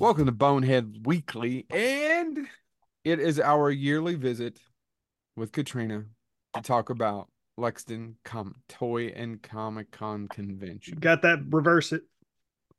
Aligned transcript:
Welcome 0.00 0.24
to 0.26 0.32
Bonehead 0.32 1.04
Weekly, 1.04 1.66
and 1.68 2.46
it 3.04 3.20
is 3.20 3.38
our 3.38 3.70
yearly 3.70 4.14
visit 4.14 4.58
with 5.36 5.52
Catrina 5.52 6.04
to 6.54 6.62
talk 6.62 6.88
about 6.88 7.28
Lexington 7.58 8.16
Com- 8.24 8.54
Toy 8.66 9.08
and 9.08 9.42
Comic 9.42 9.90
Con 9.90 10.26
Convention. 10.28 10.96
Got 10.98 11.20
that? 11.20 11.40
Reverse 11.50 11.92
it. 11.92 12.00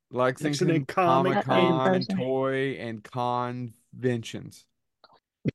Lexington 0.10 0.68
Lexington 0.70 0.86
Comic 0.88 1.34
Comic 1.34 1.46
Con 1.46 1.84
Convention. 1.84 2.18
Toy 2.18 2.72
and 2.80 3.04
Conventions. 3.04 4.66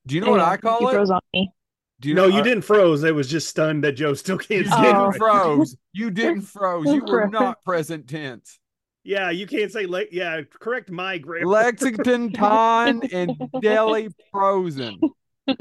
Do 0.06 0.14
you 0.14 0.20
know 0.20 0.30
what 0.30 0.40
I 0.40 0.56
call 0.58 0.80
You 0.82 0.88
it? 0.90 0.92
froze 0.92 1.10
on 1.10 1.20
me. 1.34 1.50
Do 1.98 2.14
no, 2.14 2.26
you 2.28 2.38
I- 2.38 2.42
didn't 2.42 2.62
froze. 2.62 3.02
It 3.02 3.12
was 3.14 3.28
just 3.28 3.48
stunned 3.48 3.82
that 3.82 3.92
Joe 3.92 4.14
still 4.14 4.38
can't 4.38 4.66
You 4.66 4.70
didn't 4.70 5.14
it. 5.14 5.16
froze. 5.16 5.76
You 5.92 6.10
didn't 6.12 6.42
froze. 6.42 6.86
You 6.86 7.02
were 7.04 7.26
not 7.26 7.64
present 7.64 8.06
tense. 8.08 8.60
Yeah, 9.06 9.30
you 9.30 9.46
can't 9.46 9.70
say 9.70 9.86
le- 9.86 10.10
yeah. 10.10 10.40
Correct 10.60 10.90
my 10.90 11.18
grammar. 11.18 11.46
Lexington 11.50 12.32
Con 12.32 13.02
and 13.12 13.40
Delhi 13.62 14.08
Frozen. 14.32 14.98
Ugh. 15.48 15.56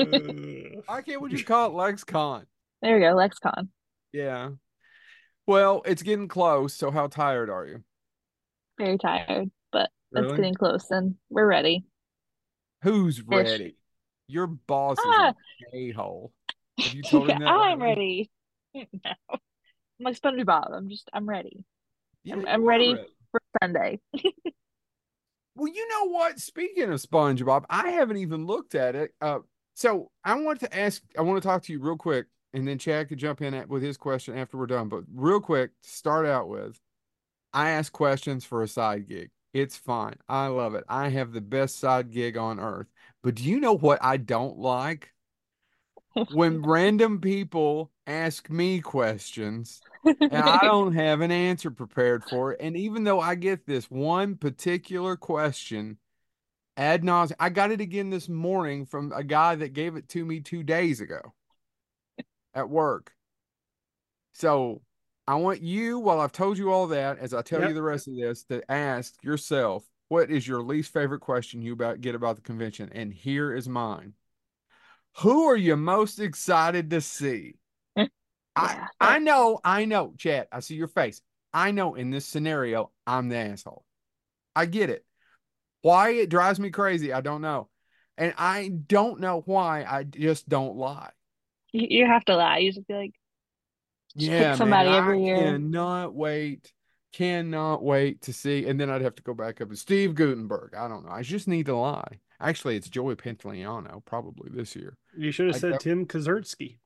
Why 0.88 1.02
can't 1.04 1.22
Would 1.22 1.32
you 1.32 1.46
call 1.46 1.70
it 1.70 1.74
LexCon? 1.74 2.46
There 2.82 2.96
we 2.96 3.02
go, 3.02 3.14
LexCon. 3.16 3.68
Yeah. 4.12 4.50
Well, 5.46 5.84
it's 5.86 6.02
getting 6.02 6.28
close. 6.28 6.74
So 6.74 6.90
how 6.90 7.06
tired 7.06 7.52
are 7.52 7.68
you? 7.68 7.84
Very 8.80 8.98
tired, 8.98 9.52
but 9.72 9.92
it's 10.12 10.32
getting 10.34 10.56
close 10.56 10.90
and 10.90 11.14
we're 11.30 11.46
ready. 11.46 11.86
Who's 12.82 13.22
ready? 13.22 13.78
Your 14.28 14.48
boss 14.48 14.98
is 14.98 15.06
Ah. 15.08 15.34
an 15.72 15.80
a-hole. 15.80 16.34
Have 16.80 16.94
you 16.96 17.04
told 17.04 17.30
him 17.30 17.40
that? 17.42 17.48
I'm 17.48 17.80
lately? 17.80 18.32
ready. 18.74 18.90
no. 19.06 19.12
I'm 19.30 19.40
like 20.00 20.20
SpongeBob. 20.20 20.74
I'm 20.76 20.90
just 20.90 21.10
I'm 21.14 21.30
ready. 21.30 21.64
Yeah, 22.24 22.38
I'm- 22.38 22.46
I'm 22.48 22.62
are 22.64 22.66
ready. 22.66 22.96
Sunday. 23.62 24.00
Well, 25.56 25.72
you 25.72 25.88
know 25.88 26.10
what? 26.10 26.40
Speaking 26.40 26.92
of 26.92 27.02
SpongeBob, 27.02 27.64
I 27.70 27.90
haven't 27.92 28.18
even 28.18 28.46
looked 28.46 28.76
at 28.76 28.96
it. 28.96 29.12
Uh, 29.22 29.40
so 29.74 30.12
I 30.24 30.36
want 30.40 30.60
to 30.62 30.78
ask, 30.78 31.02
I 31.18 31.22
want 31.22 31.42
to 31.42 31.48
talk 31.48 31.64
to 31.64 31.74
you 31.74 31.80
real 31.80 31.96
quick, 31.96 32.28
and 32.54 32.68
then 32.68 32.78
Chad 32.78 33.08
could 33.08 33.20
jump 33.20 33.42
in 33.42 33.54
at, 33.54 33.70
with 33.70 33.82
his 33.82 33.98
question 33.98 34.38
after 34.38 34.58
we're 34.58 34.68
done. 34.68 34.90
But 34.90 35.04
real 35.14 35.40
quick, 35.40 35.72
to 35.84 35.90
start 35.90 36.26
out 36.26 36.50
with, 36.50 36.80
I 37.54 37.72
ask 37.72 37.92
questions 37.92 38.44
for 38.44 38.64
a 38.64 38.68
side 38.68 39.08
gig. 39.08 39.30
It's 39.54 39.78
fine. 39.78 40.16
I 40.28 40.48
love 40.48 40.76
it. 40.76 40.84
I 40.90 41.08
have 41.10 41.32
the 41.32 41.40
best 41.40 41.80
side 41.80 42.12
gig 42.12 42.36
on 42.36 42.60
earth. 42.60 42.88
But 43.24 43.36
do 43.36 43.44
you 43.44 43.62
know 43.62 43.78
what 43.78 44.00
I 44.04 44.18
don't 44.18 44.58
like? 44.58 45.14
When 46.34 46.62
random 46.66 47.22
people 47.22 47.92
ask 48.08 48.50
me 48.50 48.82
questions 48.82 49.82
and 50.04 50.34
I 50.34 50.60
don't 50.64 50.94
have 50.94 51.22
an 51.22 51.32
answer 51.32 51.72
prepared 51.72 52.24
for 52.24 52.52
it. 52.52 52.62
And 52.62 52.78
even 52.78 53.04
though 53.04 53.20
I 53.20 53.36
get 53.36 53.66
this 53.66 53.90
one 53.90 54.36
particular 54.36 55.16
question 55.16 55.98
ad 56.78 57.04
nauseum, 57.04 57.36
I 57.40 57.50
got 57.50 57.72
it 57.72 57.82
again 57.82 58.10
this 58.10 58.30
morning 58.30 58.86
from 58.86 59.12
a 59.14 59.24
guy 59.24 59.56
that 59.56 59.74
gave 59.74 59.96
it 59.96 60.10
to 60.10 60.26
me 60.26 60.42
two 60.42 60.64
days 60.64 61.02
ago 61.02 61.34
at 62.54 62.70
work. 62.70 63.12
So 64.34 64.82
I 65.28 65.36
want 65.36 65.62
you, 65.62 66.00
while 66.00 66.20
I've 66.20 66.32
told 66.32 66.58
you 66.58 66.72
all 66.72 66.88
that, 66.88 67.18
as 67.18 67.34
I 67.34 67.42
tell 67.42 67.68
you 67.68 67.74
the 67.74 67.82
rest 67.82 68.08
of 68.08 68.16
this, 68.16 68.44
to 68.46 68.70
ask 68.72 69.16
yourself 69.24 69.84
what 70.08 70.30
is 70.30 70.48
your 70.48 70.62
least 70.62 70.94
favorite 70.94 71.22
question 71.22 71.64
you 71.64 71.74
about 71.74 72.02
get 72.02 72.14
about 72.14 72.36
the 72.36 72.42
convention? 72.44 72.90
And 72.94 73.12
here 73.12 73.54
is 73.54 73.68
mine. 73.68 74.14
Who 75.20 75.46
are 75.46 75.56
you 75.56 75.76
most 75.78 76.20
excited 76.20 76.90
to 76.92 77.02
see? 77.02 77.56
I 78.56 78.74
Yeah, 78.74 78.88
I 79.00 79.20
know, 79.20 79.60
I 79.64 79.86
know, 79.86 80.14
Chad. 80.18 80.48
I 80.52 80.60
see 80.62 80.76
your 80.76 80.88
face. 80.88 81.22
I 81.54 81.72
know 81.72 81.96
in 81.96 82.10
this 82.12 82.26
scenario, 82.26 82.92
I'm 83.08 83.30
the 83.30 83.38
asshole. 83.38 83.86
I 84.56 84.66
get 84.66 84.90
it. 84.90 85.06
Why 85.82 86.10
it 86.12 86.30
drives 86.30 86.60
me 86.60 86.70
crazy, 86.70 87.14
I 87.14 87.22
don't 87.22 87.42
know. 87.42 87.70
And 88.18 88.34
I 88.38 88.70
don't 88.88 89.20
know 89.20 89.42
why. 89.46 89.84
I 89.84 90.04
just 90.04 90.48
don't 90.50 90.76
lie. 90.78 91.12
You, 91.74 91.88
you 91.90 92.06
have 92.08 92.24
to 92.26 92.36
lie. 92.36 92.60
You 92.60 92.72
just 92.72 92.88
be 92.88 92.94
like, 92.94 93.14
Just 94.18 94.32
pick 94.32 94.40
Yeah, 94.42 94.48
man. 94.50 94.58
somebody 94.58 94.90
I 94.90 94.98
every 94.98 95.24
year. 95.24 95.38
cannot 95.38 96.14
wait. 96.16 96.72
Cannot 97.14 97.84
wait 97.84 98.22
to 98.24 98.34
see. 98.34 98.68
And 98.68 98.80
then 98.80 98.90
I'd 98.90 99.02
have 99.02 99.16
to 99.16 99.24
go 99.24 99.34
back 99.34 99.62
up 99.62 99.70
to 99.70 99.76
Steve 99.76 100.16
Guttenberg. 100.16 100.74
I 100.78 100.88
don't 100.88 101.06
know. 101.06 101.12
I 101.12 101.22
just 101.22 101.48
need 101.48 101.66
to 101.68 101.76
lie. 101.76 102.20
Actually, 102.42 102.76
it's 102.78 102.90
Joey 102.90 103.16
Pantoliano 103.16 104.04
probably 104.06 104.50
this 104.54 104.76
year. 104.76 104.98
You 105.18 105.32
should 105.32 105.48
have 105.48 105.56
I 105.56 105.60
said 105.60 105.70
don't- 105.72 105.82
Tim 105.82 106.06
Kaczynski. 106.06 106.78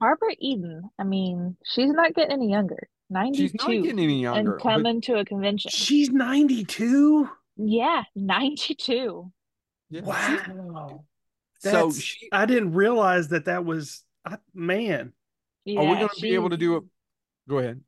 Barbara 0.00 0.34
Eden. 0.38 0.90
I 0.98 1.04
mean, 1.04 1.56
she's 1.64 1.90
not 1.90 2.14
getting 2.14 2.32
any 2.32 2.50
younger. 2.50 2.88
She's 3.34 3.54
not 3.54 3.68
92 3.68 3.82
getting 3.82 3.98
any 4.00 4.22
younger. 4.22 4.52
and 4.54 4.60
coming 4.62 5.00
to 5.02 5.18
a 5.18 5.24
convention. 5.24 5.70
She's 5.70 6.10
ninety-two. 6.10 7.28
Yeah, 7.56 8.02
92. 8.16 9.30
yeah, 9.90 10.00
she's- 10.00 10.48
Wow. 10.48 11.04
So 11.58 11.90
she 11.92 12.28
I 12.30 12.44
didn't 12.44 12.74
realize 12.74 13.28
that 13.28 13.46
that 13.46 13.64
was 13.64 14.04
I, 14.24 14.36
man. 14.52 15.12
Yeah, 15.64 15.80
Are 15.80 15.84
we 15.90 15.94
going 15.96 16.08
to 16.08 16.20
be 16.20 16.34
able 16.34 16.50
to 16.50 16.56
do 16.58 16.76
a? 16.76 16.80
Go 17.48 17.58
ahead. 17.58 17.80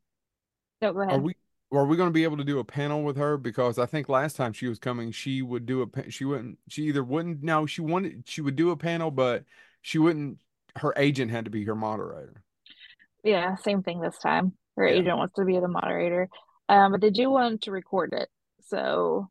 No, 0.81 0.93
go 0.93 1.01
Are 1.01 1.19
we? 1.19 1.34
Are 1.73 1.84
we 1.84 1.97
going 1.97 2.09
to 2.09 2.13
be 2.13 2.23
able 2.25 2.37
to 2.39 2.45
do 2.45 2.59
a 2.59 2.65
panel 2.65 3.03
with 3.03 3.17
her? 3.17 3.37
Because 3.37 3.78
I 3.78 3.84
think 3.87 4.09
last 4.09 4.37
time 4.37 4.53
she 4.53 4.69
was 4.69 4.78
coming, 4.78 5.11
she 5.13 5.43
would 5.43 5.67
do 5.67 5.83
a. 5.83 6.11
She 6.11 6.25
wouldn't. 6.25 6.59
She 6.69 6.84
either 6.84 7.05
wouldn't. 7.05 7.43
No, 7.43 7.67
she 7.67 7.83
wanted. 7.83 8.23
She 8.27 8.41
would 8.41 8.57
do 8.57 8.71
a 8.71 8.77
panel, 8.77 9.11
but 9.11 9.45
she 9.83 9.99
wouldn't. 9.99 10.39
Her 10.77 10.93
agent 10.97 11.31
had 11.31 11.45
to 11.47 11.51
be 11.51 11.65
her 11.65 11.75
moderator. 11.75 12.43
Yeah, 13.25 13.57
same 13.57 13.83
thing 13.83 14.01
this 14.01 14.19
time. 14.19 14.53
Her 14.77 14.87
Yeah. 14.87 14.95
agent 15.01 15.19
wants 15.19 15.35
to 15.37 15.45
be 15.45 15.59
the 15.59 15.69
moderator. 15.69 16.29
Um, 16.69 16.93
but 16.93 17.01
they 17.01 17.11
do 17.11 17.31
want 17.31 17.63
to 17.63 17.71
record 17.71 18.13
it. 18.13 18.29
So 18.63 19.31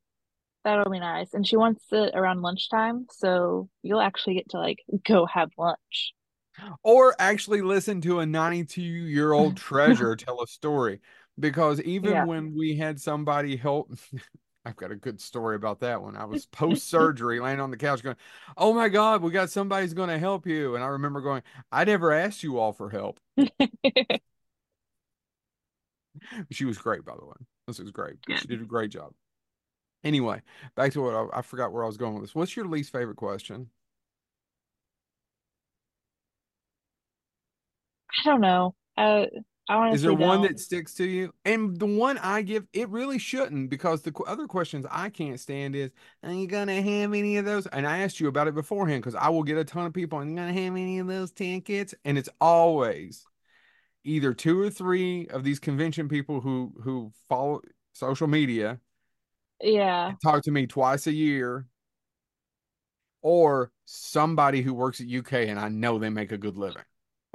that'll 0.64 0.92
be 0.92 1.00
nice. 1.00 1.34
And 1.34 1.46
she 1.48 1.58
wants 1.58 1.86
it 1.92 2.14
around 2.16 2.42
lunchtime, 2.42 3.08
so 3.12 3.70
you'll 3.84 4.02
actually 4.02 4.36
get 4.36 4.50
to 4.50 4.60
like 4.60 4.80
go 5.06 5.26
have 5.26 5.50
lunch. 5.58 6.14
Or 6.84 7.16
actually 7.20 7.62
listen 7.62 8.02
to 8.02 8.20
a 8.20 8.26
92 8.26 8.82
year 8.82 9.34
old 9.34 9.58
treasure 9.58 10.16
tell 10.16 10.42
a 10.42 10.48
story. 10.48 11.02
Because 11.38 11.82
even 11.82 12.12
Yeah. 12.12 12.26
when 12.26 12.56
we 12.56 12.78
had 12.78 13.00
somebody 13.00 13.58
help, 13.58 13.92
I've 14.66 14.76
got 14.76 14.92
a 14.92 14.96
good 14.96 15.22
story 15.22 15.56
about 15.56 15.80
that 15.82 16.02
one. 16.02 16.16
I 16.16 16.26
was 16.26 16.46
post 16.52 16.90
surgery 16.90 17.40
laying 17.40 17.60
on 17.60 17.72
the 17.72 17.78
couch 17.78 18.04
going, 18.04 18.16
Oh 18.58 18.74
my 18.74 18.90
God, 18.90 19.22
we 19.22 19.32
got 19.32 19.50
somebody's 19.50 19.94
going 19.94 20.10
to 20.10 20.18
help 20.18 20.48
you. 20.48 20.76
And 20.76 20.84
I 20.84 20.88
remember 20.88 21.22
going, 21.22 21.44
I 21.72 21.84
never 21.84 22.12
asked 22.12 22.44
you 22.44 22.58
all 22.60 22.74
for 22.74 22.90
help. 22.90 23.20
She 26.52 26.66
was 26.66 26.78
great, 26.78 27.06
by 27.06 27.14
the 27.18 27.26
way. 27.26 27.36
This 27.68 27.80
was 27.80 27.92
great. 27.92 28.22
Good. 28.26 28.40
She 28.40 28.48
did 28.48 28.62
a 28.62 28.66
great 28.66 28.92
job. 28.92 29.14
Anyway, 30.04 30.42
back 30.76 30.92
to 30.94 31.02
what 31.02 31.16
I, 31.16 31.40
I 31.40 31.42
forgot 31.42 31.74
where 31.74 31.84
I 31.84 31.88
was 31.88 31.98
going 31.98 32.14
with 32.14 32.24
this. 32.24 32.36
What's 32.36 32.56
your 32.56 32.66
least 32.68 32.92
favorite 32.92 33.18
question? 33.18 33.70
I 38.10 38.30
don't 38.30 38.42
know. 38.42 38.76
Uh, 38.98 39.26
honestly 39.70 39.96
Is 39.96 40.02
there 40.02 40.14
one 40.14 40.42
don't. 40.42 40.42
that 40.42 40.60
sticks 40.60 40.94
to 40.96 41.06
you? 41.06 41.34
And 41.46 41.78
the 41.80 41.86
one 41.86 42.18
I 42.18 42.42
give, 42.42 42.66
it 42.74 42.90
really 42.90 43.20
shouldn't 43.20 43.70
because 43.70 44.02
the 44.02 44.14
other 44.28 44.48
questions 44.48 44.86
I 44.90 45.10
can't 45.10 45.40
stand 45.40 45.76
is, 45.76 45.92
are 46.24 46.32
you 46.34 46.48
going 46.48 46.68
to 46.68 46.82
have 46.82 47.14
any 47.14 47.38
of 47.38 47.46
those? 47.46 47.68
And 47.68 47.86
I 47.88 48.00
asked 48.00 48.20
you 48.20 48.28
about 48.28 48.48
it 48.48 48.56
beforehand 48.56 49.04
because 49.04 49.16
I 49.16 49.30
will 49.30 49.44
get 49.44 49.58
a 49.58 49.64
ton 49.64 49.86
of 49.86 49.94
people, 49.94 50.20
are 50.20 50.26
you 50.26 50.36
going 50.36 50.54
to 50.54 50.62
have 50.62 50.74
any 50.74 51.00
of 51.00 51.08
those 51.08 51.32
tickets? 51.32 51.94
And 52.04 52.18
it's 52.18 52.30
always 52.42 53.28
either 54.04 54.34
two 54.34 54.60
or 54.62 54.70
three 54.70 55.28
of 55.30 55.44
these 55.44 55.60
convention 55.60 56.10
people 56.10 56.42
who 56.42 56.74
who 56.84 57.12
follow 57.30 57.62
social 57.94 58.28
media 58.28 58.80
Yeah. 59.62 60.16
talk 60.24 60.44
to 60.44 60.52
me 60.52 60.68
twice 60.68 61.08
a 61.08 61.14
year 61.14 61.68
or 63.22 63.72
somebody 63.86 64.62
who 64.62 64.74
works 64.74 65.02
at 65.02 65.08
UK 65.08 65.34
and 65.48 65.60
I 65.60 65.70
know 65.70 65.98
they 66.00 66.10
make 66.10 66.32
a 66.32 66.38
good 66.38 66.58
living. 66.58 66.84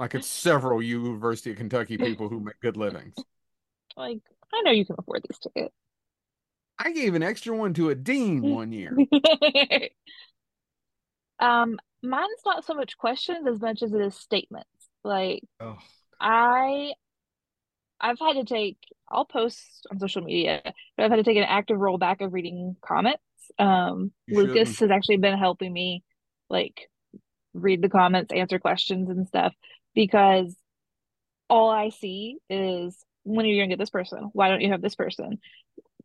Like 0.00 0.16
it's 0.16 0.26
several 0.26 0.82
University 0.82 1.52
of 1.52 1.58
Kentucky 1.58 1.96
people 1.98 2.28
who 2.28 2.40
make 2.40 2.58
good 2.60 2.76
livings. 2.76 3.14
Like, 3.96 4.20
I 4.52 4.62
know 4.62 4.70
you 4.72 4.84
can 4.84 4.96
afford 4.98 5.22
these 5.28 5.38
tickets. 5.38 5.74
I 6.78 6.92
gave 6.92 7.14
an 7.14 7.22
extra 7.22 7.56
one 7.56 7.74
to 7.74 7.90
a 7.90 7.94
dean 7.94 8.42
one 8.48 8.72
year. 8.72 9.04
Um, 11.38 11.78
mine's 12.02 12.42
not 12.44 12.64
so 12.64 12.74
much 12.74 12.96
questions 12.98 13.46
as 13.46 13.60
much 13.60 13.82
as 13.82 13.92
it 13.92 14.00
is 14.00 14.14
statements. 14.14 14.68
Like, 15.04 15.42
Oh, 15.60 15.78
I 16.20 16.94
I've 18.00 18.18
had 18.18 18.34
to 18.34 18.44
take 18.44 18.78
I'll 19.08 19.24
post 19.24 19.86
on 19.90 19.98
social 19.98 20.22
media, 20.22 20.62
but 20.96 21.04
I've 21.04 21.10
had 21.10 21.16
to 21.16 21.24
take 21.24 21.36
an 21.36 21.42
active 21.44 21.78
role 21.78 21.98
back 21.98 22.20
of 22.20 22.32
reading 22.32 22.76
comments. 22.84 23.22
Um, 23.58 24.12
You 24.26 24.34
Lucas 24.36 24.68
shouldn't. 24.68 24.78
has 24.80 24.90
actually 24.90 25.16
been 25.18 25.36
helping 25.38 25.72
me 25.72 26.04
like 26.48 26.88
read 27.54 27.82
the 27.82 27.88
comments, 27.88 28.32
answer 28.32 28.58
questions 28.58 29.10
and 29.10 29.26
stuff 29.28 29.54
because 29.94 30.54
all 31.48 31.70
I 31.70 31.90
see 31.90 32.38
is 32.48 32.96
when 33.24 33.44
are 33.44 33.48
you 33.48 33.60
gonna 33.60 33.68
get 33.68 33.78
this 33.78 33.90
person? 33.90 34.30
Why 34.32 34.48
don't 34.48 34.60
you 34.60 34.70
have 34.70 34.82
this 34.82 34.94
person? 34.94 35.38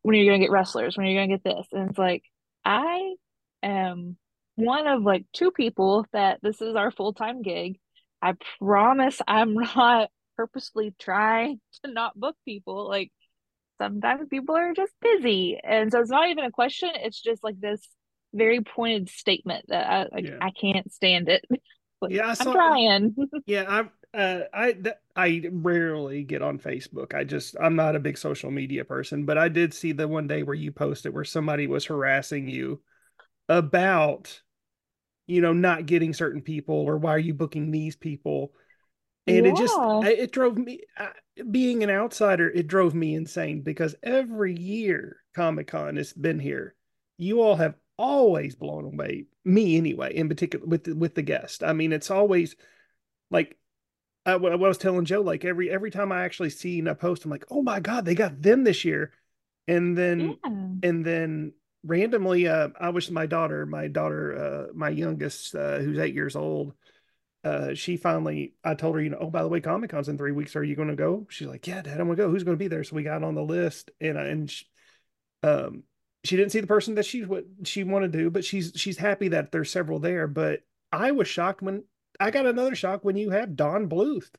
When 0.02 0.16
are 0.16 0.20
you 0.20 0.30
gonna 0.30 0.40
get 0.40 0.52
wrestlers? 0.52 0.98
When 0.98 1.06
are 1.06 1.10
you 1.10 1.18
gonna 1.18 1.38
get 1.38 1.44
this? 1.44 1.68
And 1.72 1.90
it's 1.90 2.00
like 2.00 2.24
I 2.64 3.16
am 3.64 4.18
one 4.56 4.88
of 4.88 5.04
like 5.04 5.26
two 5.34 5.52
people 5.52 6.06
that 6.14 6.40
this 6.42 6.62
is 6.62 6.76
our 6.76 6.92
full-time 6.92 7.42
gig. 7.42 7.80
I 8.22 8.34
promise 8.60 9.22
I'm 9.28 9.54
not 9.76 10.10
purposely 10.36 10.94
trying 11.00 11.60
to 11.84 11.92
not 11.92 12.20
book 12.20 12.36
people. 12.46 12.88
Like 12.88 13.12
sometimes 13.78 14.28
people 14.30 14.56
are 14.56 14.74
just 14.74 14.94
busy. 15.02 15.60
And 15.64 15.92
so 15.92 16.00
it's 16.02 16.10
not 16.10 16.30
even 16.30 16.46
a 16.46 16.52
question, 16.52 16.90
it's 16.96 17.22
just 17.22 17.44
like 17.44 17.60
this 17.60 17.82
very 18.34 18.62
pointed 18.62 19.10
statement 19.10 19.66
that 19.70 19.90
I 19.90 20.08
like, 20.14 20.26
Yeah. 20.26 20.38
I 20.42 20.52
can't 20.52 20.92
stand 20.92 21.30
it. 21.30 21.46
Like, 22.06 22.14
Yeah, 22.14 22.26
I 22.26 22.30
I'm 22.30 22.36
saw- 22.36 22.54
trying. 22.54 23.16
Yeah, 23.46 23.66
I 23.68 24.18
uh, 24.18 24.44
I 24.54 24.72
th- 24.72 24.96
I 25.16 25.44
rarely 25.52 26.24
get 26.24 26.42
on 26.42 26.58
Facebook. 26.58 27.14
I 27.14 27.24
just 27.26 27.56
I'm 27.60 27.76
not 27.76 27.96
a 27.96 28.00
big 28.00 28.18
social 28.18 28.50
media 28.50 28.86
person, 28.86 29.26
but 29.26 29.38
I 29.38 29.50
did 29.50 29.74
see 29.74 29.92
the 29.92 30.08
one 30.08 30.28
day 30.28 30.44
where 30.44 30.56
you 30.56 30.72
posted 30.72 31.14
where 31.14 31.26
somebody 31.26 31.68
was 31.68 31.86
harassing 31.86 32.48
you 32.48 32.82
about 33.50 34.42
you 35.28 35.42
know 35.42 35.54
not 35.54 35.86
getting 35.86 36.14
certain 36.14 36.42
people 36.42 36.76
or 36.76 36.98
why 36.98 37.12
are 37.12 37.20
you 37.20 37.34
booking 37.34 37.72
these 37.72 37.96
people? 37.96 38.54
And 39.28 39.46
it 39.48 39.56
just 39.58 39.74
it 39.78 40.32
drove 40.32 40.58
me 40.58 40.82
being 41.52 41.84
an 41.84 41.90
outsider, 41.90 42.50
it 42.50 42.68
drove 42.68 42.94
me 42.94 43.16
insane 43.16 43.62
because 43.62 43.96
every 44.04 44.56
year 44.58 45.18
Comic-Con 45.36 45.98
has 45.98 46.14
been 46.14 46.40
here. 46.40 46.76
You 47.18 47.42
all 47.42 47.56
have 47.56 47.76
always 47.98 48.56
blown 48.56 48.86
away 48.86 49.26
me 49.44 49.78
anyway, 49.78 50.14
in 50.16 50.28
particular 50.28 50.66
with 50.66 50.84
the, 50.86 50.96
with 50.96 51.16
the 51.16 51.22
guest. 51.22 51.64
I 51.64 51.74
mean, 51.74 51.94
it's 51.94 52.12
always 52.12 52.56
like 53.30 53.58
I, 54.26 54.38
what 54.38 54.52
I 54.52 54.56
was 54.56 54.78
telling 54.78 55.06
Joe, 55.06 55.22
like 55.22 55.46
every 55.46 55.70
every 55.70 55.92
time 55.92 56.12
I 56.12 56.24
actually 56.24 56.50
see 56.50 56.80
a 56.80 56.96
post, 56.96 57.26
I'm 57.26 57.32
like, 57.32 57.46
oh 57.52 57.62
my 57.62 57.80
god, 57.80 58.06
they 58.06 58.16
got 58.16 58.42
them 58.42 58.64
this 58.64 58.84
year, 58.84 59.12
and 59.68 59.98
then 59.98 60.20
Yeah. 60.22 60.90
and 60.90 61.06
then 61.06 61.54
randomly, 61.84 62.48
uh, 62.48 62.70
I 62.80 62.90
wish 62.90 63.10
my 63.12 63.28
daughter, 63.28 63.66
my 63.66 63.88
daughter, 63.88 64.36
uh, 64.36 64.74
my 64.74 64.90
youngest, 64.90 65.54
uh, 65.54 65.78
who's 65.78 66.00
eight 66.00 66.16
years 66.16 66.36
old, 66.36 66.74
uh, 67.44 67.76
she 67.76 67.96
finally, 67.98 68.56
I 68.64 68.74
told 68.74 68.96
her, 68.96 69.02
you 69.02 69.12
know, 69.12 69.20
oh 69.22 69.30
by 69.30 69.44
the 69.44 69.48
way, 69.48 69.62
Comic 69.62 69.92
Con's 69.92 70.10
in 70.10 70.18
three 70.18 70.32
weeks. 70.32 70.56
Are 70.56 70.64
you 70.64 70.76
going 70.76 70.88
to 70.88 70.96
go? 70.96 71.28
She's 71.30 71.48
like, 71.48 71.68
yeah, 71.68 71.84
Dad, 71.84 72.00
I'm 72.00 72.08
gonna 72.08 72.16
go. 72.16 72.32
Who's 72.32 72.44
going 72.44 72.58
to 72.58 72.64
be 72.64 72.68
there? 72.68 72.84
So 72.84 72.96
we 72.96 73.04
got 73.04 73.24
on 73.24 73.36
the 73.36 73.44
list, 73.44 73.92
and 74.02 74.18
I- 74.18 74.26
and 74.26 74.50
she, 74.50 74.66
um, 75.44 75.84
she 76.28 76.36
didn't 76.36 76.52
see 76.52 76.60
the 76.60 76.68
person 76.68 76.96
that 76.96 77.06
she 77.06 77.24
what 77.26 77.46
she 77.64 77.84
wanted 77.84 78.14
to, 78.14 78.30
but 78.30 78.44
she's 78.46 78.72
she's 78.76 78.98
happy 78.98 79.28
that 79.30 79.52
there's 79.52 79.72
several 79.72 80.00
there. 80.00 80.28
But 80.28 80.62
I 80.92 81.12
was 81.12 81.28
shocked 81.28 81.62
when 81.62 81.84
I 82.20 82.32
got 82.32 82.46
another 82.46 82.76
shock 82.76 83.04
when 83.04 83.18
you 83.18 83.30
have 83.32 83.56
Don 83.56 83.90
Bluth, 83.90 84.30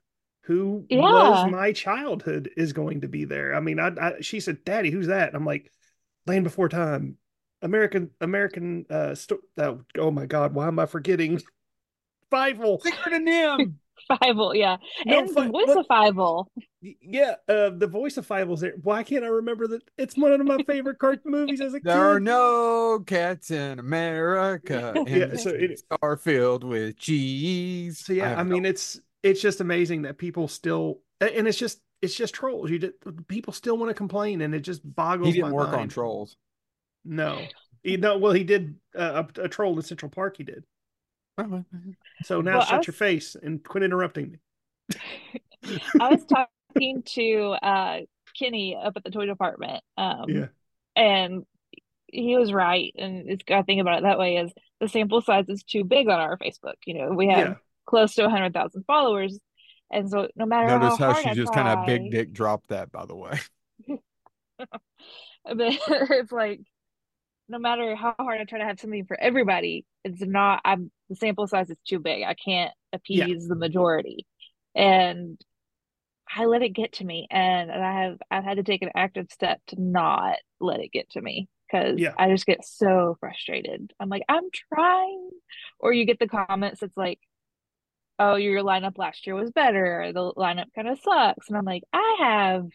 who 0.43 0.87
Yeah. 0.89 1.01
was 1.01 1.51
my 1.51 1.73
childhood, 1.73 2.51
is 2.57 2.73
going 2.73 3.03
to 3.03 3.09
be 3.09 3.25
there. 3.25 3.55
I 3.55 3.61
mean, 3.61 3.79
I, 3.79 3.89
I 4.01 4.13
she 4.21 4.41
said, 4.41 4.65
"Daddy, 4.65 4.91
who's 4.91 5.09
that?" 5.09 5.35
I'm 5.35 5.45
like, 5.45 5.71
"Land 6.27 6.45
Before 6.45 6.69
Time, 6.69 7.19
American 7.63 8.11
American 8.21 8.87
uh, 8.91 9.15
sto- 9.15 9.41
oh, 9.59 9.81
oh 9.99 10.11
my 10.11 10.27
God, 10.27 10.55
why 10.55 10.67
am 10.69 10.79
I 10.79 10.87
forgetting? 10.87 11.41
Fievel, 12.33 12.83
Secret 12.83 13.15
of 13.15 13.23
NIMH. 13.23 13.73
Fievel, 14.11 14.55
yeah. 14.57 14.77
No, 15.05 15.19
and 15.21 15.31
Fi- 15.31 15.45
the 15.45 15.51
voice 15.51 15.67
what- 15.69 15.79
of 15.79 15.87
Fievel. 15.87 16.47
Yeah, 17.01 17.35
uh, 17.49 17.71
the 17.71 17.87
voice 17.87 18.17
of 18.17 18.27
Fievel's 18.27 18.61
there. 18.61 18.75
Why 18.83 19.03
can't 19.03 19.25
I 19.25 19.29
remember 19.29 19.67
that? 19.69 19.83
It's 19.99 20.17
one 20.17 20.33
of 20.33 20.47
my 20.47 20.59
favorite 20.67 20.99
cartoon 20.99 21.33
movies 21.33 21.61
as 21.61 21.75
a 21.75 21.81
kid. 21.81 21.85
There 21.87 22.13
are 22.13 22.21
no 22.21 23.03
cats 23.07 23.51
in 23.51 23.79
America. 23.79 24.93
And 24.97 25.09
Yeah, 25.09 25.37
so 25.37 25.51
it- 25.51 25.83
are 26.03 26.17
filled 26.17 26.65
with 26.65 26.99
cheese. 26.99 27.99
So 28.01 28.13
yeah, 28.13 28.27
I, 28.27 28.35
have 28.37 28.47
mean, 28.47 28.63
no- 28.63 28.69
it's 28.69 29.01
it's 29.23 29.41
just 29.41 29.61
amazing 29.61 30.03
that 30.03 30.19
people 30.19 30.49
still, 30.49 31.01
and 31.21 31.49
it's 31.49 31.59
just 31.59 31.81
it's 32.03 32.15
just 32.15 32.35
trolls. 32.35 32.71
You 32.71 32.79
just, 32.79 32.95
people 33.29 33.53
still 33.53 33.77
want 33.79 33.91
to 33.91 33.95
complain, 33.95 34.41
and 34.43 34.55
it 34.55 34.61
just 34.61 34.83
boggles 34.95 35.29
he 35.29 35.33
didn't 35.35 35.49
my 35.51 35.53
work 35.55 35.69
on 35.73 35.89
trolls. 35.89 36.37
No, 37.05 37.41
he, 37.83 37.97
no. 37.97 38.19
Well, 38.19 38.33
he 38.33 38.45
did 38.45 38.77
uh, 38.97 39.23
a, 39.39 39.43
a 39.43 39.49
troll 39.49 39.77
in 39.77 39.83
Central 39.83 40.11
Park. 40.11 40.37
He 40.37 40.45
did. 40.45 40.65
So 42.25 42.41
now 42.41 42.59
Well, 42.59 42.67
shut 42.67 42.79
was- 42.79 42.87
your 42.87 42.95
face 42.95 43.37
and 43.41 43.63
quit 43.63 43.83
interrupting 43.85 44.33
me. 44.33 44.39
I 46.01 46.11
was 46.11 46.25
talking 46.25 46.47
to 47.07 47.57
uh 47.63 48.01
Kenny 48.39 48.77
up 48.77 48.95
at 48.97 49.05
the 49.05 49.11
toy 49.11 49.27
department. 49.27 49.83
Um 49.97 50.25
Yeah, 50.29 50.47
and 50.95 51.45
he 52.09 52.37
was 52.37 52.53
right. 52.53 52.93
And 52.97 53.29
it's 53.29 53.45
got 53.45 53.59
to 53.59 53.65
think 53.65 53.81
about 53.81 53.99
it 53.99 54.03
that 54.05 54.19
way 54.19 54.37
is 54.37 54.53
the 54.81 54.89
sample 54.89 55.21
size 55.21 55.49
is 55.49 55.63
too 55.63 55.85
big 55.85 56.09
on 56.09 56.21
our 56.21 56.39
Facebook. 56.39 56.75
You 56.87 56.95
know, 56.95 57.11
we 57.11 57.29
have 57.29 57.49
yeah, 57.49 57.55
close 57.87 58.15
to 58.15 58.29
hundred 58.29 58.55
thousand 58.55 58.85
followers. 58.87 59.39
And 59.91 60.11
so 60.11 60.29
no 60.35 60.47
matter 60.47 60.67
Notice 60.67 60.99
how, 60.99 61.07
how 61.07 61.13
hard 61.13 61.25
she 61.25 61.31
I 61.31 61.35
just 61.35 61.53
kind 61.53 61.69
of 61.69 61.87
big 61.87 62.11
dick 62.11 62.33
dropped 62.33 62.69
that, 62.69 62.91
by 62.91 63.07
the 63.07 63.15
way. 63.15 63.39
but 64.59 65.59
it's 65.59 66.33
like 66.33 66.61
no 67.49 67.59
matter 67.59 67.95
how 67.95 68.15
hard 68.19 68.41
I 68.41 68.45
try 68.45 68.59
to 68.59 68.65
have 68.65 68.81
something 68.81 69.05
for 69.05 69.19
everybody, 69.21 69.85
it's 70.05 70.21
not 70.21 70.61
I'm 70.65 70.91
the 71.09 71.17
sample 71.17 71.47
size 71.47 71.71
is 71.71 71.79
too 71.87 72.01
big. 72.01 72.25
I 72.25 72.35
can't 72.35 72.73
appease 72.93 73.47
the 73.47 73.55
majority. 73.55 74.27
And 74.75 75.41
I 76.35 76.45
let 76.47 76.63
it 76.63 76.71
get 76.71 76.95
to 76.95 77.05
me 77.05 77.27
and 77.31 77.71
I 77.71 78.03
have 78.03 78.19
I've 78.31 78.45
had 78.45 78.57
to 78.57 78.63
take 78.63 78.83
an 78.83 78.91
active 78.95 79.27
step 79.31 79.61
to 79.69 79.81
not 79.81 80.37
let 80.61 80.81
it 80.81 80.93
get 80.93 81.11
to 81.11 81.21
me 81.21 81.49
because 81.71 81.99
Yeah. 81.99 82.15
I 82.19 82.29
just 82.31 82.47
get 82.47 82.65
so 82.65 83.17
frustrated. 83.21 83.93
I'm 84.01 84.09
like, 84.09 84.23
I'm 84.29 84.45
trying. 84.73 85.31
Or 85.79 85.93
you 85.93 86.05
get 86.05 86.19
the 86.19 86.29
comments 86.29 86.81
that's 86.81 86.97
like, 86.97 87.21
oh, 88.19 88.37
your 88.37 88.63
lineup 88.63 88.99
last 88.99 89.27
year 89.27 89.37
was 89.37 89.51
better, 89.51 90.13
the 90.13 90.33
lineup 90.35 90.73
kind 90.75 90.89
of 90.89 90.99
sucks. 91.01 91.49
And 91.49 91.57
I'm 91.57 91.65
like, 91.65 91.83
I 91.93 92.17
have 92.21 92.67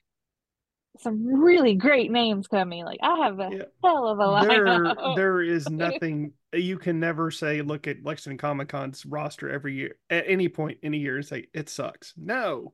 some 0.99 1.25
really 1.41 1.75
great 1.75 2.11
names 2.11 2.47
coming. 2.47 2.83
Like 2.85 2.99
I 3.01 3.25
have 3.25 3.39
a 3.39 3.49
Yeah. 3.49 3.63
hell 3.83 4.07
of 4.07 4.19
a 4.19 4.23
there, 4.23 4.83
lineup. 4.85 5.15
there 5.15 5.41
is 5.41 5.69
nothing 5.69 6.33
uh, 6.53 6.57
you 6.57 6.77
can 6.77 6.99
never 6.99 7.31
say. 7.31 7.61
Look 7.61 7.87
at 7.87 8.03
Lexington 8.03 8.37
Comic 8.37 8.69
Con's 8.69 9.05
roster 9.05 9.49
every 9.49 9.73
year 9.75 9.95
at 10.09 10.25
any 10.27 10.49
point 10.49 10.79
in 10.83 10.93
a 10.93 10.97
year 10.97 11.17
and 11.17 11.25
say 11.25 11.47
it 11.53 11.69
sucks. 11.69 12.13
No, 12.17 12.73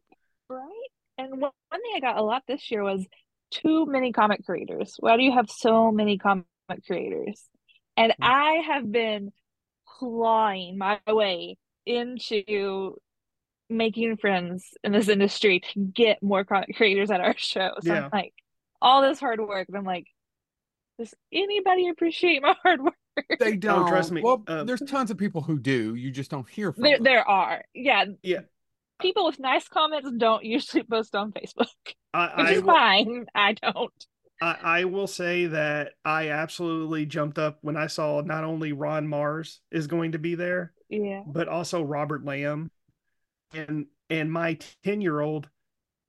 Right? 0.50 0.90
And 1.18 1.32
one 1.42 1.52
one 1.70 1.82
thing 1.82 1.92
I 1.96 2.00
got 2.00 2.18
a 2.18 2.24
lot 2.24 2.44
this 2.48 2.70
year 2.72 2.84
was 2.84 3.06
too 3.52 3.86
many 3.86 4.12
comic 4.12 4.46
creators. 4.46 4.96
Why 5.00 5.18
do 5.18 5.24
you 5.24 5.32
have 5.34 5.50
so 5.50 5.92
many 5.92 6.18
comic 6.18 6.46
creators? 6.86 7.44
And 7.96 8.14
Hmm. 8.18 8.24
I 8.24 8.52
have 8.68 8.92
been 8.92 9.32
clawing 9.86 10.78
my 10.78 11.00
way 11.08 11.58
into 11.86 12.98
making 13.70 14.18
friends 14.18 14.66
in 14.84 14.92
this 14.92 15.10
industry 15.10 15.60
to 15.62 15.80
get 15.80 16.24
more 16.24 16.44
comic 16.46 16.76
creators 16.76 17.12
at 17.12 17.22
our 17.22 17.36
show. 17.38 17.74
So 17.82 17.94
Yeah. 17.94 18.06
I'm 18.06 18.10
like, 18.14 18.34
all 18.82 19.02
this 19.02 19.20
hard 19.20 19.40
work, 19.42 19.68
and 19.68 19.78
I'm 19.78 19.86
like, 19.86 20.08
does 21.00 21.14
anybody 21.32 21.90
appreciate 21.90 22.42
my 22.42 22.56
hard 22.64 22.82
work? 22.84 22.96
They 23.40 23.56
don't. 23.56 23.88
trust 23.88 24.12
me, 24.12 24.22
Well, 24.22 24.44
uh, 24.48 24.64
there's 24.64 24.82
tons 24.82 25.10
of 25.12 25.18
people 25.18 25.42
who 25.42 25.58
do. 25.60 25.96
You 25.96 26.12
just 26.12 26.30
don't 26.32 26.48
hear 26.48 26.72
from 26.72 26.84
There, 26.84 26.98
them. 26.98 27.04
there 27.04 27.28
are. 27.28 27.64
Yeah. 27.74 28.06
Yeah. 28.22 28.42
People 29.00 29.26
with 29.26 29.40
nice 29.40 29.68
comments 29.68 30.10
don't 30.18 30.44
usually 30.44 30.84
post 30.84 31.16
on 31.16 31.32
Facebook, 31.32 31.68
I, 32.14 32.26
which 32.38 32.48
I 32.48 32.52
is 32.54 32.62
will- 32.64 32.74
fine. 32.74 33.26
I 33.36 33.54
don't. 33.54 33.94
I, 34.42 34.58
I 34.62 34.84
will 34.84 35.08
say 35.08 35.48
that 35.48 35.94
I 36.06 36.30
absolutely 36.30 37.06
jumped 37.08 37.40
up 37.40 37.58
when 37.62 37.76
I 37.76 37.88
saw 37.88 38.22
not 38.22 38.44
only 38.44 38.72
Ron 38.72 39.08
Marz 39.08 39.58
is 39.72 39.88
going 39.88 40.12
to 40.12 40.20
be 40.20 40.36
there, 40.36 40.74
Yeah. 40.90 41.24
but 41.26 41.48
also 41.48 41.82
Robert 41.82 42.24
Lamb, 42.24 42.70
and 43.54 43.88
and 44.12 44.32
my 44.32 44.60
ten 44.84 45.02
year 45.02 45.20
old 45.22 45.50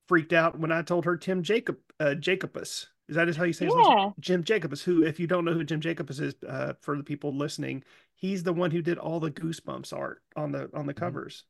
freaked 0.09 0.35
out 0.35 0.59
when 0.59 0.71
I 0.73 0.83
told 0.83 1.07
her 1.07 1.17
Tim 1.17 1.43
Jacob 1.43 1.79
uh, 2.01 2.15
Jacobus. 2.15 2.87
Is 3.09 3.17
that 3.17 3.35
how 3.35 3.45
you 3.45 3.55
say 3.55 3.65
his 3.65 3.75
last 3.75 3.89
name? 3.89 3.99
Yeah. 3.99 4.11
Jim 4.21 4.45
Jacobus? 4.45 4.83
Who, 4.83 5.03
if 5.03 5.19
you 5.19 5.27
don't 5.27 5.47
know 5.47 5.55
who 5.55 5.65
Jim 5.65 5.81
Jacobus 5.81 6.19
is, 6.19 6.35
uh, 6.47 6.75
for 6.83 6.99
the 6.99 7.03
people 7.03 7.35
listening, 7.35 7.83
he's 8.15 8.43
the 8.43 8.53
one 8.53 8.71
who 8.71 8.83
did 8.83 8.99
all 8.99 9.19
the 9.21 9.31
Goosebumps 9.31 9.95
art 9.97 10.21
on 10.37 10.53
the 10.53 10.69
on 10.75 10.85
the 10.85 10.93
covers. 10.93 11.45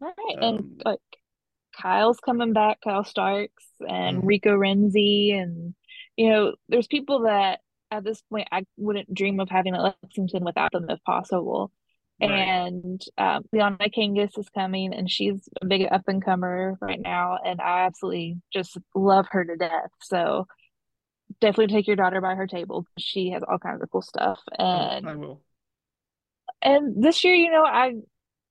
Right. 0.00 0.14
Um, 0.38 0.42
and 0.42 0.82
like 0.84 1.00
Kyle's 1.80 2.20
coming 2.20 2.52
back, 2.52 2.80
Kyle 2.82 3.04
Starks 3.04 3.66
and 3.80 4.22
Mhm. 4.22 4.26
Rico 4.26 4.56
Renzi 4.56 5.34
and 5.34 5.74
you 6.16 6.30
know, 6.30 6.54
there's 6.68 6.86
people 6.86 7.22
that 7.22 7.60
at 7.90 8.02
this 8.02 8.22
point 8.22 8.48
I 8.50 8.64
wouldn't 8.76 9.12
dream 9.12 9.38
of 9.38 9.50
having 9.50 9.74
at 9.74 9.82
Lexington 9.82 10.44
without 10.44 10.72
them 10.72 10.88
if 10.88 11.02
possible. 11.04 11.70
Right. 12.20 12.30
And 12.30 13.02
um, 13.18 13.44
Leona 13.52 13.90
Kangas 13.94 14.38
is 14.38 14.48
coming, 14.48 14.94
and 14.94 15.10
she's 15.10 15.46
a 15.60 15.66
big 15.66 15.86
up 15.90 16.08
and 16.08 16.24
comer 16.24 16.78
right 16.80 16.98
now, 17.00 17.38
and 17.44 17.60
I 17.60 17.84
absolutely 17.84 18.40
just 18.50 18.78
love 18.94 19.26
her 19.32 19.44
to 19.44 19.56
death. 19.56 19.90
So 20.00 20.46
definitely 21.40 21.74
take 21.74 21.86
your 21.86 21.96
daughter 21.96 22.22
by 22.22 22.34
her 22.34 22.46
table. 22.46 22.86
She 22.98 23.30
has 23.30 23.42
all 23.42 23.58
kinds 23.58 23.82
of 23.82 23.90
cool 23.90 24.00
stuff, 24.00 24.40
and 24.58 25.06
I 25.06 25.14
will. 25.14 25.42
and 26.62 27.02
this 27.02 27.22
year, 27.22 27.34
you 27.34 27.50
know, 27.50 27.64
I 27.64 27.96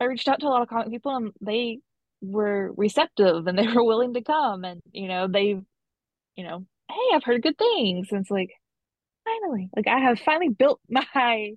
I 0.05 0.07
reached 0.09 0.27
out 0.27 0.39
to 0.41 0.45
a 0.45 0.49
lot 0.49 0.61
of 0.61 0.69
comic 0.69 0.89
people 0.89 1.15
and 1.15 1.31
they 1.41 1.79
were 2.21 2.71
receptive 2.77 3.47
and 3.47 3.57
they 3.57 3.67
were 3.73 3.83
willing 3.83 4.13
to 4.13 4.21
come 4.21 4.63
and 4.63 4.81
you 4.91 5.07
know, 5.07 5.27
they 5.27 5.59
you 6.35 6.43
know, 6.43 6.65
hey, 6.89 7.15
I've 7.15 7.23
heard 7.23 7.41
good 7.41 7.57
things. 7.57 8.09
And 8.11 8.21
it's 8.21 8.31
like 8.31 8.51
finally, 9.23 9.69
like 9.75 9.87
I 9.87 9.99
have 9.99 10.19
finally 10.19 10.49
built 10.49 10.79
my 10.89 11.53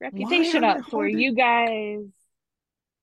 reputation 0.00 0.64
up 0.64 0.78
for 0.88 0.98
where 0.98 1.06
holding- 1.08 1.18
you 1.20 1.34
guys 1.34 2.00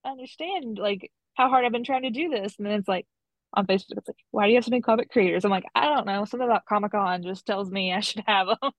understand 0.06 0.77
like 0.80 1.12
how 1.36 1.50
hard 1.50 1.66
I've 1.66 1.72
been 1.72 1.84
trying 1.84 2.04
to 2.04 2.10
do 2.10 2.30
this. 2.30 2.56
And 2.58 2.66
then 2.66 2.74
it's 2.80 2.88
like 2.88 3.06
on 3.54 3.66
Facebook, 3.68 3.98
it's 3.98 4.08
like, 4.08 4.18
why 4.32 4.46
do 4.46 4.50
you 4.51 4.58
have 4.58 4.66
so 4.66 4.72
many 4.72 4.82
comic 4.82 5.10
creators? 5.12 5.46
I'm 5.46 5.51
like, 5.51 5.66
I 5.75 5.86
don't 5.86 6.06
know. 6.08 6.25
Something 6.25 6.48
about 6.48 6.66
Comic 6.66 6.92
Con 6.92 7.24
just 7.24 7.46
tells 7.46 7.70
me 7.70 7.94
I 7.94 8.00
should 8.01 8.24
have 8.27 8.48
them. 8.48 8.72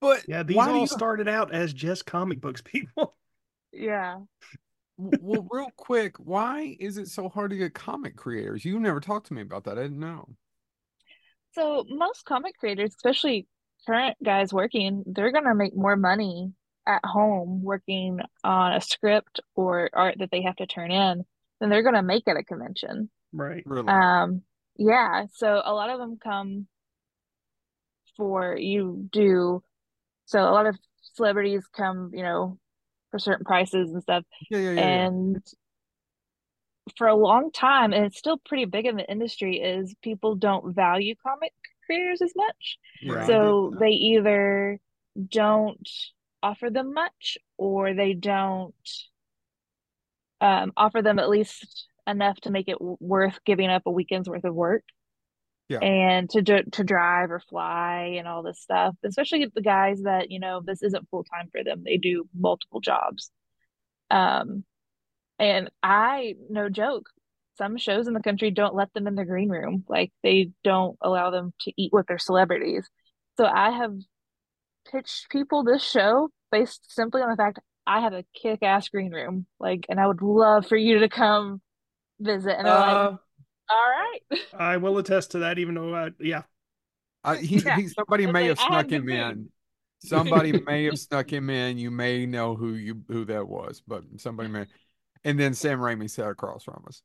But 0.00 0.24
Yeah, 0.28 0.42
these 0.44 0.56
all 0.56 0.80
you- 0.80 0.86
started 0.86 1.28
out 1.28 1.52
as 1.52 1.72
just 1.72 2.06
comic 2.06 2.40
books 2.40 2.62
people. 2.64 3.14
Yeah. 3.72 4.18
Well, 5.20 5.46
real 5.50 5.70
quick, 5.76 6.16
why 6.18 6.76
is 6.78 6.98
it 6.98 7.08
so 7.08 7.28
hard 7.28 7.50
to 7.50 7.56
get 7.56 7.74
comic 7.74 8.16
creators? 8.16 8.64
You 8.64 8.78
never 8.78 9.00
talked 9.00 9.26
to 9.28 9.34
me 9.34 9.42
about 9.42 9.64
that. 9.64 9.78
I 9.78 9.82
didn't 9.82 10.00
know. 10.00 10.28
So 11.52 11.84
most 11.88 12.24
comic 12.24 12.56
creators, 12.58 12.90
especially 12.90 13.46
current 13.86 14.16
guys 14.22 14.52
working, 14.52 15.02
they're 15.06 15.32
gonna 15.32 15.54
make 15.54 15.74
more 15.74 15.96
money 15.96 16.52
at 16.86 17.04
home 17.04 17.62
working 17.62 18.20
on 18.44 18.74
a 18.74 18.80
script 18.80 19.40
or 19.54 19.90
art 19.92 20.16
that 20.18 20.30
they 20.30 20.42
have 20.42 20.56
to 20.56 20.66
turn 20.66 20.90
in 20.90 21.24
than 21.60 21.70
they're 21.70 21.82
gonna 21.82 22.02
make 22.02 22.28
at 22.28 22.36
a 22.36 22.44
convention. 22.44 23.10
Right. 23.32 23.62
Really? 23.66 23.88
Um, 23.88 24.42
yeah, 24.76 25.26
so 25.32 25.60
a 25.64 25.72
lot 25.74 25.90
of 25.90 25.98
them 25.98 26.18
come 26.22 26.66
for 28.16 28.56
you 28.56 29.08
do 29.10 29.62
so 30.30 30.38
a 30.38 30.52
lot 30.52 30.66
of 30.66 30.78
celebrities 31.14 31.66
come, 31.76 32.12
you 32.14 32.22
know, 32.22 32.56
for 33.10 33.18
certain 33.18 33.44
prices 33.44 33.92
and 33.92 34.02
stuff. 34.02 34.24
yeah, 34.50 34.58
yeah, 34.58 34.70
yeah, 34.70 34.80
yeah. 34.80 35.06
And 35.06 35.42
for 36.96 37.06
a 37.06 37.14
long 37.14 37.50
time, 37.52 37.92
and 37.92 38.04
it's 38.04 38.18
still 38.18 38.38
pretty 38.38 38.64
big 38.64 38.86
in 38.86 38.96
the 38.96 39.10
industry, 39.10 39.56
is 39.58 39.94
people 40.02 40.34
don't 40.34 40.74
value 40.74 41.14
comic 41.22 41.52
creators 41.86 42.22
as 42.22 42.32
much. 42.36 42.78
Right. 43.06 43.26
So 43.26 43.70
get 43.70 43.80
they 43.80 43.90
either 43.90 44.80
don't 45.28 45.88
offer 46.42 46.70
them 46.70 46.94
much 46.94 47.38
or 47.58 47.94
they 47.94 48.14
don't 48.14 48.74
um, 50.40 50.72
offer 50.76 51.02
them 51.02 51.18
at 51.18 51.28
least 51.28 51.86
enough 52.06 52.40
to 52.40 52.50
make 52.50 52.68
it 52.68 52.78
worth 52.80 53.38
giving 53.44 53.68
up 53.68 53.82
a 53.86 53.90
weekend's 53.90 54.28
worth 54.28 54.44
of 54.44 54.54
work 54.54 54.84
Yeah. 55.70 55.78
and 55.78 56.28
to 56.30 56.42
to 56.42 56.82
drive 56.82 57.30
or 57.30 57.38
fly 57.38 58.16
and 58.18 58.26
all 58.26 58.42
this 58.42 58.60
stuff, 58.60 58.96
especially 59.04 59.46
the 59.54 59.62
guys 59.62 60.02
that, 60.02 60.28
you 60.28 60.40
know, 60.40 60.60
this 60.64 60.82
isn't 60.82 61.08
full 61.10 61.22
time 61.22 61.48
for 61.52 61.62
them. 61.62 61.82
They 61.84 61.96
do 61.96 62.28
multiple 62.36 62.80
jobs. 62.80 63.30
Um, 64.10 64.64
and 65.38 65.70
I, 65.80 66.34
no 66.50 66.68
joke, 66.68 67.08
some 67.56 67.76
shows 67.76 68.08
in 68.08 68.14
the 68.14 68.20
country 68.20 68.50
don't 68.50 68.74
let 68.74 68.92
them 68.94 69.06
in 69.06 69.14
the 69.14 69.24
green 69.24 69.48
room. 69.48 69.84
Like 69.88 70.10
they 70.24 70.50
don't 70.64 70.98
allow 71.00 71.30
them 71.30 71.52
to 71.60 71.72
eat 71.76 71.92
with 71.92 72.08
their 72.08 72.18
celebrities. 72.18 72.90
So 73.36 73.46
I 73.46 73.70
have 73.70 73.94
pitched 74.90 75.30
people 75.30 75.62
this 75.62 75.88
show 75.88 76.30
based 76.50 76.92
simply 76.92 77.22
on 77.22 77.30
the 77.30 77.36
fact 77.36 77.60
I 77.86 78.00
have 78.00 78.12
a 78.12 78.24
kick-ass 78.34 78.88
green 78.88 79.12
room. 79.12 79.46
Like, 79.60 79.86
and 79.88 80.00
I 80.00 80.06
would 80.08 80.20
love 80.20 80.66
for 80.66 80.76
you 80.76 80.98
to 80.98 81.08
come 81.08 81.60
visit. 82.18 82.56
And 82.58 82.66
they're 82.66 82.74
like, 82.74 83.12
Uh, 83.12 83.16
all 83.70 83.88
right. 83.88 84.40
I 84.52 84.76
will 84.78 84.98
attest 84.98 85.32
to 85.32 85.40
that, 85.40 85.58
even 85.58 85.74
though, 85.74 85.94
uh, 85.94 86.10
yeah, 86.18 86.42
Uh, 87.24 87.36
he, 87.36 87.56
Yeah. 87.58 87.76
he, 87.76 87.88
somebody 87.88 88.24
It's 88.24 88.32
may 88.32 88.48
like, 88.48 88.58
have 88.58 88.66
snuck 88.66 88.90
him 88.90 89.08
in. 89.08 89.50
Somebody 90.00 90.52
may 90.66 90.84
have 90.84 90.98
snuck 90.98 91.30
him 91.32 91.50
in. 91.50 91.78
You 91.78 91.90
may 91.90 92.26
know 92.26 92.54
who 92.56 92.74
you 92.74 93.02
who 93.08 93.24
that 93.26 93.46
was, 93.46 93.82
but 93.86 94.04
somebody 94.16 94.48
may. 94.48 94.66
And 95.24 95.38
then 95.38 95.52
Sam 95.54 95.78
Raimi 95.78 96.08
sat 96.08 96.28
across 96.30 96.64
from 96.64 96.82
us. 96.88 97.02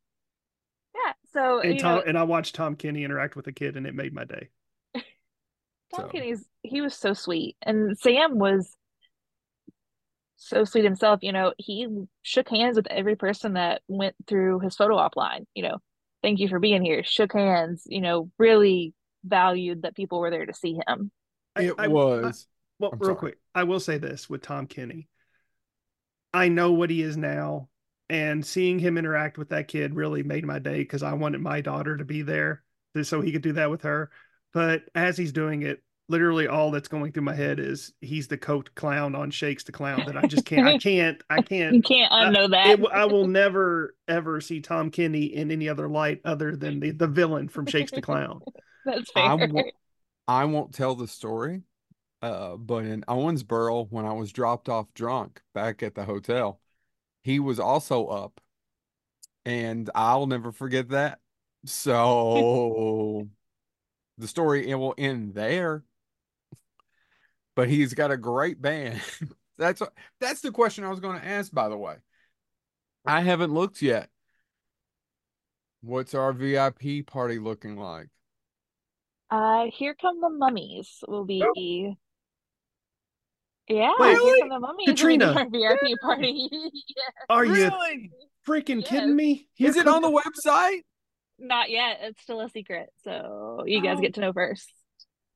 Yeah. 0.95 1.13
So, 1.33 1.59
and 1.59 1.77
Tom 1.79 1.95
know, 1.97 2.03
and 2.07 2.17
I 2.17 2.23
watched 2.23 2.55
Tom 2.55 2.75
Kenny 2.77 3.03
interact 3.03 3.35
with 3.35 3.47
a 3.47 3.51
kid, 3.51 3.75
and 3.75 3.85
it 3.85 3.93
made 3.93 4.13
my 4.13 4.23
day. 4.23 4.49
Tom 4.95 5.03
So- 5.93 6.07
Kenny's 6.07 6.45
he 6.63 6.79
was 6.81 6.95
so 6.95 7.13
sweet, 7.13 7.57
and 7.61 7.97
Sam 7.99 8.39
was 8.39 8.73
so 10.37 10.63
sweet 10.63 10.85
himself. 10.85 11.19
You 11.21 11.33
know, 11.33 11.53
he 11.57 11.87
shook 12.21 12.47
hands 12.49 12.77
with 12.77 12.87
every 12.89 13.15
person 13.17 13.53
that 13.53 13.81
went 13.89 14.15
through 14.27 14.59
his 14.61 14.75
photo 14.75 14.95
op 14.97 15.15
line. 15.17 15.45
You 15.53 15.63
know, 15.63 15.77
thank 16.25 16.39
you 16.39 16.47
for 16.47 16.59
being 16.59 16.83
here. 16.83 17.03
Shook 17.03 17.33
hands. 17.33 17.83
You 17.85 18.01
know, 18.01 18.31
really 18.39 18.93
valued 19.23 19.83
that 19.83 19.95
people 19.95 20.19
were 20.19 20.31
there 20.31 20.45
to 20.45 20.53
see 20.53 20.79
him. 20.87 21.11
I- 21.55 21.65
It 21.65 21.73
I- 21.77 21.83
I- 21.85 21.87
was. 21.87 22.47
Well, 22.79 22.89
I'm 22.91 22.99
real 22.99 23.09
sorry. 23.09 23.17
quick, 23.17 23.37
I 23.53 23.63
will 23.63 23.79
say 23.79 23.97
this 23.99 24.29
with 24.29 24.41
Tom 24.41 24.67
Kenny. 24.67 25.07
I 26.33 26.49
know 26.49 26.73
what 26.73 26.89
he 26.89 27.01
is 27.01 27.15
now, 27.15 27.69
and 28.09 28.45
seeing 28.45 28.79
him 28.79 28.97
interact 28.97 29.37
with 29.37 29.49
that 29.49 29.69
kid 29.69 29.95
really 29.95 30.23
made 30.23 30.45
my 30.45 30.59
day 30.59 30.79
because 30.79 31.01
I 31.03 31.13
wanted 31.13 31.39
my 31.39 31.61
daughter 31.61 31.95
to 31.95 32.03
be 32.03 32.21
there 32.23 32.63
so 33.03 33.21
he 33.21 33.31
could 33.31 33.43
do 33.43 33.53
that 33.53 33.69
with 33.69 33.83
her. 33.83 34.11
But 34.51 34.83
as 34.93 35.15
he's 35.17 35.31
doing 35.31 35.61
it, 35.61 35.81
literally 36.07 36.47
all 36.47 36.71
that's 36.71 36.87
going 36.87 37.11
through 37.11 37.23
my 37.23 37.33
head 37.35 37.59
is 37.59 37.93
he's 38.01 38.27
the 38.27 38.37
coat 38.37 38.69
clown 38.75 39.15
on 39.15 39.31
Shakes 39.31 39.63
the 39.63 39.71
Clown 39.71 40.03
that 40.05 40.17
I 40.17 40.27
just 40.27 40.45
can't, 40.45 40.67
I 40.67 40.77
can't, 40.77 41.21
I 41.29 41.41
can't. 41.41 41.75
You 41.75 41.81
can't 41.81 42.11
I- 42.11 42.25
unknow 42.25 42.49
that. 42.51 42.79
It, 42.79 42.85
I 42.91 43.05
will 43.05 43.27
never 43.27 43.95
ever 44.07 44.39
see 44.41 44.61
Tom 44.61 44.91
Kenny 44.91 45.25
in 45.25 45.51
any 45.51 45.67
other 45.69 45.87
light 45.89 46.21
other 46.25 46.55
than 46.55 46.79
the, 46.79 46.91
the 46.91 47.07
villain 47.07 47.47
from 47.49 47.65
Shakes 47.65 47.91
the 47.91 48.01
Clown. 48.01 48.41
That's 48.85 49.09
I 49.15 49.35
fair. 49.37 49.47
won't, 49.47 49.67
I 50.27 50.45
won't 50.45 50.73
tell 50.73 50.95
the 50.95 51.07
story, 51.07 51.63
uh, 52.21 52.55
but 52.55 52.85
in 52.85 53.01
Owensboro, 53.07 53.87
when 53.89 54.05
I 54.05 54.13
was 54.13 54.31
dropped 54.31 54.69
off 54.69 54.93
drunk 54.93 55.41
back 55.53 55.81
at 55.81 55.95
the 55.95 56.03
hotel, 56.05 56.59
he 57.23 57.39
was 57.39 57.59
also 57.59 58.05
up, 58.07 58.39
and 59.45 59.89
I'll 59.95 60.27
never 60.27 60.51
forget 60.51 60.89
that. 60.89 61.19
So 61.65 63.27
the 64.17 64.27
story 64.27 64.69
it 64.69 64.75
will 64.75 64.93
end 64.97 65.33
there, 65.33 65.83
but 67.55 67.69
he's 67.69 67.93
got 67.93 68.11
a 68.11 68.17
great 68.17 68.61
band. 68.61 69.01
That's 69.57 69.81
that's 70.19 70.41
the 70.41 70.51
question 70.51 70.83
I 70.83 70.89
was 70.89 70.99
going 70.99 71.17
to 71.17 71.25
ask, 71.25 71.49
by 71.53 71.69
the 71.69 71.77
way. 71.77 71.95
I 73.05 73.21
haven't 73.21 73.53
looked 73.53 73.81
yet. 73.81 74.09
What's 75.81 76.13
our 76.13 76.33
VIP 76.33 77.05
party 77.07 77.39
looking 77.39 77.77
like? 77.77 78.09
Uh, 79.31 79.67
Here 79.71 79.95
Come 79.99 80.19
the 80.19 80.29
Mummies 80.29 80.97
will 81.07 81.23
be. 81.23 81.95
Yeah, 83.69 83.91
Wait, 83.97 84.17
Here? 84.19 84.35
Come 84.41 84.49
the 84.49 84.59
Mummies 84.59 84.87
Catrina. 84.89 85.33
our 85.33 85.49
VIP 85.49 85.99
party. 86.01 86.49
yeah. 86.51 87.03
Are 87.29 87.45
you 87.45 87.53
Really? 87.53 88.11
freaking 88.45 88.81
Yes. 88.81 88.89
kidding 88.89 89.15
me? 89.15 89.47
Here 89.53 89.69
Is 89.69 89.77
it 89.77 89.85
come- 89.85 90.03
on 90.03 90.11
the 90.13 90.21
website? 90.21 90.81
Not 91.39 91.69
yet. 91.69 91.99
It's 92.01 92.21
still 92.21 92.41
a 92.41 92.49
secret, 92.49 92.89
so 93.05 93.63
you 93.65 93.81
guys 93.81 93.99
Oh. 93.99 94.01
get 94.01 94.15
to 94.15 94.19
know 94.21 94.33
first. 94.33 94.69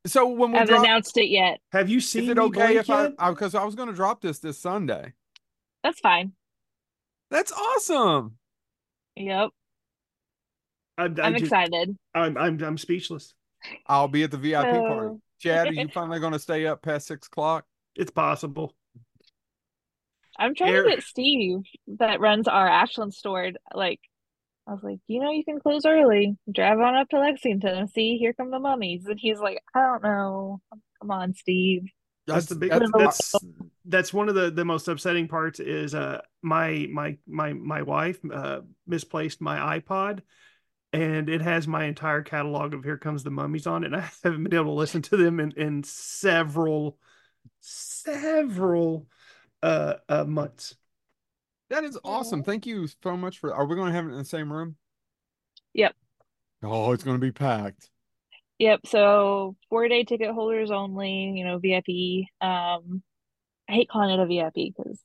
So 0.07 0.27
when 0.27 0.51
we 0.51 0.57
haven't 0.57 0.75
drop, 0.75 0.85
announced 0.85 1.17
it 1.17 1.29
yet. 1.29 1.59
Have 1.71 1.89
you 1.89 1.97
is 1.97 2.09
seen 2.09 2.29
it 2.29 2.39
okay 2.39 2.73
blink 2.73 2.79
if 2.79 2.89
I? 2.89 3.29
Because 3.29 3.53
I, 3.53 3.63
was 3.63 3.75
going 3.75 3.89
to 3.89 3.95
drop 3.95 4.21
this 4.21 4.39
this 4.39 4.57
Sunday. 4.57 5.13
That's 5.83 5.99
fine. 5.99 6.33
That's 7.29 7.51
awesome. 7.51 8.37
Yep. 9.15 9.49
I, 10.97 11.03
I 11.03 11.05
I'm 11.05 11.33
just- 11.33 11.45
excited. 11.45 11.97
I'm, 12.15 12.37
I'm 12.37 12.63
I'm 12.63 12.77
speechless. 12.77 13.33
I'll 13.87 14.07
be 14.07 14.23
at 14.23 14.31
the 14.31 14.37
VIP 14.37 14.65
oh. 14.67 14.87
party. 14.87 15.15
Chad, 15.39 15.67
are 15.67 15.73
you 15.73 15.87
finally 15.93 16.19
going 16.19 16.33
to 16.33 16.39
stay 16.39 16.65
up 16.65 16.81
past 16.81 17.07
six 17.07 17.27
o'clock? 17.27 17.65
It's 17.95 18.11
possible. 18.11 18.73
I'm 20.37 20.55
trying 20.55 20.73
Air- 20.73 20.83
to 20.83 20.89
get 20.91 21.03
Steve 21.03 21.63
that 21.99 22.21
runs 22.21 22.47
our 22.47 22.67
Ashland 22.67 23.13
store. 23.13 23.51
Like, 23.73 23.99
I 24.69 24.73
was 24.73 24.83
like, 24.83 24.99
you 25.07 25.19
know, 25.19 25.31
you 25.31 25.43
can 25.43 25.59
close 25.59 25.83
early, 25.83 26.37
drive 26.51 26.77
on 26.79 26.95
up 26.95 27.09
to 27.09 27.19
Lexington 27.19 27.75
and 27.75 27.89
see, 27.89 28.17
here 28.17 28.33
come 28.33 28.51
the 28.51 28.59
mummies. 28.59 29.05
And 29.07 29.19
he's 29.19 29.39
like, 29.39 29.63
I 29.73 29.79
don't 29.79 30.03
know. 30.03 30.61
Come 31.01 31.09
on, 31.09 31.33
Steve. 31.33 31.85
That's, 32.27 32.45
the 32.45 32.55
big. 32.55 32.69
that's- 32.69 32.91
That's, 32.93 33.35
that's 33.85 34.13
one 34.13 34.29
of 34.29 34.35
the 34.35 34.51
the 34.51 34.65
most 34.65 34.87
upsetting 34.87 35.27
parts. 35.27 35.59
Is 35.59 35.95
uh 35.95 36.21
my 36.43 36.87
my 36.91 37.17
my 37.27 37.53
my 37.53 37.81
wife 37.81 38.19
uh 38.31 38.59
misplaced 38.85 39.41
my 39.41 39.79
iPod, 39.79 40.19
and 40.93 41.27
it 41.27 41.41
has 41.41 41.67
my 41.67 41.85
entire 41.85 42.21
catalog 42.21 42.75
of 42.75 42.83
Here 42.83 42.97
Comes 42.97 43.23
the 43.23 43.31
Mummies 43.31 43.65
on 43.65 43.83
it. 43.83 43.87
And 43.87 43.95
I 43.95 44.01
haven't 44.23 44.43
been 44.43 44.53
able 44.53 44.65
to 44.65 44.79
listen 44.79 45.01
to 45.03 45.17
them 45.17 45.39
in 45.39 45.53
in 45.53 45.83
several 45.83 46.99
several 47.61 49.07
uh, 49.63 49.95
uh 50.07 50.25
months. 50.25 50.75
That 51.69 51.83
is 51.83 51.97
awesome. 52.03 52.43
Thank 52.43 52.65
you 52.65 52.87
so 53.03 53.15
much 53.17 53.39
for. 53.39 53.53
Are 53.53 53.65
we 53.65 53.75
going 53.75 53.87
to 53.87 53.95
have 53.95 54.05
it 54.05 54.11
in 54.11 54.17
the 54.17 54.25
same 54.25 54.51
room? 54.51 54.75
Yep. 55.73 55.95
Oh, 56.63 56.91
it's 56.91 57.03
going 57.03 57.17
to 57.17 57.21
be 57.21 57.31
packed. 57.31 57.89
Yep. 58.59 58.81
So 58.85 59.55
four 59.69 59.87
day 59.87 60.03
ticket 60.03 60.31
holders 60.31 60.71
only, 60.71 61.33
you 61.35 61.45
know, 61.45 61.59
VIP. 61.59 62.27
Um, 62.41 63.01
I 63.69 63.73
hate 63.73 63.89
calling 63.89 64.09
it 64.09 64.19
a 64.19 64.25
VIP 64.25 64.73
because, 64.75 64.99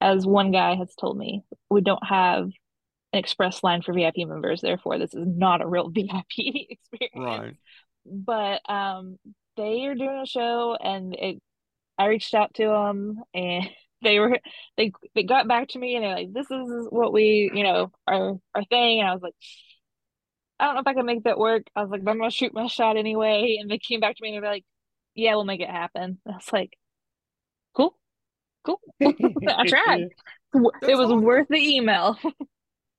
as 0.00 0.26
one 0.26 0.50
guy 0.50 0.74
has 0.74 0.94
told 0.94 1.16
me, 1.16 1.42
we 1.70 1.80
don't 1.80 2.04
have 2.04 2.50
an 3.12 3.18
express 3.18 3.62
line 3.62 3.82
for 3.82 3.94
VIP 3.94 4.18
members. 4.18 4.60
Therefore, 4.60 4.98
this 4.98 5.14
is 5.14 5.26
not 5.26 5.62
a 5.62 5.66
real 5.66 5.88
VIP 5.94 6.68
experience. 6.68 7.12
Right. 7.16 7.56
But 8.04 8.68
um, 8.68 9.18
they 9.56 9.86
are 9.86 9.94
doing 9.94 10.20
a 10.22 10.26
show, 10.26 10.76
and 10.80 11.14
it. 11.14 11.42
I 11.98 12.06
reached 12.06 12.34
out 12.34 12.54
to 12.54 12.66
them, 12.66 13.22
and 13.32 13.68
they 14.02 14.18
were 14.18 14.38
they 14.76 14.92
they 15.14 15.22
got 15.22 15.48
back 15.48 15.68
to 15.68 15.78
me, 15.78 15.94
and 15.96 16.04
they're 16.04 16.14
like, 16.14 16.32
"This 16.32 16.50
is 16.50 16.88
what 16.90 17.12
we, 17.12 17.50
you 17.54 17.62
know, 17.64 17.92
our 18.06 18.38
our 18.54 18.64
thing." 18.64 19.00
And 19.00 19.08
I 19.08 19.12
was 19.14 19.22
like. 19.22 19.34
I 20.60 20.66
don't 20.66 20.74
know 20.76 20.80
if 20.82 20.86
I 20.86 20.94
can 20.94 21.06
make 21.06 21.24
that 21.24 21.38
work. 21.38 21.64
I 21.74 21.82
was 21.82 21.90
like, 21.90 22.04
but 22.04 22.12
I'm 22.12 22.18
gonna 22.18 22.30
shoot 22.30 22.54
my 22.54 22.68
shot 22.68 22.96
anyway. 22.96 23.56
And 23.60 23.68
they 23.68 23.78
came 23.78 23.98
back 23.98 24.14
to 24.14 24.22
me 24.22 24.32
and 24.36 24.44
they're 24.44 24.52
like, 24.52 24.64
yeah, 25.14 25.34
we'll 25.34 25.44
make 25.44 25.60
it 25.60 25.70
happen. 25.70 26.18
I 26.28 26.32
was 26.32 26.52
like, 26.52 26.72
cool, 27.74 27.96
cool. 28.64 28.80
I 29.02 29.66
tried. 29.66 30.08
It 30.54 30.96
was 30.96 31.06
awesome. 31.06 31.22
worth 31.22 31.48
the 31.48 31.56
email. 31.56 32.16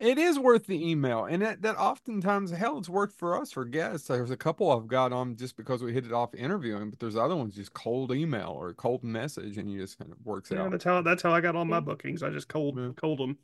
It 0.03 0.17
is 0.17 0.38
worth 0.38 0.67
the 0.67 0.89
email, 0.89 1.24
and 1.25 1.41
that, 1.41 1.62
that 1.62 1.77
oftentimes, 1.77 2.51
hell, 2.51 2.77
it's 2.77 2.89
worked 2.89 3.15
for 3.15 3.39
us 3.39 3.53
for 3.53 3.63
guests. 3.63 4.07
There's 4.10 4.31
a 4.31 4.38
couple 4.38 4.69
I've 4.69 4.88
got 4.88 5.13
on 5.13 5.38
just 5.38 5.55
because 5.55 5.81
we 5.81 5.93
hit 5.93 6.05
it 6.05 6.12
off 6.12 6.36
interviewing, 6.36 6.89
but 6.89 7.00
there's 7.00 7.15
other 7.15 7.36
ones 7.38 7.55
just 7.55 7.74
cold 7.74 8.12
email 8.12 8.50
or 8.50 8.74
cold 8.74 9.03
message, 9.03 9.57
and 9.57 9.72
you 9.72 9.79
just 9.79 9.98
kind 9.98 10.12
of 10.12 10.17
works 10.25 10.51
Yeah, 10.51 10.57
out. 10.57 10.69
that's 10.69 10.83
how 10.83 11.01
that's 11.01 11.24
how 11.24 11.31
I 11.33 11.41
got 11.41 11.55
all 11.55 11.65
my 11.65 11.79
bookings. 11.79 12.22
I 12.24 12.29
just 12.29 12.48
cold 12.48 12.77
Yeah. 12.77 12.91
cold 12.95 13.19
them. 13.19 13.38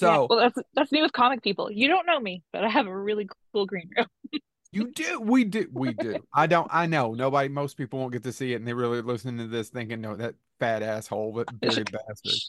Yeah, 0.00 0.16
So 0.16 0.26
well, 0.28 0.38
that's 0.38 0.56
that's 0.74 0.92
me 0.92 1.02
with 1.02 1.12
comic 1.12 1.42
people. 1.42 1.70
You 1.70 1.88
don't 1.88 2.06
know 2.06 2.18
me, 2.18 2.42
but 2.52 2.64
I 2.64 2.68
have 2.70 2.86
a 2.86 2.96
really 2.98 3.28
cool 3.52 3.66
green 3.66 3.90
room. 3.96 4.06
You 4.72 4.86
do. 4.86 5.20
We 5.20 5.44
do. 5.44 5.68
We 5.72 5.94
do. 5.94 6.26
I 6.32 6.46
don't. 6.46 6.68
I 6.72 6.86
know. 6.86 7.14
Nobody. 7.14 7.48
Most 7.48 7.76
people 7.76 7.98
won't 7.98 8.12
get 8.12 8.22
to 8.22 8.32
see 8.32 8.52
it, 8.52 8.56
and 8.56 8.66
they 8.68 8.72
really 8.72 9.02
listening 9.02 9.38
to 9.38 9.48
this 9.48 9.68
thinking, 9.68 10.00
"No, 10.00 10.14
that 10.16 10.36
fat 10.60 10.82
asshole, 10.82 11.32
but 11.32 11.60
bearded 11.60 11.90
bastard." 11.90 12.40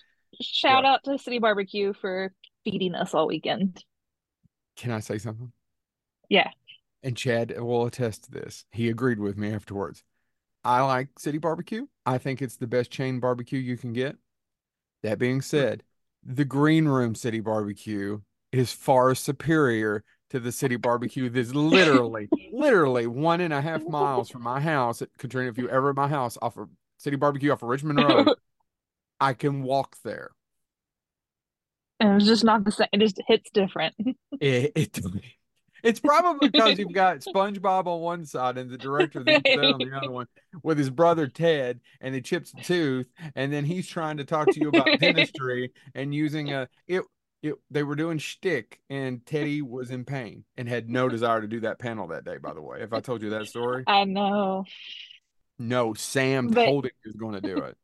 Shout 0.41 0.85
out 0.85 1.03
to 1.05 1.17
City 1.17 1.39
Barbecue 1.39 1.93
for 1.93 2.33
feeding 2.63 2.95
us 2.95 3.13
all 3.13 3.27
weekend. 3.27 3.83
Can 4.75 4.91
I 4.91 4.99
say 4.99 5.17
something? 5.17 5.51
Yeah. 6.29 6.49
And 7.03 7.17
Chad 7.17 7.59
will 7.59 7.85
attest 7.85 8.25
to 8.25 8.31
this. 8.31 8.65
He 8.71 8.89
agreed 8.89 9.19
with 9.19 9.37
me 9.37 9.53
afterwards. 9.53 10.03
I 10.63 10.81
like 10.81 11.17
City 11.17 11.39
Barbecue. 11.39 11.87
I 12.05 12.17
think 12.17 12.41
it's 12.41 12.57
the 12.57 12.67
best 12.67 12.91
chain 12.91 13.19
barbecue 13.19 13.59
you 13.59 13.77
can 13.77 13.93
get. 13.93 14.17
That 15.03 15.17
being 15.17 15.41
said, 15.41 15.83
the 16.23 16.45
Green 16.45 16.87
Room 16.87 17.15
City 17.15 17.39
Barbecue 17.39 18.21
is 18.51 18.71
far 18.71 19.15
superior 19.15 20.03
to 20.29 20.39
the 20.39 20.51
City 20.51 20.75
Barbecue 20.75 21.29
that's 21.29 21.53
literally, 21.53 22.29
literally 22.53 23.07
one 23.07 23.41
and 23.41 23.53
a 23.53 23.61
half 23.61 23.83
miles 23.87 24.29
from 24.29 24.43
my 24.43 24.61
house. 24.61 25.01
Catrina, 25.17 25.49
if 25.49 25.57
you 25.57 25.69
ever 25.69 25.89
at 25.89 25.95
my 25.95 26.07
house 26.07 26.37
off 26.41 26.57
of 26.57 26.69
City 26.97 27.15
Barbecue 27.15 27.51
off 27.51 27.63
of 27.63 27.69
Richmond 27.69 27.99
Road, 27.99 28.29
I 29.19 29.33
can 29.33 29.63
walk 29.63 29.95
there. 30.03 30.31
And 32.01 32.15
it's 32.15 32.25
just 32.25 32.43
not 32.43 32.65
the 32.65 32.71
same. 32.71 32.87
It 32.91 32.99
just 32.99 33.21
hits 33.27 33.49
different. 33.51 33.95
It, 34.39 34.71
it 34.75 34.99
it's 35.83 35.99
probably 35.99 36.49
because 36.49 36.79
you've 36.79 36.93
got 36.93 37.19
SpongeBob 37.19 37.85
on 37.85 38.01
one 38.01 38.25
side 38.25 38.57
and 38.57 38.71
the 38.71 38.77
director 38.77 39.23
that's 39.23 39.43
there 39.43 39.63
on 39.73 39.77
the 39.77 39.95
other 39.95 40.09
one 40.09 40.25
with 40.63 40.79
his 40.79 40.89
brother 40.89 41.27
Ted, 41.27 41.79
and 41.99 42.15
the 42.15 42.21
chips 42.21 42.51
tooth, 42.63 43.05
and 43.35 43.53
then 43.53 43.63
he's 43.65 43.87
trying 43.87 44.17
to 44.17 44.25
talk 44.25 44.49
to 44.49 44.59
you 44.59 44.69
about 44.69 44.99
dentistry 44.99 45.71
and 45.93 46.13
using 46.15 46.51
a 46.51 46.67
it. 46.87 47.03
It, 47.43 47.55
they 47.71 47.81
were 47.81 47.95
doing 47.95 48.19
shtick, 48.19 48.79
and 48.89 49.25
Teddy 49.25 49.61
was 49.63 49.89
in 49.89 50.05
pain 50.05 50.43
and 50.57 50.67
had 50.67 50.89
no 50.89 51.09
desire 51.09 51.41
to 51.41 51.47
do 51.47 51.59
that 51.61 51.79
panel 51.79 52.07
that 52.07 52.23
day. 52.23 52.37
By 52.37 52.53
the 52.53 52.61
way, 52.61 52.81
if 52.81 52.93
I 52.93 52.99
told 52.99 53.21
you 53.21 53.31
that 53.31 53.47
story, 53.47 53.83
I 53.87 54.05
know. 54.05 54.65
No, 55.59 55.93
Sam 55.93 56.47
But- 56.47 56.65
told 56.65 56.85
him 56.85 56.91
he 57.03 57.09
was 57.09 57.15
going 57.15 57.33
to 57.33 57.41
do 57.41 57.57
it. 57.57 57.77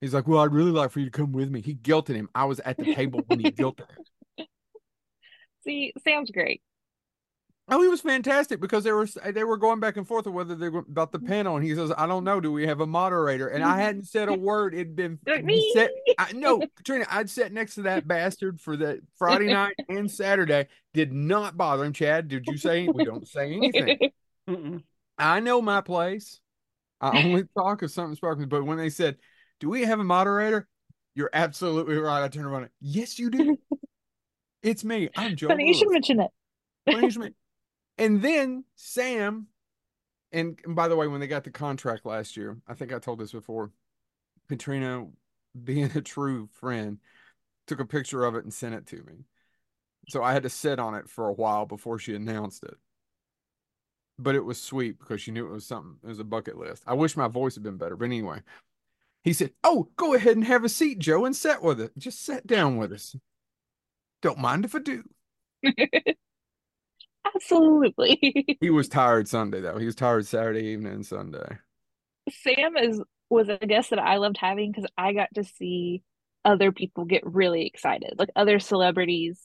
He's 0.00 0.14
like, 0.14 0.26
"Well, 0.26 0.40
I'd 0.40 0.52
really 0.52 0.70
like 0.70 0.90
for 0.90 1.00
you 1.00 1.06
to 1.06 1.10
come 1.10 1.32
with 1.32 1.50
me." 1.50 1.60
He 1.60 1.74
guilted 1.74 2.14
him. 2.14 2.28
I 2.34 2.44
was 2.44 2.60
at 2.60 2.76
the 2.76 2.94
table 2.94 3.22
when 3.26 3.40
he 3.40 3.50
guilted 3.50 3.86
him. 3.90 4.46
See, 5.64 5.92
Sam's 6.04 6.30
great. 6.30 6.62
Oh, 7.68 7.82
he 7.82 7.88
was 7.88 8.00
fantastic 8.00 8.60
because 8.60 8.84
they 8.84 8.92
were 8.92 9.08
they 9.32 9.42
were 9.42 9.56
going 9.56 9.80
back 9.80 9.96
and 9.96 10.06
forth 10.06 10.26
of 10.26 10.32
whether 10.32 10.54
they 10.54 10.68
were 10.68 10.84
about 10.88 11.10
the 11.10 11.18
panel, 11.18 11.56
and 11.56 11.64
he 11.64 11.74
says, 11.74 11.92
"I 11.96 12.06
don't 12.06 12.22
know. 12.22 12.40
Do 12.40 12.52
we 12.52 12.66
have 12.66 12.80
a 12.80 12.86
moderator?" 12.86 13.48
And 13.48 13.64
I 13.64 13.80
hadn't 13.80 14.04
said 14.04 14.28
a 14.28 14.34
word. 14.38 14.72
It'd 14.72 14.94
been 14.94 15.18
me. 15.42 15.72
set. 15.74 15.90
I, 16.16 16.32
no, 16.32 16.60
Catrina, 16.76 17.06
I'd 17.10 17.28
sat 17.28 17.52
next 17.52 17.74
to 17.74 17.82
that 17.82 18.06
bastard 18.06 18.60
for 18.60 18.76
the 18.76 19.00
Friday 19.18 19.52
night 19.52 19.74
and 19.88 20.08
Saturday. 20.08 20.68
Did 20.94 21.12
not 21.12 21.56
bother 21.56 21.84
him. 21.84 21.92
Chad, 21.92 22.28
did 22.28 22.46
you 22.46 22.56
say 22.56 22.86
we 22.86 23.04
don't 23.04 23.26
say 23.26 23.54
anything? 23.54 24.10
Mm-mm. 24.48 24.84
I 25.18 25.40
know 25.40 25.60
my 25.60 25.80
place. 25.80 26.38
I 27.00 27.24
only 27.24 27.44
talk 27.58 27.82
if 27.82 27.90
something 27.90 28.14
sparks 28.14 28.38
me. 28.38 28.46
But 28.46 28.64
when 28.64 28.78
they 28.78 28.90
said, 28.90 29.16
"Do 29.60 29.68
we 29.68 29.82
have 29.82 30.00
a 30.00 30.04
moderator?" 30.04 30.68
You're 31.14 31.30
absolutely 31.32 31.96
right. 31.96 32.22
I 32.22 32.28
turned 32.28 32.46
around. 32.46 32.68
Yes, 32.80 33.18
you 33.18 33.30
do. 33.30 33.58
It's 34.62 34.82
me. 34.82 35.08
I'm 35.16 35.36
Joe. 35.36 35.46
Funny 35.46 35.68
you 35.68 35.74
should 35.74 35.90
mention 35.90 36.18
it. 36.18 36.30
And 37.98 38.20
then 38.20 38.64
Sam, 38.74 39.46
and, 40.32 40.58
and 40.64 40.74
by 40.74 40.88
the 40.88 40.96
way, 40.96 41.06
when 41.06 41.20
they 41.20 41.28
got 41.28 41.44
the 41.44 41.52
contract 41.52 42.04
last 42.04 42.36
year, 42.36 42.56
I 42.66 42.74
think 42.74 42.92
I 42.92 42.98
told 42.98 43.20
this 43.20 43.30
before. 43.30 43.70
Catrina, 44.48 45.06
being 45.62 45.90
a 45.94 46.00
true 46.00 46.48
friend, 46.52 46.98
took 47.66 47.78
a 47.78 47.84
picture 47.84 48.24
of 48.24 48.34
it 48.34 48.42
and 48.42 48.52
sent 48.52 48.74
it 48.74 48.86
to 48.88 48.96
me. 49.04 49.24
So 50.08 50.22
I 50.22 50.32
had 50.32 50.42
to 50.42 50.50
sit 50.50 50.80
on 50.80 50.94
it 50.94 51.08
for 51.08 51.28
a 51.28 51.32
while 51.32 51.66
before 51.66 51.98
she 51.98 52.14
announced 52.14 52.64
it. 52.64 52.74
But 54.18 54.34
it 54.34 54.44
was 54.44 54.60
sweet 54.60 54.98
because 54.98 55.20
she 55.20 55.30
knew 55.30 55.46
it 55.46 55.52
was 55.52 55.66
something. 55.66 55.96
It 56.02 56.08
was 56.08 56.18
a 56.18 56.24
bucket 56.24 56.56
list. 56.56 56.82
I 56.86 56.94
wish 56.94 57.16
my 57.16 57.28
voice 57.28 57.54
had 57.54 57.62
been 57.62 57.76
better. 57.76 57.96
But 57.96 58.06
anyway, 58.06 58.40
he 59.26 59.32
said, 59.32 59.50
Oh, 59.64 59.88
go 59.96 60.14
ahead 60.14 60.36
and 60.36 60.44
have 60.44 60.62
a 60.62 60.68
seat, 60.68 61.00
Joe, 61.00 61.24
and 61.24 61.34
sit 61.34 61.60
with 61.60 61.80
it. 61.80 61.90
Just 61.98 62.24
sit 62.24 62.46
down 62.46 62.76
with 62.76 62.92
us. 62.92 63.16
Don't 64.22 64.38
mind 64.38 64.64
if 64.64 64.76
I 64.76 64.78
do. 64.78 65.02
Absolutely. 67.34 68.56
He 68.60 68.70
was 68.70 68.88
tired 68.88 69.26
Sunday 69.26 69.60
though. 69.60 69.78
He 69.78 69.84
was 69.84 69.96
tired 69.96 70.26
Saturday 70.26 70.68
evening 70.68 70.92
and 70.92 71.04
Sunday. 71.06 71.58
Sam 72.30 72.76
is 72.76 73.02
was 73.28 73.48
a 73.48 73.58
guest 73.58 73.90
that 73.90 73.98
I 73.98 74.18
loved 74.18 74.36
having 74.38 74.70
because 74.70 74.88
I 74.96 75.12
got 75.12 75.28
to 75.34 75.42
see 75.42 76.04
other 76.44 76.70
people 76.70 77.04
get 77.04 77.26
really 77.26 77.66
excited, 77.66 78.14
like 78.16 78.30
other 78.36 78.60
celebrities 78.60 79.40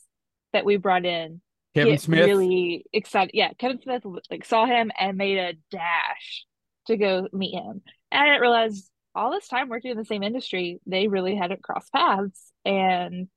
that 0.53 0.63
we 0.63 0.77
brought 0.77 1.05
in 1.07 1.41
Kevin 1.73 1.97
Smith. 1.97 2.27
really 2.27 2.85
excited. 2.93 3.31
Yeah, 3.33 3.53
Kevin 3.57 3.81
Smith 3.81 4.03
like 4.29 4.45
saw 4.45 4.67
him 4.67 4.91
and 4.99 5.17
made 5.17 5.39
a 5.39 5.53
dash 5.71 6.45
to 6.85 6.97
go 6.97 7.27
meet 7.33 7.55
him. 7.55 7.81
And 8.11 8.21
I 8.21 8.25
didn't 8.25 8.41
realize 8.41 8.91
all 9.15 9.31
this 9.31 9.47
time 9.47 9.69
working 9.69 9.91
in 9.91 9.97
the 9.97 10.05
same 10.05 10.23
industry, 10.23 10.79
they 10.85 11.07
really 11.07 11.35
hadn't 11.35 11.63
crossed 11.63 11.91
paths. 11.91 12.51
And 12.65 13.27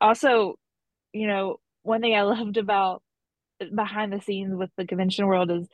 also, 0.00 0.56
you 1.12 1.26
know, 1.26 1.60
one 1.82 2.00
thing 2.00 2.14
I 2.14 2.22
loved 2.24 2.56
about 2.56 3.02
behind 3.74 4.12
the 4.12 4.20
scenes 4.20 4.54
with 4.54 4.70
the 4.76 4.86
convention 4.86 5.26
world 5.26 5.50
is 5.50 5.68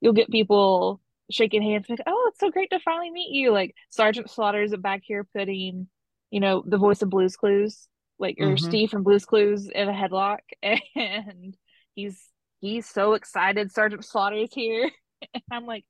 you'll 0.00 0.12
get 0.12 0.30
people 0.30 1.00
shaking 1.30 1.62
hands 1.62 1.86
like, 1.88 2.00
oh, 2.06 2.26
it's 2.30 2.40
so 2.40 2.50
great 2.50 2.70
to 2.70 2.80
finally 2.80 3.10
meet 3.10 3.30
you. 3.32 3.52
Like 3.52 3.74
Sergeant 3.90 4.30
Slaughter's 4.30 4.74
back 4.76 5.02
here 5.04 5.26
putting, 5.34 5.88
you 6.30 6.40
know, 6.40 6.62
the 6.66 6.78
voice 6.78 7.02
of 7.02 7.10
Blue's 7.10 7.36
Clues, 7.36 7.88
like 8.18 8.36
or 8.40 8.56
Mhm. 8.56 8.58
Steve 8.58 8.90
from 8.90 9.02
Blue's 9.02 9.24
Clues 9.24 9.68
in 9.68 9.88
a 9.88 9.92
headlock. 9.92 10.38
And 10.94 11.56
he's 11.94 12.20
he's 12.60 12.86
so 12.88 13.14
excited 13.14 13.72
Sergeant 13.72 14.04
Slaughter's 14.04 14.52
here. 14.52 14.90
And 15.34 15.42
I'm 15.52 15.66
like, 15.66 15.84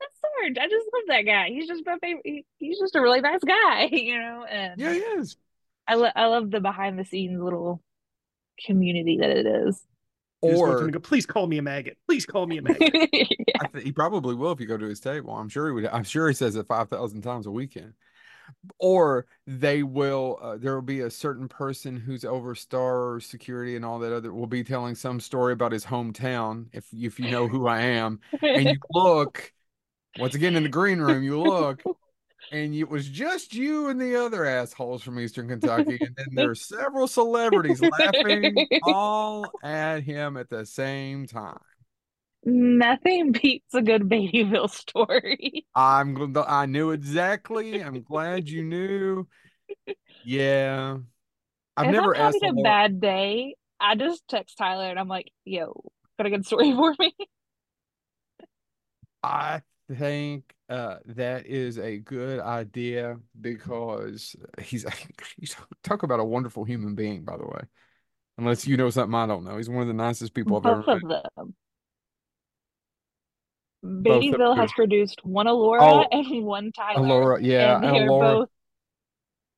that's 0.00 0.20
Sarge. 0.20 0.58
I 0.58 0.68
just 0.68 0.86
love 0.92 1.02
that 1.08 1.22
guy. 1.22 1.48
He's 1.48 1.66
just 1.66 1.84
my 1.86 1.98
favorite. 2.00 2.22
he- 2.24 2.46
he's 2.58 2.78
just 2.78 2.94
a 2.96 3.00
really 3.00 3.20
nice 3.20 3.40
guy, 3.46 3.84
you 3.92 4.18
know. 4.18 4.44
And 4.48 4.80
Yeah, 4.80 4.92
he 4.92 4.98
is. 4.98 5.36
I 5.88 5.94
lo- 5.94 6.10
I 6.14 6.26
love 6.26 6.50
the 6.50 6.60
behind 6.60 6.98
the 6.98 7.04
scenes 7.04 7.40
little 7.40 7.82
community 8.64 9.18
that 9.20 9.30
it 9.30 9.46
is. 9.46 9.80
You 10.42 10.50
just 10.50 10.60
want 10.62 10.78
them 10.78 10.88
Or 10.88 10.90
to 10.92 10.92
go, 10.92 11.00
please 11.00 11.26
call 11.26 11.46
me 11.46 11.58
a 11.58 11.62
maggot. 11.62 11.96
Please 12.06 12.26
call 12.26 12.46
me 12.46 12.58
a 12.58 12.62
maggot. 12.62 12.92
Yeah. 13.12 13.62
I 13.62 13.66
th- 13.68 13.84
he 13.84 13.92
probably 13.92 14.34
will 14.34 14.52
if 14.52 14.60
you 14.60 14.66
go 14.66 14.76
to 14.76 14.86
his 14.86 15.00
table. 15.00 15.34
I'm 15.34 15.48
sure 15.48 15.66
he 15.68 15.72
would. 15.72 15.86
I'm 15.86 16.04
sure 16.04 16.28
he 16.28 16.34
says 16.34 16.56
it 16.56 16.66
five 16.66 16.88
thousand 16.90 17.22
times 17.22 17.46
a 17.46 17.50
weekend. 17.50 17.94
Or 18.78 19.26
they 19.46 19.82
will. 19.82 20.38
Uh, 20.42 20.56
there 20.56 20.74
will 20.74 20.82
be 20.82 21.00
a 21.00 21.10
certain 21.10 21.48
person 21.48 21.96
who's 21.96 22.24
over 22.24 22.54
star 22.54 23.18
security 23.20 23.76
and 23.76 23.84
all 23.84 23.98
that 24.00 24.12
other 24.12 24.32
will 24.32 24.46
be 24.46 24.62
telling 24.64 24.94
some 24.94 25.20
story 25.20 25.52
about 25.52 25.72
his 25.72 25.84
hometown. 25.86 26.66
If 26.72 26.86
if 26.92 27.18
you 27.18 27.30
know 27.30 27.48
who 27.48 27.66
I 27.66 27.80
am, 27.80 28.20
and 28.42 28.64
you 28.68 28.76
look 28.90 29.52
once 30.18 30.34
again 30.34 30.56
in 30.56 30.62
the 30.62 30.68
green 30.68 30.98
room, 31.00 31.22
you 31.22 31.40
look, 31.40 31.82
and 32.52 32.74
it 32.74 32.88
was 32.88 33.08
just 33.08 33.54
you 33.54 33.88
and 33.88 34.00
the 34.00 34.16
other 34.16 34.44
assholes 34.44 35.02
from 35.02 35.18
Eastern 35.18 35.48
Kentucky, 35.48 35.98
and 36.00 36.14
then 36.16 36.26
there 36.32 36.50
are 36.50 36.54
several 36.54 37.06
celebrities 37.06 37.80
laughing 37.80 38.54
all 38.84 39.50
at 39.62 40.02
him 40.02 40.36
at 40.36 40.48
the 40.48 40.64
same 40.66 41.26
time. 41.26 41.58
Nothing 42.44 43.32
beats 43.32 43.74
a 43.74 43.82
good 43.82 44.02
Beattyville 44.02 44.70
story. 44.70 45.66
I'm 45.74 46.14
gl- 46.16 46.44
I 46.48 46.66
knew 46.66 46.92
exactly. 46.92 47.82
I'm 47.82 48.02
glad 48.02 48.48
you 48.48 48.62
knew. 48.62 49.26
Yeah. 50.24 50.98
I've 51.76 51.86
if 51.88 51.92
never 51.92 52.16
I'm 52.16 52.22
asked 52.22 52.38
having 52.40 52.58
a 52.58 52.62
Laura- 52.62 52.62
bad 52.62 53.00
day, 53.00 53.56
I 53.80 53.96
just 53.96 54.22
text 54.28 54.56
Tyler 54.56 54.88
and 54.88 54.98
I'm 54.98 55.08
like, 55.08 55.32
yo, 55.44 55.82
got 56.18 56.26
a 56.26 56.30
good 56.30 56.46
story 56.46 56.72
for 56.76 56.94
me? 57.00 57.12
I 59.22 59.62
think 59.94 60.54
uh 60.68 60.96
that 61.06 61.46
is 61.46 61.78
a 61.78 61.98
good 61.98 62.40
idea 62.40 63.18
because 63.40 64.34
he's 64.60 64.84
he's 65.38 65.56
talk 65.82 66.02
about 66.02 66.20
a 66.20 66.24
wonderful 66.24 66.64
human 66.64 66.94
being, 66.94 67.24
by 67.24 67.36
the 67.36 67.46
way. 67.46 67.60
Unless 68.38 68.66
you 68.66 68.76
know 68.76 68.90
something 68.90 69.14
I 69.14 69.26
don't 69.26 69.44
know. 69.44 69.56
He's 69.56 69.68
one 69.70 69.82
of 69.82 69.88
the 69.88 69.94
nicest 69.94 70.34
people 70.34 70.56
I've 70.56 70.66
ever 70.66 70.82
Both 70.82 71.02
met. 71.04 71.24
of 71.24 71.30
them. 71.36 71.54
Both 73.82 74.34
of 74.34 74.56
has 74.58 74.72
produced 74.72 75.24
one 75.24 75.46
Alora 75.46 75.80
Oh, 75.82 76.04
and 76.12 76.44
one 76.44 76.72
Tyler. 76.72 77.06
Alora, 77.06 77.42
yeah, 77.42 77.76
and 77.76 77.84
and 77.84 77.94
they're 77.94 78.08
Alora. 78.08 78.34
both 78.38 78.48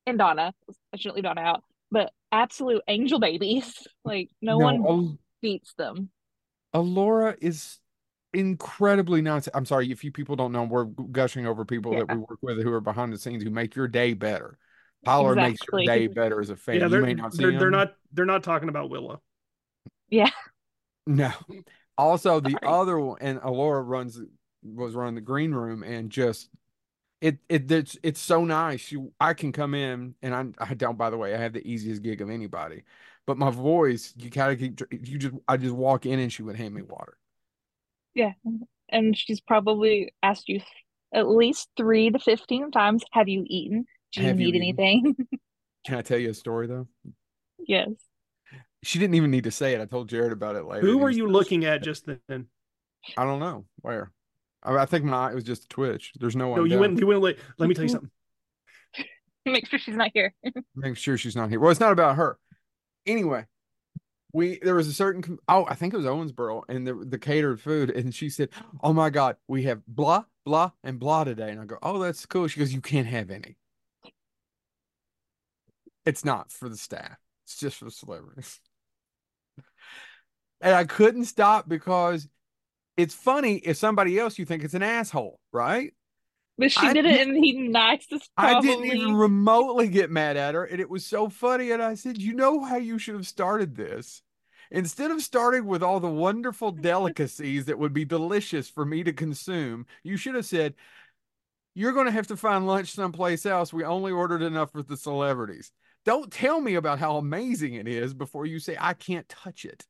and 0.05 0.17
Donna. 0.17 0.53
I 0.93 0.97
shouldn't 0.97 1.15
leave 1.15 1.23
Donna 1.23 1.41
out, 1.41 1.63
but 1.91 2.11
absolute 2.31 2.83
angel 2.87 3.19
babies. 3.19 3.87
Like 4.05 4.29
no, 4.41 4.57
No, 4.57 4.65
one 4.65 4.85
Al- 4.85 5.17
beats 5.41 5.73
them. 5.73 6.09
Alora 6.73 7.35
is 7.41 7.79
incredibly 8.33 9.21
nice. 9.21 9.47
I'm 9.53 9.65
sorry 9.65 9.91
if 9.91 10.03
you 10.03 10.11
people 10.11 10.35
don't 10.35 10.51
know, 10.51 10.63
we're 10.63 10.85
gushing 10.85 11.45
over 11.47 11.65
people 11.65 11.93
that 11.93 12.11
we 12.11 12.17
work 12.17 12.39
with 12.41 12.61
who 12.61 12.71
are 12.73 12.81
behind 12.81 13.13
the 13.13 13.17
scenes 13.17 13.43
who 13.43 13.49
make 13.49 13.75
your 13.75 13.87
day 13.87 14.13
better. 14.13 14.57
Tyler 15.05 15.35
makes 15.35 15.61
your 15.71 15.85
day 15.85 16.07
better 16.07 16.41
as 16.41 16.49
a 16.49 16.55
fan. 16.55 16.75
yeah, 16.75 16.83
you 16.83 16.89
they're, 16.89 17.01
may 17.01 17.13
not 17.13 17.33
see 17.33 17.43
they're, 17.43 17.57
they're 17.57 17.69
not 17.69 17.95
they're 18.11 18.25
not 18.25 18.43
talking 18.43 18.69
about 18.69 18.89
Willow. 18.89 19.21
Yeah. 20.09 20.29
No. 21.07 21.31
Also, 21.97 22.39
the 22.39 22.51
Sorry. 22.51 22.61
other 22.63 22.99
one, 22.99 23.17
and 23.21 23.39
Alora 23.43 23.81
runs 23.81 24.19
was 24.63 24.95
running 24.95 25.15
the 25.15 25.21
green 25.21 25.51
room, 25.51 25.83
and 25.83 26.09
just 26.09 26.49
it 27.21 27.37
it 27.49 27.71
it's 27.71 27.97
it's 28.03 28.19
so 28.19 28.45
nice. 28.45 28.91
You 28.91 29.11
I 29.19 29.33
can 29.33 29.51
come 29.51 29.73
in, 29.73 30.15
and 30.21 30.35
I 30.35 30.45
I 30.63 30.73
don't. 30.73 30.97
By 30.97 31.09
the 31.09 31.17
way, 31.17 31.33
I 31.33 31.37
have 31.37 31.53
the 31.53 31.65
easiest 31.67 32.01
gig 32.01 32.21
of 32.21 32.29
anybody, 32.29 32.83
but 33.25 33.37
my 33.37 33.51
voice, 33.51 34.13
you 34.17 34.29
gotta 34.29 34.55
keep. 34.55 34.81
You 34.91 35.17
just, 35.17 35.35
I 35.47 35.57
just 35.57 35.75
walk 35.75 36.05
in 36.05 36.19
and 36.19 36.31
she 36.31 36.43
would 36.43 36.55
hand 36.55 36.73
me 36.73 36.81
water. 36.81 37.18
Yeah. 38.15 38.33
And 38.89 39.17
she's 39.17 39.39
probably 39.41 40.13
asked 40.23 40.49
you 40.49 40.61
at 41.13 41.27
least 41.27 41.69
three 41.77 42.09
to 42.09 42.19
15 42.19 42.71
times, 42.71 43.03
have 43.11 43.27
you 43.27 43.43
eaten? 43.47 43.85
Do 44.13 44.21
you 44.21 44.27
Have 44.27 44.37
need 44.37 44.55
eaten? 44.55 44.61
anything? 44.61 45.15
Can 45.85 45.97
I 45.97 46.01
tell 46.01 46.17
you 46.17 46.29
a 46.31 46.33
story 46.33 46.67
though? 46.67 46.87
Yes. 47.59 47.89
She 48.83 48.97
didn't 48.99 49.15
even 49.15 49.31
need 49.31 49.43
to 49.43 49.51
say 49.51 49.73
it. 49.73 49.81
I 49.81 49.85
told 49.85 50.09
Jared 50.09 50.31
about 50.31 50.55
it 50.55 50.65
later. 50.65 50.85
Who 50.85 50.97
were 50.97 51.09
you 51.09 51.27
looking 51.27 51.65
at 51.65 51.83
just 51.83 52.05
then? 52.05 52.47
I 53.17 53.23
don't 53.23 53.39
know 53.39 53.65
where. 53.81 54.11
I, 54.63 54.75
I 54.75 54.85
think 54.85 55.05
my 55.05 55.31
it 55.31 55.35
was 55.35 55.43
just 55.43 55.69
Twitch. 55.69 56.13
There's 56.19 56.35
no 56.35 56.47
one. 56.49 56.59
No, 56.59 56.63
you 56.65 56.71
down. 56.71 56.79
went. 56.81 56.99
You 56.99 57.07
went. 57.07 57.21
Let, 57.21 57.37
let 57.57 57.69
me 57.69 57.75
tell 57.75 57.83
you 57.85 57.89
something. 57.89 58.09
Make 59.45 59.67
sure 59.67 59.79
she's 59.79 59.95
not 59.95 60.11
here. 60.13 60.33
Make 60.75 60.97
sure 60.97 61.17
she's 61.17 61.35
not 61.35 61.49
here. 61.49 61.59
Well, 61.59 61.71
it's 61.71 61.79
not 61.79 61.91
about 61.91 62.15
her. 62.17 62.37
Anyway, 63.05 63.45
we 64.33 64.59
there 64.61 64.75
was 64.75 64.87
a 64.87 64.93
certain 64.93 65.39
oh 65.47 65.65
I 65.67 65.75
think 65.75 65.93
it 65.93 65.97
was 65.97 66.05
Owensboro 66.05 66.63
and 66.69 66.85
the 66.85 66.93
the 66.93 67.17
catered 67.17 67.61
food 67.61 67.89
and 67.89 68.13
she 68.13 68.29
said 68.29 68.49
oh 68.83 68.93
my 68.93 69.09
god 69.09 69.37
we 69.47 69.63
have 69.63 69.85
blah 69.87 70.23
blah 70.45 70.71
and 70.83 70.99
blah 70.99 71.23
today 71.23 71.49
and 71.49 71.59
I 71.59 71.65
go 71.65 71.77
oh 71.81 71.99
that's 71.99 72.25
cool 72.25 72.47
she 72.47 72.59
goes 72.59 72.73
you 72.73 72.81
can't 72.81 73.07
have 73.07 73.31
any. 73.31 73.57
It's 76.05 76.25
not 76.25 76.51
for 76.51 76.69
the 76.69 76.77
staff. 76.77 77.17
It's 77.45 77.59
just 77.59 77.77
for 77.77 77.89
celebrities. 77.89 78.59
And 80.61 80.75
I 80.75 80.83
couldn't 80.83 81.25
stop 81.25 81.69
because 81.69 82.27
it's 82.97 83.15
funny 83.15 83.55
if 83.55 83.77
somebody 83.77 84.19
else 84.19 84.37
you 84.37 84.45
think 84.45 84.63
it's 84.63 84.73
an 84.73 84.83
asshole, 84.83 85.39
right? 85.53 85.93
But 86.59 86.71
she 86.73 86.85
I 86.85 86.93
did 86.93 87.05
it 87.05 87.21
in 87.21 87.33
the 87.33 87.69
nicest, 87.69 88.29
I 88.37 88.59
didn't 88.59 88.85
even 88.85 89.15
remotely 89.15 89.87
get 89.87 90.11
mad 90.11 90.35
at 90.35 90.55
her, 90.55 90.65
and 90.65 90.81
it 90.81 90.89
was 90.89 91.05
so 91.05 91.29
funny. 91.29 91.71
And 91.71 91.81
I 91.81 91.95
said, 91.95 92.21
"You 92.21 92.33
know 92.33 92.63
how 92.63 92.75
you 92.75 92.99
should 92.99 93.15
have 93.15 93.25
started 93.25 93.75
this? 93.75 94.21
Instead 94.69 95.09
of 95.09 95.21
starting 95.21 95.65
with 95.65 95.81
all 95.81 95.99
the 95.99 96.09
wonderful 96.09 96.71
delicacies 96.71 97.65
that 97.65 97.79
would 97.79 97.93
be 97.93 98.05
delicious 98.05 98.69
for 98.69 98.85
me 98.85 99.03
to 99.03 99.13
consume, 99.13 99.85
you 100.03 100.17
should 100.17 100.35
have 100.35 100.45
said." 100.45 100.75
You're 101.75 101.93
going 101.93 102.07
to 102.07 102.11
have 102.11 102.27
to 102.27 102.35
find 102.35 102.67
lunch 102.67 102.91
someplace 102.91 103.45
else. 103.45 103.71
We 103.71 103.85
only 103.85 104.11
ordered 104.11 104.41
enough 104.41 104.71
for 104.71 104.83
the 104.83 104.97
celebrities. 104.97 105.71
Don't 106.03 106.29
tell 106.29 106.59
me 106.59 106.75
about 106.75 106.99
how 106.99 107.15
amazing 107.17 107.75
it 107.75 107.87
is 107.87 108.13
before 108.13 108.45
you 108.45 108.59
say 108.59 108.75
I 108.77 108.93
can't 108.95 109.29
touch 109.29 109.63
it. 109.63 109.85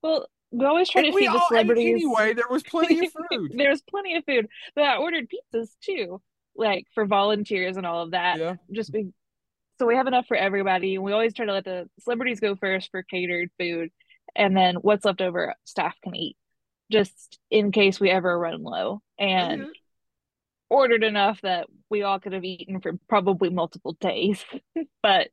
Well, 0.00 0.28
we 0.56 0.64
always 0.64 0.88
try 0.88 1.00
And 1.02 1.10
to 1.10 1.14
we 1.14 1.22
feed 1.26 1.34
the 1.34 1.44
celebrities. 1.48 1.94
anyway. 1.94 2.32
There 2.34 2.44
was 2.50 2.62
plenty 2.62 3.04
of 3.06 3.12
food. 3.30 3.52
there 3.56 3.70
was 3.70 3.82
plenty 3.82 4.16
of 4.16 4.24
food, 4.24 4.46
but 4.74 4.84
I 4.84 4.96
ordered 4.96 5.28
pizzas 5.28 5.70
too, 5.82 6.20
like 6.56 6.86
for 6.94 7.06
volunteers 7.06 7.76
and 7.76 7.84
all 7.86 8.02
of 8.02 8.12
that. 8.12 8.38
Yeah. 8.38 8.54
Just 8.72 8.92
be, 8.92 9.08
so 9.78 9.86
we 9.86 9.96
have 9.96 10.06
enough 10.06 10.26
for 10.26 10.36
everybody. 10.36 10.94
And 10.94 11.04
we 11.04 11.12
always 11.12 11.34
try 11.34 11.46
to 11.46 11.52
let 11.52 11.64
the 11.64 11.88
celebrities 12.00 12.40
go 12.40 12.54
first 12.56 12.90
for 12.90 13.02
catered 13.02 13.50
food, 13.58 13.90
and 14.36 14.56
then 14.56 14.76
what's 14.76 15.04
left 15.04 15.20
over, 15.20 15.54
staff 15.64 15.94
can 16.02 16.14
eat, 16.14 16.36
just 16.92 17.38
in 17.50 17.72
case 17.72 17.98
we 17.98 18.10
ever 18.10 18.38
run 18.38 18.62
low. 18.62 19.02
And 19.18 19.62
Yeah. 19.62 19.66
ordered 20.70 21.02
enough 21.04 21.40
that 21.42 21.66
we 21.90 22.02
all 22.02 22.20
could 22.20 22.32
have 22.32 22.44
eaten 22.44 22.80
for 22.80 22.92
probably 23.08 23.50
multiple 23.50 23.94
days, 24.00 24.44
but 25.02 25.28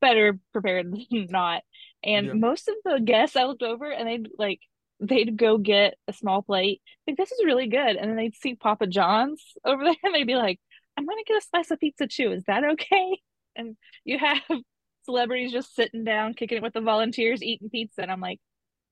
better 0.00 0.38
prepared 0.52 0.92
than 0.92 1.26
not. 1.30 1.62
And 2.04 2.26
Yeah. 2.26 2.32
most 2.34 2.68
of 2.68 2.74
the 2.84 3.00
guests 3.00 3.36
I 3.36 3.44
looked 3.44 3.62
over 3.62 3.90
and 3.90 4.08
they'd 4.08 4.28
like 4.38 4.60
they'd 5.00 5.36
go 5.36 5.58
get 5.58 5.94
a 6.08 6.12
small 6.12 6.42
plate. 6.42 6.80
Like 7.06 7.16
this 7.16 7.30
is 7.32 7.44
really 7.44 7.68
good. 7.68 7.96
And 7.96 8.10
then 8.10 8.16
they'd 8.16 8.34
see 8.34 8.54
Papa 8.56 8.86
John's 8.86 9.42
over 9.64 9.84
there 9.84 9.94
and 10.02 10.14
they'd 10.14 10.26
be 10.26 10.34
like, 10.36 10.60
I'm 10.96 11.06
gonna 11.06 11.22
get 11.26 11.36
a 11.38 11.46
slice 11.46 11.70
of 11.70 11.78
pizza 11.80 12.06
too. 12.06 12.32
Is 12.32 12.44
that 12.46 12.64
okay? 12.64 13.20
And 13.56 13.76
you 14.04 14.18
have 14.20 14.38
celebrities 15.04 15.50
just 15.50 15.74
sitting 15.74 16.04
down, 16.04 16.34
kicking 16.34 16.58
it 16.58 16.62
with 16.62 16.74
the 16.74 16.80
volunteers, 16.80 17.42
eating 17.42 17.70
pizza. 17.70 18.02
And 18.02 18.10
I'm 18.12 18.20
like, 18.20 18.38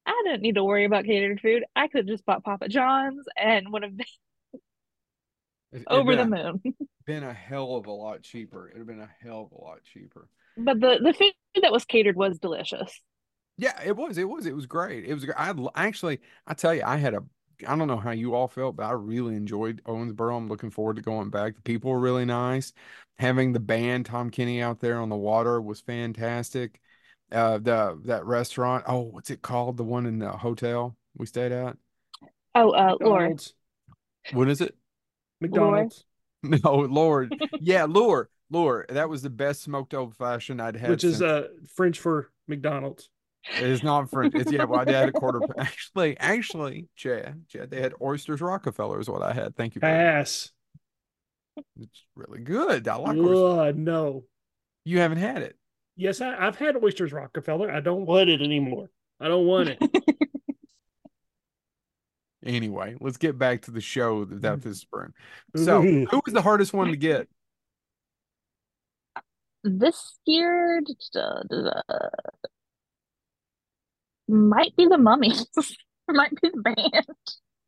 I 0.06 0.20
didn't 0.24 0.42
need 0.42 0.56
to 0.56 0.64
worry 0.64 0.84
about 0.84 1.04
catered 1.04 1.40
food. 1.40 1.64
I 1.76 1.86
could 1.86 1.98
have 1.98 2.06
just 2.08 2.24
bought 2.26 2.42
Papa 2.44 2.68
John's 2.68 3.24
and 3.36 3.70
would 3.72 3.84
have 3.84 3.96
been 3.96 4.06
It- 5.72 5.84
over 5.88 6.16
the 6.16 6.24
been 6.24 6.60
moon. 6.62 6.62
been 7.06 7.22
a 7.22 7.32
hell 7.32 7.76
of 7.76 7.86
a 7.86 7.92
lot 7.92 8.22
cheaper. 8.22 8.68
It'd 8.68 8.78
have 8.78 8.86
been 8.88 9.00
a 9.00 9.10
hell 9.22 9.42
of 9.50 9.58
a 9.58 9.62
lot 9.62 9.82
cheaper. 9.84 10.28
But 10.56 10.80
the 10.80 10.98
the 11.02 11.12
food 11.12 11.32
that 11.62 11.72
was 11.72 11.84
catered 11.84 12.16
was 12.16 12.38
delicious. 12.38 13.00
Yeah, 13.58 13.80
it 13.84 13.96
was. 13.96 14.18
It 14.18 14.28
was. 14.28 14.46
It 14.46 14.54
was 14.54 14.66
great. 14.66 15.04
It 15.04 15.14
was. 15.14 15.26
I 15.36 15.54
actually, 15.74 16.20
I 16.46 16.54
tell 16.54 16.74
you, 16.74 16.82
I 16.84 16.96
had 16.96 17.14
a. 17.14 17.22
I 17.66 17.74
don't 17.74 17.88
know 17.88 17.96
how 17.96 18.10
you 18.10 18.34
all 18.34 18.48
felt, 18.48 18.76
but 18.76 18.84
I 18.84 18.92
really 18.92 19.34
enjoyed 19.34 19.82
Owensboro. 19.84 20.36
I'm 20.36 20.48
looking 20.48 20.70
forward 20.70 20.96
to 20.96 21.02
going 21.02 21.30
back. 21.30 21.56
The 21.56 21.62
people 21.62 21.90
were 21.90 21.98
really 21.98 22.26
nice. 22.26 22.74
Having 23.18 23.52
the 23.54 23.60
band 23.60 24.04
Tom 24.06 24.28
Kenny 24.28 24.60
out 24.60 24.80
there 24.80 25.00
on 25.00 25.08
the 25.08 25.16
water 25.16 25.60
was 25.60 25.80
fantastic. 25.80 26.80
Uh, 27.32 27.58
the 27.58 27.98
that 28.04 28.26
restaurant. 28.26 28.84
Oh, 28.86 29.00
what's 29.00 29.30
it 29.30 29.40
called? 29.40 29.78
The 29.78 29.84
one 29.84 30.04
in 30.04 30.18
the 30.18 30.30
hotel 30.30 30.96
we 31.16 31.24
stayed 31.24 31.52
at. 31.52 31.76
Oh, 32.54 32.70
uh. 32.70 32.96
McDonald's. 33.00 33.54
What 34.32 34.48
is 34.48 34.60
it? 34.60 34.74
McDonald's, 35.40 36.04
No, 36.42 36.58
Lord. 36.74 37.34
Yeah, 37.60 37.84
Lure. 37.84 38.28
Lure. 38.50 38.86
That 38.88 39.08
was 39.08 39.22
the 39.22 39.30
best 39.30 39.62
smoked 39.62 39.94
old 39.94 40.14
fashioned 40.16 40.60
I'd 40.62 40.76
had. 40.76 40.90
which 40.90 41.04
is 41.04 41.18
since- 41.18 41.22
uh 41.30 41.48
French 41.74 41.98
for 41.98 42.30
McDonald's. 42.48 43.10
It 43.60 43.68
is 43.70 43.84
not 43.84 44.10
French. 44.10 44.34
It's 44.34 44.50
yeah. 44.50 44.64
Well, 44.64 44.80
I 44.80 44.90
had 44.90 45.08
a 45.08 45.12
quarter. 45.20 45.40
Actually, 45.56 46.18
actually, 46.18 46.88
Chad, 46.96 47.44
Chad, 47.48 47.70
they 47.70 47.80
had 47.80 47.92
oysters 48.02 48.40
Rockefeller 48.40 48.98
is 48.98 49.08
what 49.08 49.22
I 49.22 49.32
had. 49.32 49.54
Thank 49.54 49.76
you. 49.76 49.80
Pass. 49.80 50.50
It's 51.80 52.04
really 52.16 52.40
good. 52.40 52.88
I 52.88 52.96
like 52.96 53.16
oysters. 53.16 53.76
No. 53.76 54.24
You 54.84 54.98
haven't 54.98 55.18
had 55.18 55.42
it. 55.42 55.56
Yes, 55.96 56.20
I, 56.20 56.34
I've 56.46 56.56
had 56.56 56.76
oysters 56.82 57.12
Rockefeller. 57.12 57.70
I 57.70 57.80
don't 57.80 58.04
want 58.04 58.28
it 58.30 58.42
anymore. 58.42 58.90
I 59.20 59.28
don't 59.28 59.46
want 59.46 59.68
it. 59.70 59.78
Anyway, 62.44 62.94
let's 63.00 63.16
get 63.16 63.38
back 63.38 63.62
to 63.62 63.70
the 63.72 63.80
show 63.80 64.24
that 64.24 64.42
that 64.42 64.62
this 64.62 64.78
spring. 64.80 65.12
So, 65.56 65.82
who 65.82 66.20
was 66.24 66.32
the 66.34 66.42
hardest 66.42 66.72
one 66.72 66.88
to 66.90 66.96
get? 66.96 67.28
This 69.68 70.18
year 70.24 70.80
duh, 71.12 71.42
duh, 71.50 71.62
duh, 71.62 72.10
might 74.28 74.76
be 74.76 74.86
the 74.86 74.98
mummies. 74.98 75.44
might 76.08 76.30
be 76.40 76.50
the 76.50 76.60
band. 76.60 77.06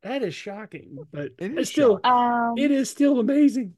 that 0.03 0.23
is 0.23 0.33
shocking, 0.33 0.97
but 1.11 1.31
it's 1.39 1.71
still 1.71 1.99
Um, 2.03 2.55
it 2.57 2.71
is 2.71 2.89
still 2.89 3.19
amazing. 3.19 3.75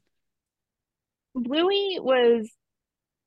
Bluey 1.34 1.98
was 2.00 2.48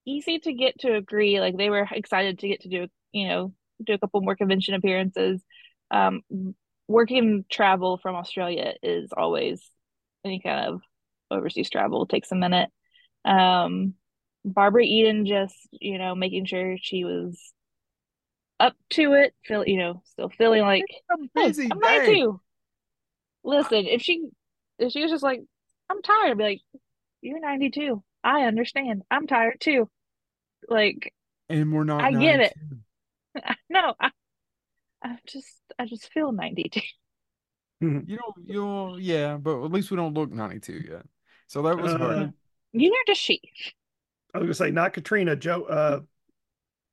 easy 0.05 0.39
to 0.39 0.53
get 0.53 0.79
to 0.79 0.95
agree. 0.95 1.39
Like 1.39 1.57
they 1.57 1.69
were 1.69 1.87
excited 1.91 2.39
to 2.39 2.47
get 2.47 2.61
to 2.61 2.69
do, 2.69 2.87
you 3.11 3.27
know, 3.27 3.53
do 3.83 3.93
a 3.93 3.97
couple 3.97 4.21
more 4.21 4.35
convention 4.35 4.75
appearances. 4.75 5.43
Um, 5.91 6.21
working 6.87 7.45
travel 7.49 7.97
from 7.97 8.15
Australia 8.15 8.75
is 8.81 9.11
always 9.15 9.61
any 10.23 10.39
kind 10.39 10.67
of 10.67 10.81
overseas 11.31 11.69
travel 11.69 12.05
takes 12.05 12.31
a 12.31 12.35
minute. 12.35 12.69
Um, 13.25 13.95
Barbara 14.45 14.83
Eden 14.85 15.27
just, 15.27 15.55
you 15.73 15.99
know, 15.99 16.15
making 16.15 16.45
sure 16.45 16.77
she 16.81 17.05
was 17.05 17.53
up 18.59 18.75
to 18.91 19.13
it, 19.13 19.33
feel, 19.45 19.65
you 19.67 19.77
know, 19.77 20.01
still 20.05 20.29
feeling 20.29 20.61
like 20.61 20.87
A 21.11 21.17
Hey, 21.35 21.47
busy 21.47 21.71
I'm 21.71 21.79
day. 21.79 21.79
92. 21.79 22.39
Listen, 23.43 23.87
if 23.87 24.01
she 24.01 24.29
if 24.79 24.91
she 24.93 25.01
was 25.03 25.11
just 25.11 25.23
like, 25.23 25.41
I'm 25.89 26.01
tired, 26.01 26.31
I'd 26.31 26.37
be 26.37 26.43
like, 26.45 26.61
You're 27.21 27.39
92. 27.41 28.03
I 28.23 28.43
understand. 28.43 29.03
I'm 29.11 29.27
tired 29.27 29.59
too. 29.61 29.89
Like, 30.69 31.13
And 31.49 31.73
we're 31.73 31.83
not. 31.83 32.05
I 32.05 32.13
get 32.13 32.39
it. 32.41 32.53
no, 33.69 33.93
I, 33.99 34.11
I 35.03 35.19
just 35.27 35.61
I 35.79 35.85
just 35.85 36.11
feel 36.13 36.31
92. 36.31 36.81
You 37.81 38.17
don't. 38.17 38.47
You 38.47 38.53
don't. 38.53 39.01
Yeah, 39.01 39.37
but 39.37 39.63
at 39.63 39.71
least 39.71 39.91
we 39.91 39.97
don't 39.97 40.13
look 40.13 40.31
92 40.31 40.83
yet. 40.89 41.05
So 41.47 41.63
that 41.63 41.77
was 41.79 41.93
Uh, 41.93 41.93
hard. 41.93 42.33
Neither 42.73 42.95
does 43.07 43.17
she. 43.17 43.41
I 44.35 44.39
was 44.39 44.47
gonna 44.47 44.53
say 44.53 44.71
not 44.71 44.91
Catrina, 44.91 45.37
Joe. 45.37 45.63
Uh, 45.63 45.99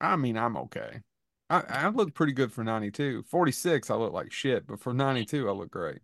I 0.01 0.15
mean, 0.15 0.39
I'm 0.39 0.57
okay. 0.57 1.01
I, 1.51 1.65
I 1.69 1.89
look 1.89 2.15
pretty 2.15 2.33
good 2.33 2.53
for 2.53 2.63
92. 2.63 3.25
46, 3.25 3.91
I 3.91 3.95
look 3.97 4.13
like 4.13 4.31
shit, 4.31 4.65
but 4.65 4.81
for 4.81 4.95
92, 4.95 5.49
I 5.49 5.53
look 5.53 5.71
great. 5.71 5.99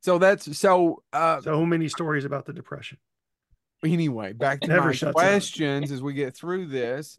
So 0.00 0.18
that's 0.18 0.58
so 0.58 1.02
uh 1.12 1.40
so 1.40 1.64
many 1.64 1.88
stories 1.88 2.24
about 2.24 2.46
the 2.46 2.52
depression. 2.52 2.98
anyway, 3.84 4.32
back 4.32 4.60
to 4.60 4.68
Never 4.68 4.92
my 5.02 5.12
questions 5.12 5.92
as 5.92 6.02
we 6.02 6.14
get 6.14 6.36
through 6.36 6.66
this. 6.66 7.18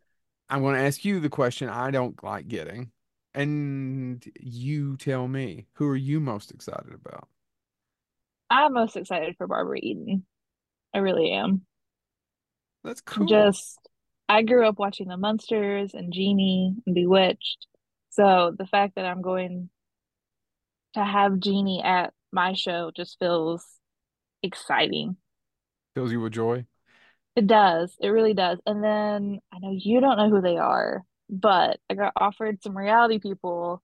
I'm 0.49 0.61
going 0.61 0.75
to 0.75 0.81
ask 0.81 1.05
you 1.05 1.19
the 1.19 1.29
question 1.29 1.69
I 1.69 1.91
don't 1.91 2.21
like 2.23 2.47
getting, 2.47 2.91
and 3.33 4.25
you 4.39 4.97
tell 4.97 5.27
me 5.27 5.67
who 5.73 5.87
are 5.87 5.95
you 5.95 6.19
most 6.19 6.51
excited 6.51 6.93
about? 6.93 7.27
I'm 8.49 8.73
most 8.73 8.97
excited 8.97 9.35
for 9.37 9.47
Barbara 9.47 9.77
Eden. 9.81 10.25
I 10.93 10.97
really 10.99 11.31
am. 11.31 11.61
That's 12.83 13.01
cool. 13.01 13.27
Just 13.27 13.77
I 14.27 14.43
grew 14.43 14.67
up 14.67 14.79
watching 14.79 15.07
the 15.07 15.17
Munsters 15.17 15.93
and 15.93 16.13
Genie 16.13 16.75
and 16.85 16.95
Bewitched. 16.95 17.67
So 18.11 18.53
the 18.57 18.65
fact 18.65 18.95
that 18.95 19.05
I'm 19.05 19.21
going 19.21 19.69
to 20.93 21.03
have 21.03 21.39
Genie 21.39 21.83
at 21.83 22.13
my 22.31 22.53
show 22.53 22.91
just 22.95 23.17
feels 23.19 23.65
exciting. 24.43 25.17
fills 25.95 26.11
you 26.11 26.21
with 26.21 26.33
joy. 26.33 26.65
It 27.35 27.47
does. 27.47 27.95
It 27.99 28.09
really 28.09 28.33
does. 28.33 28.59
And 28.65 28.83
then 28.83 29.39
I 29.53 29.59
know 29.59 29.71
you 29.77 30.01
don't 30.01 30.17
know 30.17 30.29
who 30.29 30.41
they 30.41 30.57
are, 30.57 31.03
but 31.29 31.79
I 31.89 31.93
got 31.93 32.13
offered 32.15 32.61
some 32.61 32.77
reality 32.77 33.19
people 33.19 33.81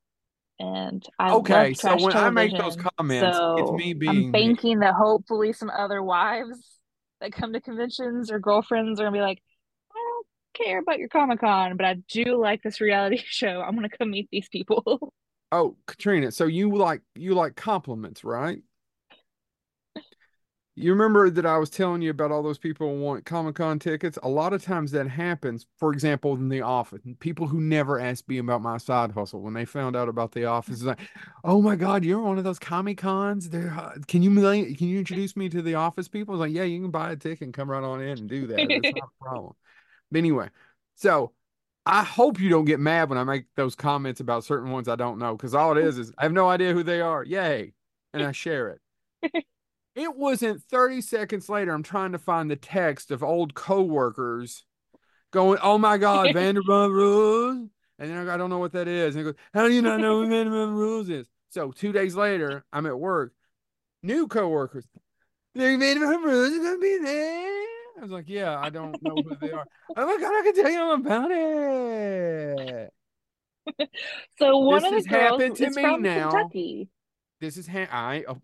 and 0.60 1.06
I 1.20 1.32
Okay, 1.34 1.74
so 1.74 1.98
when 1.98 2.16
I 2.16 2.30
make 2.30 2.58
those 2.58 2.78
comments, 2.78 3.38
it's 3.38 3.72
me 3.72 3.94
being 3.94 4.10
I'm 4.10 4.16
being 4.16 4.32
me. 4.32 4.32
banking 4.32 4.80
that 4.80 4.94
hopefully 4.94 5.54
some 5.54 5.70
other 5.70 6.02
wives 6.02 6.80
that 7.26 7.34
come 7.34 7.54
to 7.54 7.62
conventions 7.62 8.32
or 8.32 8.40
girlfriends 8.40 9.00
are 9.00 9.04
gonna 9.04 9.18
be 9.18 9.22
like, 9.22 9.42
I 9.92 9.96
don't 9.96 10.28
care 10.54 10.80
about 10.80 11.00
your 11.00 11.10
Comic 11.10 11.40
Con, 11.40 11.76
but 11.76 11.86
I 11.86 11.96
do 12.10 12.40
like 12.40 12.62
this 12.62 12.80
reality 12.80 13.18
show. 13.26 13.62
I'm 13.62 13.76
gonna 13.76 13.90
come 13.90 14.12
meet 14.12 14.30
these 14.32 14.50
people. 14.50 15.14
Oh, 15.52 15.78
Catrina, 15.86 16.32
so 16.32 16.48
you 16.48 16.76
like 16.76 17.02
you 17.14 17.34
like 17.34 17.56
compliments, 17.56 18.24
right? 18.26 18.62
You 20.78 20.92
remember 20.92 21.30
that 21.30 21.46
I 21.46 21.58
was 21.58 21.70
telling 21.70 22.02
you 22.02 22.10
about 22.10 22.34
all 22.34 22.44
those 22.44 22.58
people 22.58 22.90
who 22.90 23.00
want 23.00 23.24
Comic-Con 23.24 23.80
tickets? 23.80 24.20
A 24.24 24.28
lot 24.28 24.52
of 24.52 24.62
times 24.62 24.92
that 24.92 25.08
happens, 25.08 25.66
for 25.78 25.94
example, 25.94 26.34
in 26.34 26.50
the 26.50 26.62
office. 26.62 27.00
People 27.22 27.48
who 27.48 27.62
never 27.62 27.98
asked 27.98 28.28
me 28.28 28.40
about 28.40 28.62
my 28.62 28.78
side 28.78 29.14
hustle 29.14 29.40
when 29.40 29.54
they 29.54 29.64
found 29.64 29.96
out 29.96 30.10
about 30.10 30.34
the 30.34 30.44
office, 30.44 30.84
like, 30.84 31.00
oh 31.46 31.62
my 31.62 31.78
God, 31.78 32.04
you're 32.04 32.20
one 32.20 32.38
of 32.38 32.44
those 32.44 32.60
Comic-Cons. 32.60 33.52
There, 33.52 33.74
uh, 33.74 33.94
can 34.10 34.22
you 34.22 34.32
can 34.76 34.88
you 34.90 35.00
introduce 35.00 35.38
me 35.38 35.48
to 35.48 35.62
the 35.62 35.76
office 35.76 36.10
people? 36.10 36.34
I 36.34 36.38
was 36.38 36.48
like, 36.50 36.56
yeah, 36.56 36.64
you 36.64 36.82
can 36.82 36.92
buy 36.92 37.14
a 37.14 37.16
ticket 37.16 37.44
and 37.44 37.54
come 37.54 37.72
right 37.72 37.84
on 37.84 38.02
in 38.02 38.18
and 38.18 38.28
do 38.28 38.48
that. 38.48 38.60
It's 38.60 38.96
not 38.96 39.10
a 39.22 39.24
problem. 39.24 39.54
But 40.12 40.18
anyway, 40.18 40.50
so 40.96 41.32
I 41.86 42.04
hope 42.04 42.38
you 42.38 42.50
don't 42.50 42.66
get 42.66 42.82
mad 42.82 43.08
when 43.08 43.18
I 43.18 43.24
make 43.24 43.46
those 43.56 43.76
comments 43.76 44.20
about 44.20 44.44
certain 44.44 44.72
ones 44.72 44.90
I 44.90 44.98
don't 44.98 45.20
know, 45.20 45.38
because 45.38 45.56
all 45.56 45.78
it 45.78 45.86
is 45.86 45.98
is 45.98 46.12
I 46.18 46.24
have 46.24 46.34
no 46.34 46.50
idea 46.50 46.74
who 46.74 46.84
they 46.84 47.00
are. 47.00 47.24
Yay. 47.24 47.72
And 48.14 48.24
I 48.24 48.34
share 48.34 48.78
it. 49.24 49.46
It 49.96 50.16
wasn't 50.16 50.62
30 50.64 51.02
seconds 51.02 51.48
later. 51.48 51.74
I'm 51.74 51.84
trying 51.84 52.12
to 52.12 52.20
find 52.20 52.52
the 52.52 52.58
text 52.58 53.12
of 53.12 53.24
old 53.24 53.54
coworkers 53.54 54.66
going, 55.32 55.58
"Oh 55.62 55.78
my 55.78 55.98
God, 55.98 56.30
Vanderpump 56.34 56.92
Rules," 56.92 57.70
and 57.98 58.10
then 58.10 58.18
I, 58.18 58.26
go, 58.26 58.34
I 58.34 58.38
don't 58.38 58.50
know 58.50 58.60
what 58.60 58.74
that 58.74 58.90
is. 58.90 59.16
And 59.16 59.24
goes, 59.24 59.36
"How 59.54 59.68
do 59.68 59.74
you 59.74 59.82
not 59.82 60.02
know 60.02 60.22
who 60.22 60.28
Vanderpump 60.30 60.76
Rules 60.76 61.10
is?" 61.10 61.28
So 61.50 61.72
two 61.72 61.94
days 61.94 62.16
later, 62.16 62.66
I'm 62.74 62.86
at 62.86 63.00
work. 63.00 63.34
New 64.04 64.28
coworkers, 64.28 64.86
Vanderpump 65.56 66.24
Rules 66.24 66.52
is 66.52 66.60
gonna 66.60 66.78
be 66.78 66.98
there. 66.98 67.66
I 67.98 68.02
was 68.02 68.12
like, 68.12 68.26
"Yeah, 68.28 68.60
I 68.60 68.70
don't 68.70 69.02
know 69.02 69.16
who 69.16 69.36
they 69.40 69.52
are." 69.52 69.66
Oh 69.96 70.06
my 70.06 70.22
God, 70.22 70.34
I 70.34 70.42
can 70.44 70.56
tell 70.56 70.72
you 70.72 70.80
all 70.80 70.94
about 70.96 71.32
it. 71.32 72.94
So 74.38 74.58
one 74.60 74.84
This 74.84 74.86
of 74.86 74.92
the 74.92 74.96
has 74.98 75.08
girls 75.08 75.42
happened 75.42 75.56
to 75.58 75.70
me 75.70 75.82
from 75.82 76.02
now. 76.02 76.32
Kentucky. 76.32 76.90
This 77.40 77.58
is 77.58 77.68
ha- 77.68 77.88
I. 77.92 78.26
Oh, 78.28 78.38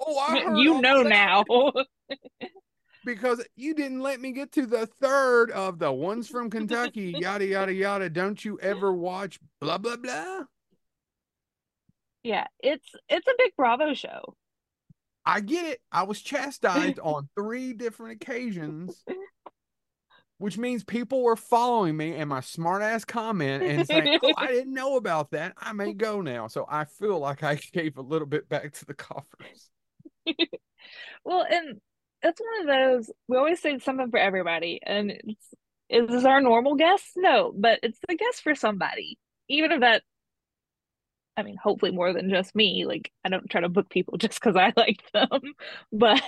oh, 0.00 0.18
I 0.18 0.40
heard 0.44 0.58
You 0.58 0.80
know 0.80 1.02
now. 1.02 1.44
because 3.04 3.42
you 3.54 3.74
didn't 3.74 4.00
let 4.00 4.20
me 4.20 4.32
get 4.32 4.52
to 4.52 4.66
the 4.66 4.86
third 4.86 5.50
of 5.52 5.78
the 5.78 5.92
ones 5.92 6.28
from 6.28 6.50
Kentucky, 6.50 7.14
yada 7.18 7.46
yada 7.46 7.72
yada. 7.72 8.10
Don't 8.10 8.44
you 8.44 8.58
ever 8.60 8.92
watch 8.92 9.38
blah 9.60 9.78
blah 9.78 9.96
blah? 9.96 10.42
Yeah, 12.22 12.46
it's 12.60 12.88
it's 13.08 13.26
a 13.26 13.34
big 13.38 13.52
Bravo 13.56 13.94
show. 13.94 14.34
I 15.24 15.40
get 15.40 15.64
it. 15.66 15.80
I 15.90 16.02
was 16.02 16.20
chastised 16.20 16.98
on 17.00 17.28
three 17.36 17.72
different 17.72 18.20
occasions, 18.20 19.04
which 20.38 20.58
means 20.58 20.84
people 20.84 21.22
were 21.22 21.36
following 21.36 21.96
me 21.96 22.14
and 22.14 22.28
my 22.28 22.40
smart 22.40 22.82
ass 22.82 23.04
comment 23.04 23.62
and 23.62 23.86
saying, 23.86 24.18
"Oh, 24.22 24.32
I 24.36 24.48
didn't 24.48 24.74
know 24.74 24.96
about 24.96 25.30
that. 25.30 25.54
I 25.56 25.72
may 25.72 25.94
go 25.94 26.20
now." 26.20 26.48
So 26.48 26.66
I 26.68 26.84
feel 26.84 27.18
like 27.18 27.42
I 27.42 27.54
gave 27.72 27.96
a 27.96 28.02
little 28.02 28.26
bit 28.26 28.48
back 28.48 28.72
to 28.72 28.84
the 28.84 28.94
coffers. 28.94 29.70
Well, 31.24 31.44
and 31.48 31.80
it's 32.22 32.40
one 32.40 32.60
of 32.62 32.66
those 32.66 33.10
we 33.28 33.36
always 33.36 33.60
say 33.60 33.78
something 33.78 34.10
for 34.10 34.18
everybody, 34.18 34.80
and 34.82 35.10
it's 35.10 35.46
is 35.88 36.08
this 36.08 36.24
our 36.24 36.40
normal 36.40 36.74
guest? 36.74 37.12
No, 37.16 37.52
but 37.56 37.80
it's 37.82 37.98
the 38.08 38.16
guest 38.16 38.42
for 38.42 38.54
somebody. 38.54 39.18
Even 39.48 39.70
if 39.72 39.80
that, 39.80 40.02
I 41.36 41.42
mean, 41.42 41.56
hopefully 41.56 41.92
more 41.92 42.12
than 42.12 42.30
just 42.30 42.54
me. 42.54 42.84
Like 42.86 43.12
I 43.24 43.28
don't 43.28 43.48
try 43.50 43.60
to 43.60 43.68
book 43.68 43.88
people 43.90 44.16
just 44.18 44.40
because 44.40 44.56
I 44.56 44.72
like 44.76 45.02
them, 45.12 45.40
but 45.92 46.22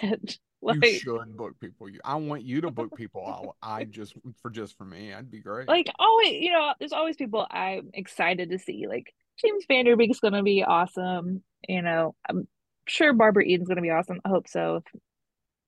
You 0.70 0.80
like 0.80 0.84
should 0.84 1.36
book 1.36 1.58
people. 1.60 1.88
I 2.04 2.16
want 2.16 2.42
you 2.44 2.60
to 2.62 2.70
book 2.70 2.94
people. 2.94 3.24
I'll, 3.26 3.56
I 3.62 3.84
just 3.90 4.14
for 4.42 4.50
just 4.50 4.76
for 4.76 4.84
me, 4.84 5.12
I'd 5.12 5.30
be 5.30 5.40
great. 5.40 5.68
like 5.68 5.88
always, 5.98 6.32
you 6.32 6.52
know, 6.52 6.74
there's 6.78 6.92
always 6.92 7.16
people 7.16 7.46
I'm 7.50 7.90
excited 7.94 8.50
to 8.50 8.58
see. 8.58 8.86
Like 8.88 9.12
James 9.38 9.64
Van 9.68 9.84
Der 9.84 9.96
Beek's 9.96 10.20
gonna 10.20 10.42
be 10.42 10.64
awesome. 10.64 11.42
You 11.68 11.82
know, 11.82 12.14
I'm 12.28 12.46
sure 12.88 13.12
Barbara 13.12 13.44
Eden's 13.46 13.68
gonna 13.68 13.82
be 13.82 13.90
awesome. 13.90 14.20
I 14.24 14.28
hope 14.28 14.48
so. 14.48 14.82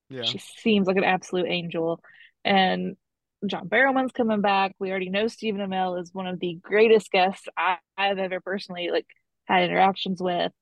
Yeah. 0.08 0.22
She 0.22 0.38
seems 0.38 0.86
like 0.86 0.96
an 0.96 1.04
absolute 1.04 1.46
angel. 1.46 2.00
And 2.44 2.96
John 3.46 3.68
Barrowman's 3.68 4.12
coming 4.12 4.40
back. 4.40 4.74
We 4.78 4.90
already 4.90 5.08
know 5.08 5.28
Stephen 5.28 5.60
Amell 5.60 6.00
is 6.00 6.12
one 6.12 6.26
of 6.26 6.40
the 6.40 6.58
greatest 6.60 7.10
guests 7.10 7.48
I, 7.56 7.78
I've 7.96 8.18
ever 8.18 8.40
personally 8.40 8.90
like 8.90 9.06
had 9.46 9.64
interactions 9.64 10.20
with 10.20 10.52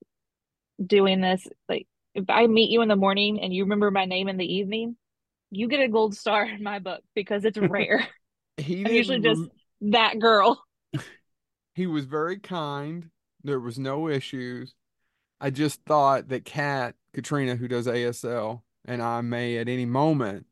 doing 0.83 1.19
this. 1.19 1.45
Like 1.67 1.87
if 2.15 2.25
I 2.29 2.47
meet 2.47 2.69
you 2.69 2.81
in 2.81 2.87
the 2.87 2.95
morning 2.95 3.41
and 3.41 3.53
you 3.53 3.63
remember 3.63 3.91
my 3.91 4.05
name 4.05 4.29
in 4.29 4.37
the 4.37 4.53
evening, 4.53 4.95
you 5.51 5.67
get 5.67 5.81
a 5.81 5.89
gold 5.89 6.15
star 6.15 6.45
in 6.45 6.63
my 6.63 6.79
book 6.79 7.01
because 7.15 7.43
it's 7.43 7.57
rare. 7.61 8.07
He 8.57 8.85
I'm 8.85 8.93
usually 8.93 9.19
just 9.19 9.41
that 9.81 10.19
girl. 10.19 10.63
he 11.73 11.87
was 11.87 12.05
very 12.05 12.39
kind. 12.39 13.09
There 13.43 13.59
was 13.59 13.79
no 13.79 14.09
issues. 14.09 14.73
I 15.41 15.49
just 15.49 15.83
thought 15.85 16.29
that 16.29 16.45
Kat, 16.45 16.95
Katrina, 17.13 17.55
who 17.55 17.67
does 17.67 17.87
ASL, 17.87 18.61
and 18.85 19.01
I 19.01 19.21
may 19.21 19.57
at 19.57 19.69
any 19.69 19.85
moment 19.85 20.45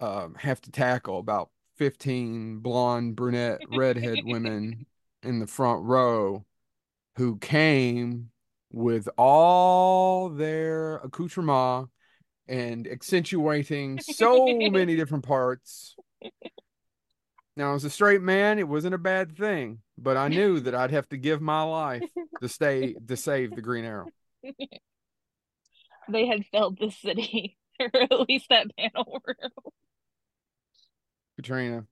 um, 0.00 0.34
have 0.38 0.60
to 0.62 0.70
tackle 0.70 1.18
about 1.18 1.50
15 1.76 2.58
blonde, 2.58 3.16
brunette, 3.16 3.60
redhead 3.70 4.18
women 4.24 4.86
in 5.22 5.40
the 5.40 5.46
front 5.46 5.84
row 5.84 6.44
who 7.16 7.38
came 7.38 8.30
with 8.70 9.08
all 9.16 10.28
their 10.28 10.96
accoutrement 10.96 11.88
and 12.48 12.86
accentuating 12.86 14.00
so 14.00 14.46
many 14.46 14.96
different 14.96 15.24
parts. 15.24 15.96
Now, 17.56 17.74
as 17.74 17.84
a 17.84 17.90
straight 17.90 18.20
man, 18.20 18.58
it 18.58 18.66
wasn't 18.66 18.94
a 18.94 18.98
bad 18.98 19.36
thing, 19.36 19.78
but 19.96 20.16
I 20.16 20.28
knew 20.28 20.58
that 20.60 20.74
I'd 20.74 20.90
have 20.90 21.08
to 21.10 21.16
give 21.16 21.40
my 21.40 21.62
life 21.62 22.02
to 22.40 22.48
stay 22.48 22.94
to 23.08 23.16
save 23.16 23.54
the 23.54 23.62
Green 23.62 23.84
Arrow. 23.84 24.06
They 26.08 26.26
had 26.26 26.44
filled 26.46 26.78
the 26.78 26.90
city, 26.90 27.56
or 27.80 27.90
at 27.94 28.28
least 28.28 28.46
that 28.50 28.66
panel 28.76 29.22
room. 29.24 29.50
Catrina. 31.36 31.86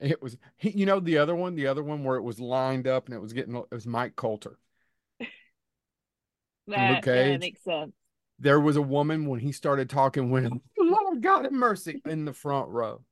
It 0.00 0.20
was, 0.20 0.36
he, 0.56 0.70
you 0.70 0.84
know, 0.84 0.98
the 0.98 1.18
other 1.18 1.34
one, 1.34 1.54
the 1.54 1.68
other 1.68 1.82
one 1.82 2.02
where 2.02 2.16
it 2.16 2.22
was 2.22 2.40
lined 2.40 2.88
up 2.88 3.06
and 3.06 3.14
it 3.14 3.20
was 3.20 3.32
getting, 3.32 3.54
it 3.54 3.70
was 3.70 3.86
Mike 3.86 4.16
Colter. 4.16 4.58
That 6.68 6.90
Luke 6.92 7.04
Cage. 7.04 7.40
makes 7.40 7.64
sense. 7.64 7.92
There 8.38 8.60
was 8.60 8.76
a 8.76 8.82
woman 8.82 9.26
when 9.26 9.40
he 9.40 9.50
started 9.50 9.90
talking, 9.90 10.30
when 10.30 10.60
Lord 10.78 11.20
God 11.20 11.44
have 11.44 11.52
mercy 11.52 12.00
in 12.06 12.24
the 12.24 12.32
front 12.32 12.68
row. 12.68 13.02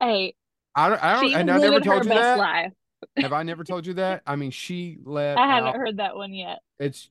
Hey, 0.00 0.34
I 0.74 0.88
don't, 0.90 1.02
I 1.02 1.14
don't, 1.14 1.20
she 1.28 1.34
and 1.34 1.50
I 1.50 1.58
never 1.58 1.80
told 1.80 2.04
you 2.04 2.10
best 2.10 2.20
that. 2.20 2.38
life. 2.38 2.72
Have 3.18 3.32
I 3.32 3.42
never 3.42 3.64
told 3.64 3.86
you 3.86 3.94
that? 3.94 4.22
I 4.26 4.36
mean, 4.36 4.50
she 4.50 4.98
let 5.04 5.36
I 5.38 5.46
haven't 5.46 5.68
out. 5.68 5.76
heard 5.76 5.96
that 5.98 6.16
one 6.16 6.34
yet. 6.34 6.58
It's 6.78 7.08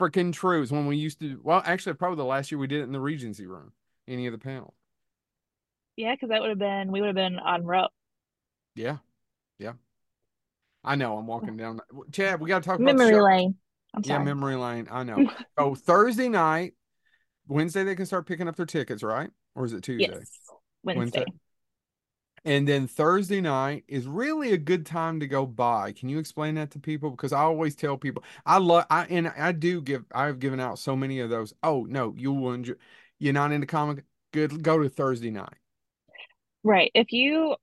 freaking 0.00 0.32
true. 0.32 0.62
It's 0.62 0.70
when 0.72 0.86
we 0.86 0.96
used 0.96 1.20
to, 1.20 1.40
well, 1.42 1.62
actually, 1.64 1.94
probably 1.94 2.16
the 2.16 2.24
last 2.24 2.50
year 2.52 2.58
we 2.58 2.66
did 2.68 2.80
it 2.80 2.84
in 2.84 2.92
the 2.92 3.00
Regency 3.00 3.46
room, 3.46 3.72
any 4.06 4.26
of 4.26 4.32
the 4.32 4.38
panels. 4.38 4.74
Yeah, 5.96 6.14
because 6.14 6.28
that 6.30 6.40
would 6.40 6.50
have 6.50 6.58
been 6.58 6.92
we 6.92 7.00
would 7.00 7.08
have 7.08 7.16
been 7.16 7.38
on 7.38 7.64
row. 7.64 7.88
Yeah. 8.74 8.98
Yeah. 9.58 9.72
I 10.84 10.94
know. 10.94 11.18
I'm 11.18 11.26
walking 11.26 11.56
down. 11.56 11.80
Chad, 12.12 12.40
we 12.40 12.48
got 12.48 12.62
to 12.62 12.68
talk 12.68 12.78
about 12.78 12.96
the 12.96 13.02
Memory 13.02 13.20
lane. 13.20 13.54
I'm 13.94 14.02
Yeah, 14.04 14.18
memory 14.18 14.56
lane. 14.56 14.88
I 14.90 15.02
know. 15.02 15.24
So 15.58 15.74
Thursday 15.74 16.28
night, 16.28 16.74
Wednesday 17.48 17.82
they 17.84 17.96
can 17.96 18.06
start 18.06 18.26
picking 18.26 18.46
up 18.48 18.56
their 18.56 18.66
tickets, 18.66 19.02
right? 19.02 19.30
Or 19.54 19.64
is 19.64 19.72
it 19.72 19.82
Tuesday? 19.82 20.12
yes, 20.12 20.40
Wednesday. 20.84 21.26
And 22.48 22.66
then 22.66 22.86
Thursday 22.86 23.42
night 23.42 23.84
is 23.88 24.06
really 24.06 24.52
a 24.52 24.56
good 24.56 24.86
time 24.86 25.20
to 25.20 25.26
go 25.26 25.44
by. 25.44 25.92
Can 25.92 26.08
you 26.08 26.18
explain 26.18 26.54
that 26.54 26.70
to 26.70 26.78
people? 26.78 27.10
Because 27.10 27.30
I 27.30 27.40
always 27.40 27.76
tell 27.76 27.98
people 27.98 28.24
I 28.46 28.56
love 28.56 28.86
I 28.88 29.04
and 29.04 29.28
I 29.28 29.52
do 29.52 29.82
give 29.82 30.06
I've 30.14 30.38
given 30.38 30.58
out 30.58 30.78
so 30.78 30.96
many 30.96 31.20
of 31.20 31.28
those. 31.28 31.52
Oh 31.62 31.84
no, 31.86 32.14
you 32.16 32.32
will 32.32 32.54
enjoy 32.54 32.72
you're 33.18 33.34
not 33.34 33.52
into 33.52 33.66
comic 33.66 34.02
good 34.32 34.62
go 34.62 34.78
to 34.78 34.88
Thursday 34.88 35.30
night. 35.30 35.58
Right. 36.64 36.90
If 36.94 37.12
you 37.12 37.54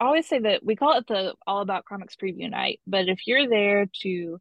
always 0.00 0.26
say 0.26 0.40
that 0.40 0.64
we 0.64 0.74
call 0.74 0.98
it 0.98 1.06
the 1.06 1.34
All 1.46 1.60
About 1.60 1.84
Comics 1.84 2.16
preview 2.16 2.50
night, 2.50 2.80
but 2.88 3.08
if 3.08 3.28
you're 3.28 3.48
there 3.48 3.86
to 4.02 4.40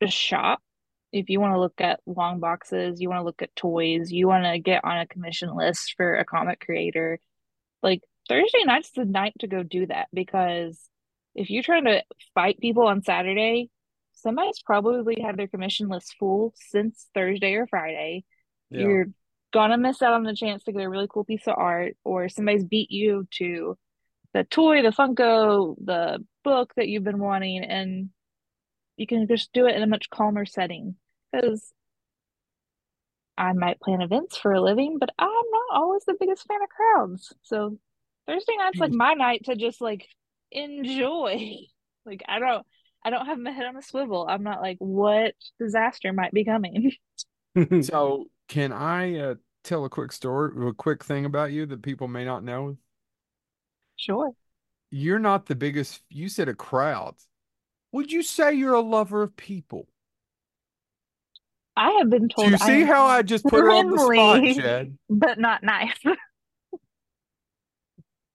just 0.00 0.16
shop, 0.16 0.62
if 1.10 1.28
you 1.28 1.40
want 1.40 1.54
to 1.54 1.60
look 1.60 1.80
at 1.80 1.98
long 2.06 2.38
boxes, 2.38 3.00
you 3.00 3.08
want 3.08 3.18
to 3.18 3.24
look 3.24 3.42
at 3.42 3.56
toys, 3.56 4.12
you 4.12 4.28
want 4.28 4.44
to 4.44 4.60
get 4.60 4.84
on 4.84 4.96
a 4.96 5.08
commission 5.08 5.56
list 5.56 5.94
for 5.96 6.14
a 6.14 6.24
comic 6.24 6.60
creator, 6.60 7.18
like 7.82 8.02
Thursday 8.28 8.64
night's 8.64 8.90
the 8.90 9.04
night 9.04 9.34
to 9.40 9.46
go 9.46 9.62
do 9.62 9.86
that 9.86 10.08
because 10.12 10.80
if 11.34 11.50
you're 11.50 11.62
trying 11.62 11.84
to 11.84 12.02
fight 12.34 12.58
people 12.60 12.86
on 12.86 13.02
Saturday, 13.02 13.70
somebody's 14.12 14.60
probably 14.64 15.20
had 15.20 15.36
their 15.36 15.48
commission 15.48 15.88
list 15.88 16.16
full 16.18 16.54
since 16.56 17.06
Thursday 17.14 17.54
or 17.54 17.66
Friday. 17.66 18.24
Yeah. 18.70 18.80
You're 18.80 19.06
gonna 19.52 19.78
miss 19.78 20.02
out 20.02 20.14
on 20.14 20.24
the 20.24 20.34
chance 20.34 20.64
to 20.64 20.72
get 20.72 20.82
a 20.82 20.88
really 20.88 21.08
cool 21.08 21.24
piece 21.24 21.46
of 21.46 21.54
art, 21.56 21.96
or 22.04 22.28
somebody's 22.28 22.64
beat 22.64 22.90
you 22.90 23.26
to 23.32 23.78
the 24.32 24.44
toy, 24.44 24.82
the 24.82 24.90
Funko, 24.90 25.76
the 25.82 26.24
book 26.44 26.72
that 26.76 26.88
you've 26.88 27.04
been 27.04 27.18
wanting, 27.18 27.64
and 27.64 28.10
you 28.96 29.06
can 29.06 29.26
just 29.28 29.52
do 29.52 29.66
it 29.66 29.76
in 29.76 29.82
a 29.82 29.86
much 29.86 30.10
calmer 30.10 30.44
setting. 30.44 30.96
Because 31.32 31.72
I 33.38 33.52
might 33.52 33.80
plan 33.80 34.00
events 34.00 34.36
for 34.36 34.52
a 34.52 34.60
living, 34.60 34.98
but 34.98 35.10
I'm 35.18 35.28
not 35.28 35.80
always 35.80 36.04
the 36.04 36.16
biggest 36.18 36.46
fan 36.46 36.62
of 36.62 36.68
crowds. 36.68 37.32
So 37.42 37.78
Thursday 38.26 38.56
night's 38.58 38.78
like 38.78 38.92
my 38.92 39.14
night 39.14 39.42
to 39.44 39.56
just 39.56 39.80
like 39.80 40.06
enjoy. 40.50 41.56
Like 42.08 42.22
I 42.28 42.38
don't 42.38 42.64
I 43.04 43.10
don't 43.10 43.26
have 43.26 43.36
my 43.36 43.50
head 43.50 43.66
on 43.66 43.76
a 43.76 43.82
swivel. 43.82 44.26
I'm 44.28 44.44
not 44.44 44.60
like 44.60 44.76
what 44.78 45.34
disaster 45.58 46.12
might 46.12 46.30
be 46.30 46.44
coming. 46.44 46.92
so 47.82 48.26
can 48.48 48.72
I 48.72 49.18
uh, 49.18 49.34
tell 49.64 49.84
a 49.84 49.88
quick 49.90 50.12
story, 50.12 50.68
a 50.68 50.72
quick 50.72 51.04
thing 51.04 51.24
about 51.24 51.52
you 51.52 51.66
that 51.66 51.82
people 51.82 52.06
may 52.06 52.24
not 52.24 52.44
know? 52.44 52.76
Sure. 53.96 54.30
You're 54.90 55.18
not 55.18 55.46
the 55.46 55.54
biggest. 55.54 56.02
You 56.08 56.28
said 56.28 56.48
a 56.48 56.54
crowd. 56.54 57.16
Would 57.92 58.12
you 58.12 58.22
say 58.22 58.54
you're 58.54 58.74
a 58.74 58.80
lover 58.80 59.22
of 59.22 59.36
people? 59.36 59.88
I 61.76 61.90
have 61.98 62.08
been 62.08 62.28
told. 62.28 62.46
Do 62.46 62.50
you 62.52 62.58
see 62.58 62.82
I 62.82 62.86
how 62.86 63.06
I 63.06 63.22
just 63.22 63.44
put 63.44 63.60
her 63.60 63.70
on 63.70 63.90
the 63.90 63.98
spot, 63.98 64.42
Chad? 64.54 64.96
But 65.10 65.38
not 65.38 65.62
nice. 65.62 65.94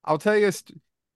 I'll 0.04 0.18
tell 0.18 0.38
you. 0.38 0.52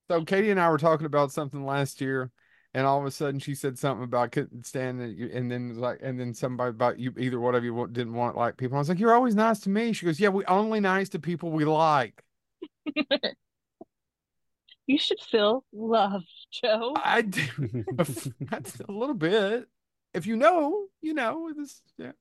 So 0.08 0.24
Katie 0.24 0.52
and 0.52 0.60
I 0.60 0.70
were 0.70 0.78
talking 0.78 1.06
about 1.06 1.32
something 1.32 1.66
last 1.66 2.00
year, 2.02 2.32
and 2.74 2.86
all 2.86 3.00
of 3.00 3.06
a 3.06 3.12
sudden 3.12 3.40
she 3.40 3.56
said 3.56 3.80
something 3.80 4.04
about 4.04 4.32
couldn't 4.32 4.66
stand 4.66 5.02
it, 5.02 5.32
and 5.34 5.52
then 5.52 5.76
like, 5.78 6.00
and 6.02 6.20
then 6.20 6.34
somebody 6.34 6.70
about 6.70 7.00
you 7.00 7.14
either 7.18 7.40
whatever 7.40 7.66
you 7.66 7.88
didn't 7.92 8.14
want 8.14 8.38
like 8.38 8.58
people. 8.58 8.78
I 8.78 8.80
was 8.80 8.90
like, 8.90 9.00
you're 9.00 9.14
always 9.14 9.36
nice 9.36 9.60
to 9.62 9.70
me. 9.70 9.94
She 9.94 10.06
goes, 10.06 10.20
yeah, 10.20 10.30
we 10.30 10.46
only 10.46 10.80
nice 10.80 11.10
to 11.10 11.20
people 11.20 11.52
we 11.52 11.66
like. 11.66 12.22
you 14.88 14.98
should 14.98 15.20
feel 15.20 15.64
loved, 15.74 16.28
Joe. 16.52 16.94
I 17.04 17.22
do. 17.22 17.86
That's 17.94 18.80
a 18.80 18.92
little 18.92 19.16
bit. 19.16 19.68
If 20.14 20.26
you 20.28 20.36
know, 20.38 20.86
you 21.02 21.14
know. 21.14 21.52
This, 21.56 21.82
yeah. 21.98 22.12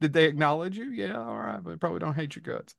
Did 0.00 0.12
they 0.12 0.24
acknowledge 0.26 0.76
you? 0.78 0.90
Yeah, 0.90 1.18
all 1.18 1.36
right, 1.36 1.62
but 1.62 1.80
probably 1.80 2.00
don't 2.00 2.14
hate 2.14 2.36
your 2.36 2.42
guts. 2.42 2.74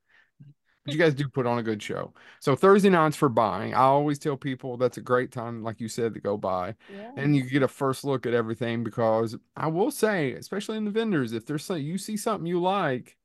But 0.83 0.93
you 0.93 0.99
guys 0.99 1.13
do 1.13 1.27
put 1.27 1.45
on 1.45 1.59
a 1.59 1.63
good 1.63 1.81
show. 1.81 2.13
So 2.39 2.55
Thursday 2.55 2.89
nights 2.89 3.15
for 3.15 3.29
buying. 3.29 3.75
I 3.75 3.81
always 3.81 4.17
tell 4.17 4.35
people 4.35 4.77
that's 4.77 4.97
a 4.97 5.01
great 5.01 5.31
time, 5.31 5.61
like 5.61 5.79
you 5.79 5.87
said, 5.87 6.15
to 6.15 6.19
go 6.19 6.37
buy. 6.37 6.75
Yeah. 6.91 7.11
And 7.17 7.35
you 7.35 7.43
get 7.43 7.61
a 7.61 7.67
first 7.67 8.03
look 8.03 8.25
at 8.25 8.33
everything 8.33 8.83
because 8.83 9.37
I 9.55 9.67
will 9.67 9.91
say, 9.91 10.33
especially 10.33 10.77
in 10.77 10.85
the 10.85 10.91
vendors, 10.91 11.33
if 11.33 11.45
there's 11.45 11.63
something 11.63 11.85
you 11.85 11.99
see 11.99 12.17
something 12.17 12.47
you 12.47 12.59
like 12.59 13.15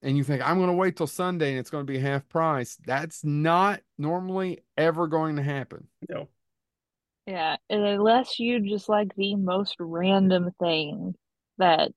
and 0.00 0.16
you 0.16 0.22
think 0.22 0.48
I'm 0.48 0.58
going 0.58 0.68
to 0.68 0.74
wait 0.74 0.96
till 0.96 1.08
Sunday 1.08 1.50
and 1.50 1.58
it's 1.58 1.70
going 1.70 1.84
to 1.84 1.92
be 1.92 1.98
half 1.98 2.28
price, 2.28 2.78
that's 2.86 3.24
not 3.24 3.80
normally 3.98 4.60
ever 4.76 5.08
going 5.08 5.36
to 5.36 5.42
happen. 5.42 5.88
No. 6.08 6.28
Yeah, 7.26 7.56
unless 7.68 8.38
you 8.38 8.60
just 8.60 8.88
like 8.88 9.14
the 9.16 9.34
most 9.34 9.76
random 9.78 10.50
thing 10.60 11.14
that 11.58 11.90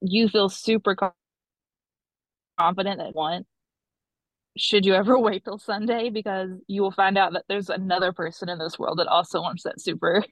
you 0.00 0.28
feel 0.28 0.48
super 0.48 0.96
confident 2.58 2.98
that 2.98 3.14
want 3.14 3.46
should 4.56 4.84
you 4.84 4.94
ever 4.94 5.18
wait 5.18 5.44
till 5.44 5.58
Sunday 5.58 6.10
because 6.10 6.50
you 6.66 6.82
will 6.82 6.90
find 6.90 7.16
out 7.18 7.32
that 7.32 7.44
there's 7.48 7.68
another 7.68 8.12
person 8.12 8.48
in 8.48 8.58
this 8.58 8.78
world 8.78 8.98
that 8.98 9.08
also 9.08 9.40
wants 9.40 9.62
that 9.64 9.80
super 9.80 10.24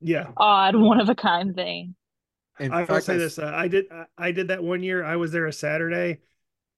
yeah 0.00 0.28
odd 0.36 0.76
one 0.76 1.00
of 1.00 1.08
a 1.08 1.14
kind 1.14 1.54
thing. 1.54 1.94
In 2.58 2.72
I 2.72 2.84
will 2.84 3.00
say 3.00 3.14
I... 3.14 3.18
this: 3.18 3.38
uh, 3.38 3.52
I 3.54 3.68
did 3.68 3.86
I 4.18 4.32
did 4.32 4.48
that 4.48 4.62
one 4.62 4.82
year. 4.82 5.04
I 5.04 5.16
was 5.16 5.32
there 5.32 5.46
a 5.46 5.52
Saturday, 5.52 6.18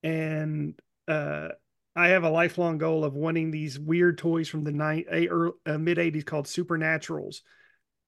and 0.03 0.79
uh, 1.09 1.49
I 1.97 2.09
have 2.09 2.23
a 2.23 2.31
lifelong 2.31 2.79
goal 2.79 3.05
of 3.05 3.15
wanting 3.15 3.51
these 3.51 3.79
weird 3.79 4.19
toys 4.19 4.49
from 4.49 4.63
the 4.63 4.73
night 4.73 5.07
or 5.11 5.55
uh, 5.67 5.79
mid 5.79 5.99
'80s 5.99 6.25
called 6.25 6.47
Supernaturals, 6.47 7.39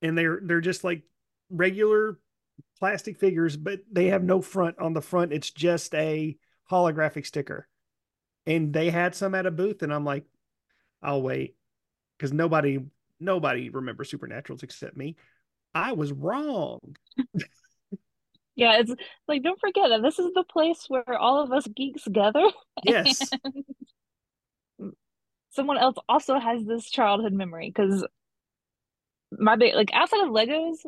and 0.02 0.16
they're 0.16 0.40
they're 0.42 0.60
just 0.60 0.84
like 0.84 1.02
regular 1.50 2.20
plastic 2.78 3.18
figures, 3.18 3.56
but 3.56 3.80
they 3.90 4.06
have 4.06 4.22
no 4.22 4.40
front 4.40 4.78
on 4.78 4.92
the 4.92 5.02
front. 5.02 5.32
It's 5.32 5.50
just 5.50 5.94
a 5.94 6.37
holographic 6.70 7.26
sticker 7.26 7.68
and 8.46 8.72
they 8.72 8.90
had 8.90 9.14
some 9.14 9.35
at 9.35 9.46
a 9.46 9.50
booth, 9.50 9.83
and 9.83 9.92
I'm 9.92 10.04
like, 10.04 10.24
I'll 11.02 11.22
wait 11.22 11.54
because 12.16 12.33
nobody 12.33 12.80
nobody 13.20 13.70
remembers 13.70 14.11
Supernaturals 14.11 14.62
except 14.62 14.96
me. 14.96 15.16
I 15.74 15.92
was 15.92 16.12
wrong. 16.12 16.80
yeah, 18.54 18.78
it's 18.78 18.92
like 19.28 19.42
don't 19.42 19.61
forget 19.61 19.88
that 19.90 20.02
this 20.02 20.18
is 20.18 20.33
the 20.35 20.44
place 20.44 20.85
where 20.88 21.18
all 21.18 21.42
of 21.42 21.52
us 21.52 21.66
geeks 21.66 22.07
gather. 22.11 22.44
Yes. 22.85 23.20
someone 25.50 25.78
else 25.78 25.96
also 26.09 26.38
has 26.38 26.64
this 26.64 26.90
childhood 26.90 27.33
memory 27.33 27.72
because 27.74 28.04
my 29.30 29.57
big 29.57 29.74
like 29.74 29.90
outside 29.92 30.20
of 30.20 30.30
Legos, 30.30 30.78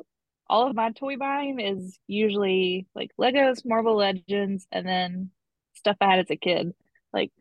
all 0.48 0.68
of 0.68 0.76
my 0.76 0.90
toy 0.92 1.16
buying 1.16 1.60
is 1.60 1.98
usually 2.06 2.86
like 2.94 3.10
Legos, 3.18 3.64
Marvel 3.64 3.96
Legends, 3.96 4.66
and 4.72 4.86
then 4.86 5.30
stuff 5.74 5.96
I 6.00 6.10
had 6.10 6.18
as 6.20 6.30
a 6.30 6.36
kid. 6.36 6.72
Like 7.12 7.32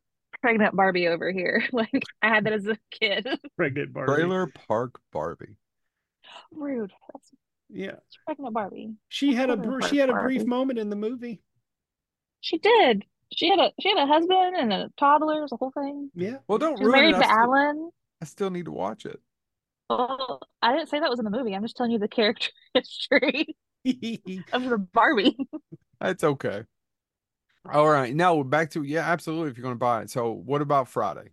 pregnant 0.46 0.76
Barbie 0.76 1.08
over 1.08 1.32
here. 1.32 1.64
Like 1.74 2.04
I 2.22 2.30
had 2.30 2.46
that 2.46 2.54
as 2.54 2.68
a 2.68 2.78
kid. 2.92 3.28
Pregnant 3.58 3.92
Barbie. 3.92 4.14
Trailer 4.14 4.48
Park 4.68 5.00
Barbie. 5.12 5.58
Rude. 6.52 6.94
That's, 7.12 7.32
yeah. 7.70 7.96
pregnant 8.26 8.54
Barbie. 8.54 8.94
She 9.10 9.34
had 9.34 9.50
a 9.50 9.80
she 9.90 9.98
had 9.98 10.10
a 10.10 10.14
brief 10.14 10.40
Barbie. 10.40 10.50
moment 10.50 10.80
in 10.80 10.90
the 10.90 10.96
movie. 10.96 11.42
She 12.42 12.60
did. 12.60 13.04
She 13.34 13.50
had 13.50 13.60
a 13.60 13.72
she 13.80 13.90
had 13.90 13.98
a 13.98 14.06
husband 14.06 14.56
and 14.58 14.72
a 14.72 14.90
toddler, 14.98 15.48
the 15.50 15.58
whole 15.58 15.72
thing. 15.72 16.12
Yeah. 16.16 16.38
Well, 16.48 16.60
don't 16.60 16.78
She's 16.78 16.88
married 16.88 17.16
it. 17.16 17.20
to 17.20 17.28
I 17.28 17.32
Alan. 17.32 17.76
Still, 17.76 17.94
I 18.22 18.26
still 18.26 18.50
need 18.52 18.66
to 18.66 18.72
watch 18.72 19.06
it. 19.06 19.20
Well, 19.90 20.40
I 20.62 20.74
didn't 20.74 20.90
say 20.90 21.00
that 21.00 21.10
was 21.10 21.20
in 21.20 21.26
the 21.26 21.32
movie. 21.32 21.56
I'm 21.56 21.64
just 21.64 21.76
telling 21.76 21.92
you 21.92 22.00
the 22.00 22.08
character 22.08 22.52
history 22.74 23.56
of 24.54 24.64
the 24.64 24.78
Barbie. 24.94 25.38
That's 26.00 26.24
okay. 26.24 26.64
All 27.72 27.90
right. 27.90 28.14
No, 28.16 28.44
back 28.44 28.72
to 28.72 28.84
yeah, 28.84 29.02
absolutely. 29.02 29.50
If 29.50 29.58
you're 29.58 29.64
going 29.64 29.76
to 29.76 29.80
buy 29.80 30.02
it. 30.02 30.10
So, 30.10 30.32
what 30.32 30.62
about 30.62 30.88
Friday? 30.88 31.32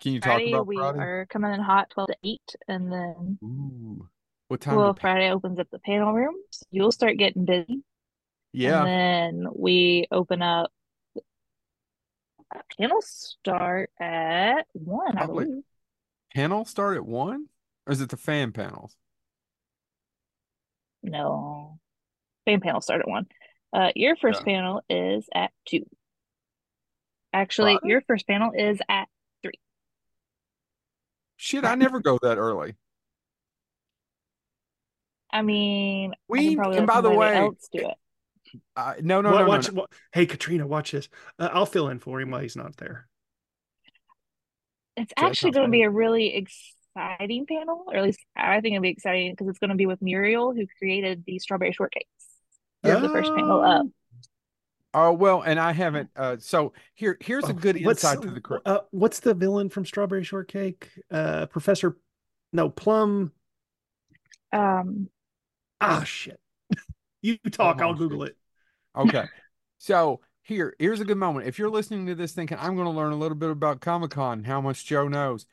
Can 0.00 0.12
you 0.12 0.20
Friday, 0.20 0.52
talk 0.52 0.54
about 0.54 0.66
we 0.68 0.76
Friday? 0.76 0.98
are 0.98 1.26
coming 1.26 1.52
in 1.52 1.60
hot 1.60 1.90
12 1.90 2.08
to 2.08 2.16
8 2.22 2.40
and 2.68 2.92
then 2.92 3.38
Ooh. 3.42 4.08
What 4.46 4.60
time? 4.60 4.76
Well, 4.76 4.94
Friday 4.94 5.30
opens 5.30 5.58
up 5.58 5.66
the 5.72 5.80
panel 5.80 6.12
rooms. 6.12 6.62
You'll 6.70 6.92
start 6.92 7.16
getting 7.16 7.44
busy. 7.44 7.82
Yeah. 8.52 8.84
And 8.84 8.86
then 8.86 9.52
we 9.52 10.06
open 10.12 10.42
up 10.42 10.70
uh, 12.54 12.60
panels 12.78 13.36
start 13.40 13.90
at 13.98 14.66
1, 14.74 15.12
Probably. 15.16 15.44
I 15.44 15.46
believe. 15.46 15.62
Panel 16.34 16.64
start 16.64 16.96
at 16.96 17.04
1? 17.04 17.46
Or 17.86 17.92
is 17.92 18.00
it 18.00 18.10
the 18.10 18.16
fan 18.16 18.52
panels? 18.52 18.94
No 21.02 21.80
fan 22.44 22.60
panel 22.60 22.80
start 22.80 23.00
at 23.00 23.08
one. 23.08 23.26
Uh, 23.72 23.90
your 23.94 24.16
first 24.16 24.42
yeah. 24.46 24.54
panel 24.54 24.82
is 24.88 25.26
at 25.34 25.50
two. 25.66 25.84
Actually, 27.32 27.78
your 27.82 28.00
first 28.02 28.26
panel 28.28 28.52
is 28.56 28.78
at 28.88 29.08
three. 29.42 29.58
Shit, 31.36 31.64
I 31.64 31.74
never 31.74 32.00
go 32.00 32.18
that 32.22 32.38
early. 32.38 32.76
I 35.32 35.42
mean, 35.42 36.14
we 36.28 36.56
I 36.56 36.76
and 36.76 36.86
by 36.86 37.00
the 37.00 37.10
way, 37.10 37.36
else 37.36 37.68
do 37.72 37.88
it. 37.88 37.96
Uh, 38.76 38.94
no, 39.00 39.20
no, 39.20 39.36
no, 39.36 39.46
watch, 39.46 39.72
no, 39.72 39.82
no. 39.82 39.86
Hey, 40.12 40.26
Catrina, 40.26 40.64
watch 40.64 40.92
this. 40.92 41.08
Uh, 41.40 41.48
I'll 41.52 41.66
fill 41.66 41.88
in 41.88 41.98
for 41.98 42.20
him 42.20 42.30
while 42.30 42.40
he's 42.40 42.54
not 42.54 42.76
there. 42.76 43.08
It's 44.96 45.12
actually 45.16 45.50
going 45.50 45.66
to 45.66 45.72
be 45.72 45.82
a 45.82 45.90
really 45.90 46.36
exciting 46.36 47.46
panel, 47.46 47.84
or 47.88 47.96
at 47.96 48.04
least 48.04 48.20
I 48.36 48.60
think 48.60 48.74
it'll 48.74 48.82
be 48.82 48.90
exciting 48.90 49.32
because 49.32 49.48
it's 49.48 49.58
going 49.58 49.70
to 49.70 49.76
be 49.76 49.86
with 49.86 50.00
Muriel, 50.00 50.54
who 50.54 50.66
created 50.78 51.24
the 51.26 51.40
strawberry 51.40 51.72
shortcakes 52.84 52.96
oh. 52.96 53.00
the 53.00 53.08
first 53.08 53.34
panel 53.34 53.62
up. 53.62 53.86
Oh 54.96 55.12
well, 55.12 55.42
and 55.42 55.58
I 55.58 55.72
haven't. 55.72 56.08
Uh, 56.14 56.36
so 56.38 56.72
here, 56.94 57.18
here's 57.20 57.44
a 57.44 57.48
oh, 57.48 57.52
good 57.52 57.76
insight 57.76 58.22
to 58.22 58.30
the 58.30 58.40
crew. 58.40 58.60
Uh, 58.64 58.78
what's 58.92 59.18
the 59.18 59.34
villain 59.34 59.68
from 59.68 59.84
Strawberry 59.84 60.22
Shortcake? 60.22 60.88
Uh, 61.10 61.46
Professor, 61.46 61.96
no 62.52 62.70
Plum. 62.70 63.32
Um. 64.52 65.08
Ah 65.80 66.04
shit. 66.04 66.38
you 67.22 67.38
talk. 67.50 67.82
I'll 67.82 67.94
Google 67.94 68.22
it. 68.22 68.36
Okay. 68.96 69.24
so 69.78 70.20
here, 70.42 70.76
here's 70.78 71.00
a 71.00 71.04
good 71.04 71.18
moment. 71.18 71.48
If 71.48 71.58
you're 71.58 71.70
listening 71.70 72.06
to 72.06 72.14
this 72.14 72.32
thinking 72.32 72.58
I'm 72.60 72.76
going 72.76 72.86
to 72.86 72.92
learn 72.92 73.12
a 73.12 73.18
little 73.18 73.36
bit 73.36 73.50
about 73.50 73.80
Comic 73.80 74.12
Con, 74.12 74.44
how 74.44 74.60
much 74.60 74.84
Joe 74.84 75.08
knows. 75.08 75.46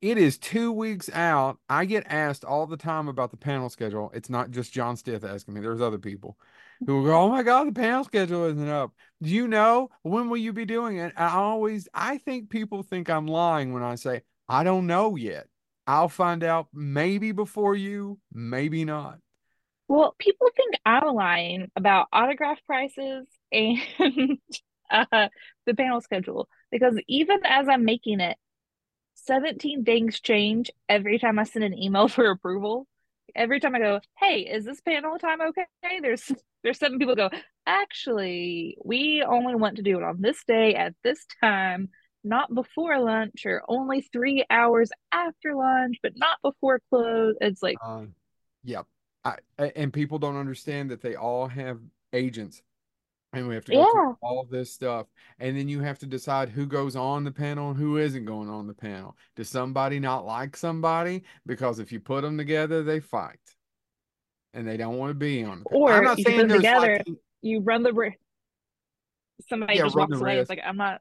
It 0.00 0.18
is 0.18 0.36
two 0.36 0.70
weeks 0.70 1.08
out. 1.14 1.58
I 1.68 1.86
get 1.86 2.04
asked 2.06 2.44
all 2.44 2.66
the 2.66 2.76
time 2.76 3.08
about 3.08 3.30
the 3.30 3.38
panel 3.38 3.70
schedule. 3.70 4.10
It's 4.14 4.28
not 4.28 4.50
just 4.50 4.72
John 4.72 4.96
Stith 4.96 5.24
asking 5.24 5.54
me. 5.54 5.62
There's 5.62 5.80
other 5.80 5.98
people 5.98 6.36
who 6.80 7.04
go, 7.04 7.22
"Oh 7.22 7.28
my 7.28 7.42
God, 7.42 7.68
the 7.68 7.72
panel 7.72 8.04
schedule 8.04 8.44
isn't 8.46 8.68
up." 8.68 8.92
Do 9.22 9.30
you 9.30 9.48
know 9.48 9.90
when 10.02 10.28
will 10.28 10.36
you 10.36 10.52
be 10.52 10.64
doing 10.64 10.98
it? 10.98 11.12
I 11.16 11.34
always, 11.34 11.88
I 11.94 12.18
think 12.18 12.50
people 12.50 12.82
think 12.82 13.08
I'm 13.08 13.26
lying 13.26 13.72
when 13.72 13.82
I 13.82 13.94
say 13.94 14.22
I 14.48 14.64
don't 14.64 14.86
know 14.86 15.16
yet. 15.16 15.46
I'll 15.86 16.08
find 16.08 16.42
out 16.42 16.68
maybe 16.72 17.32
before 17.32 17.74
you, 17.74 18.18
maybe 18.32 18.84
not. 18.84 19.18
Well, 19.88 20.14
people 20.18 20.48
think 20.56 20.74
I'm 20.86 21.14
lying 21.14 21.70
about 21.76 22.08
autograph 22.12 22.58
prices 22.66 23.26
and 23.52 24.38
uh, 24.90 25.28
the 25.66 25.74
panel 25.74 26.00
schedule 26.00 26.48
because 26.70 26.98
even 27.06 27.40
as 27.44 27.68
I'm 27.68 27.84
making 27.84 28.20
it, 28.20 28.36
17 29.14 29.84
things 29.84 30.20
change 30.20 30.70
every 30.88 31.18
time 31.18 31.38
I 31.38 31.44
send 31.44 31.64
an 31.64 31.78
email 31.78 32.08
for 32.08 32.30
approval. 32.30 32.86
Every 33.34 33.58
time 33.58 33.74
I 33.74 33.78
go, 33.80 34.00
hey, 34.18 34.40
is 34.40 34.64
this 34.64 34.80
panel 34.80 35.18
time 35.18 35.40
okay? 35.40 35.66
There's 36.00 36.30
there's 36.64 36.78
seven 36.78 36.98
people 36.98 37.14
go, 37.14 37.30
actually, 37.66 38.76
we 38.84 39.22
only 39.22 39.54
want 39.54 39.76
to 39.76 39.82
do 39.82 39.98
it 39.98 40.02
on 40.02 40.20
this 40.20 40.42
day 40.44 40.74
at 40.74 40.94
this 41.04 41.24
time, 41.40 41.90
not 42.24 42.52
before 42.52 42.98
lunch 42.98 43.44
or 43.46 43.62
only 43.68 44.00
three 44.00 44.44
hours 44.50 44.90
after 45.12 45.54
lunch, 45.54 45.98
but 46.02 46.14
not 46.16 46.38
before 46.42 46.80
close. 46.90 47.36
It's 47.40 47.62
like, 47.62 47.76
Uh, 47.84 48.06
yep. 48.64 48.86
I, 49.24 49.36
a- 49.58 49.78
and 49.78 49.92
people 49.92 50.18
don't 50.18 50.36
understand 50.36 50.90
that 50.90 51.02
they 51.02 51.14
all 51.14 51.46
have 51.46 51.78
agents 52.12 52.62
and 53.34 53.48
we 53.48 53.54
have 53.54 53.64
to 53.66 53.72
go 53.72 53.78
yeah, 53.78 53.90
through 53.90 54.16
all 54.22 54.46
this 54.50 54.72
stuff. 54.72 55.06
And 55.38 55.56
then 55.56 55.68
you 55.68 55.80
have 55.80 55.98
to 56.00 56.06
decide 56.06 56.48
who 56.48 56.66
goes 56.66 56.96
on 56.96 57.24
the 57.24 57.32
panel 57.32 57.70
and 57.70 57.78
who 57.78 57.98
isn't 57.98 58.24
going 58.24 58.48
on 58.48 58.66
the 58.66 58.74
panel. 58.74 59.16
Does 59.36 59.48
somebody 59.48 59.98
not 59.98 60.24
like 60.24 60.56
somebody? 60.56 61.24
Because 61.44 61.78
if 61.78 61.92
you 61.92 62.00
put 62.00 62.22
them 62.22 62.38
together, 62.38 62.82
they 62.82 63.00
fight 63.00 63.38
and 64.54 64.66
they 64.66 64.76
don't 64.76 64.96
want 64.98 65.10
to 65.10 65.14
be 65.14 65.44
on 65.44 65.60
the 65.60 65.66
panel. 65.66 65.84
I'm 65.88 66.02
or 66.02 66.04
not 66.04 66.18
you 66.18 66.24
put 66.24 66.36
saying 66.36 66.36
them 66.36 66.48
there's 66.48 66.62
together, 66.62 67.00
like, 67.06 67.06
you 67.42 67.60
run 67.60 67.82
the 67.82 67.92
risk. 67.92 68.16
Somebody 69.48 69.74
yeah, 69.74 69.84
just 69.84 69.96
walks 69.96 70.10
the 70.10 70.16
away. 70.20 70.38
It's 70.38 70.48
like, 70.50 70.60
I'm 70.64 70.76
not, 70.76 71.00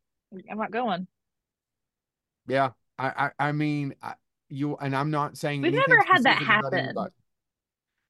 I'm 0.49 0.57
not 0.57 0.71
going. 0.71 1.07
Yeah. 2.47 2.71
I, 2.97 3.31
I, 3.39 3.47
I 3.49 3.51
mean, 3.51 3.95
I, 4.01 4.13
you, 4.49 4.75
and 4.77 4.95
I'm 4.95 5.11
not 5.11 5.37
saying 5.37 5.61
We've 5.61 5.73
never 5.73 6.03
had 6.11 6.23
that 6.25 6.41
happen. 6.43 7.11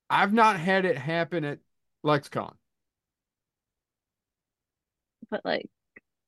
I've 0.10 0.32
not 0.34 0.60
had 0.60 0.86
it 0.86 0.98
happen 0.98 1.44
at 1.44 1.60
LexCon, 2.06 2.56
but 5.30 5.42
like 5.46 5.70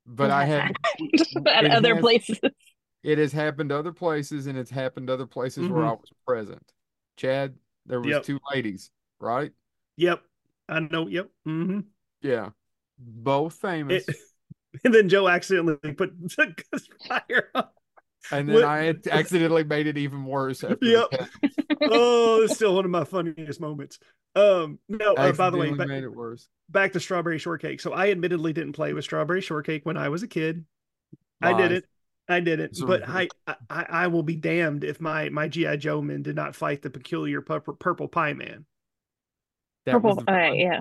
but 0.06 0.32
I 0.32 0.46
has 0.46 0.46
have, 0.46 0.76
at 1.46 1.72
other 1.72 1.96
has, 1.96 2.00
places. 2.02 2.40
it 3.04 3.18
has 3.18 3.34
happened 3.34 3.72
other 3.72 3.94
places 3.94 4.48
and 4.48 4.58
it's 4.58 4.72
happened 4.72 5.10
other 5.10 5.28
places 5.28 5.70
where 5.70 5.84
hmm 5.84 5.86
I 5.86 5.92
was 5.94 6.12
present. 6.28 6.74
Chad, 7.18 7.56
there 7.86 8.02
was 8.02 8.20
Yep. 8.20 8.22
two 8.22 8.40
ladies, 8.54 8.92
right? 9.20 9.52
Yep. 9.98 10.22
I 10.68 10.80
know. 10.80 11.08
Yep. 11.08 11.30
hmm 11.46 11.80
Yeah. 12.22 12.50
Both 12.98 13.56
famous. 13.56 14.08
It, 14.08 14.16
and 14.84 14.94
then 14.94 15.10
Joe 15.10 15.28
accidentally 15.28 15.94
put 15.94 16.18
the 16.20 16.82
fire 17.08 17.50
on. 17.54 17.66
And 18.32 18.50
then 18.50 18.56
What? 18.56 18.66
I 18.66 18.96
accidentally 19.12 19.64
made 19.64 19.88
it 19.88 19.98
even 19.98 20.26
worse 20.26 20.64
Yep. 20.64 21.08
Oh, 21.82 22.42
it's 22.44 22.56
still 22.56 22.76
one 22.76 22.86
of 22.86 22.92
my 22.92 23.04
funniest 23.04 23.62
moments. 23.62 24.00
Um, 24.36 24.80
no, 24.90 25.14
uh, 25.14 25.32
by 25.32 25.50
the 25.50 25.58
way, 25.58 25.72
back, 25.72 25.88
made 25.88 26.04
it 26.04 26.14
worse. 26.14 26.48
back 26.70 26.94
to 26.94 27.00
strawberry 27.00 27.38
shortcake. 27.38 27.80
So 27.82 27.94
I 27.94 28.10
admittedly 28.10 28.52
didn't 28.52 28.74
play 28.74 28.94
with 28.94 29.04
strawberry 29.04 29.42
shortcake 29.42 29.86
when 29.86 29.96
I 29.96 30.10
was 30.10 30.24
a 30.24 30.28
kid. 30.28 30.66
I 31.42 31.54
didn't. 31.54 31.86
I 32.28 32.40
didn't. 32.40 32.78
But. 32.86 33.08
I, 33.08 33.30
I, 33.70 33.86
I 33.90 34.08
will 34.08 34.24
be 34.24 34.36
damned 34.36 34.84
if 34.84 35.00
my 35.00 35.30
my 35.30 35.48
GI 35.48 35.78
Joe 35.78 36.02
men 36.02 36.24
did 36.24 36.36
not 36.36 36.56
fight 36.56 36.82
the 36.82 36.90
peculiar 36.90 37.42
purple, 37.42 37.76
purple 37.76 38.08
pie 38.08 38.34
man. 38.34 38.66
That 39.86 40.02
was 40.02 40.16
Purple. 40.16 40.26
the 40.26 40.26
All 40.28 40.36
right, 40.38 40.50
fun. 40.52 40.60
yeah. 40.60 40.80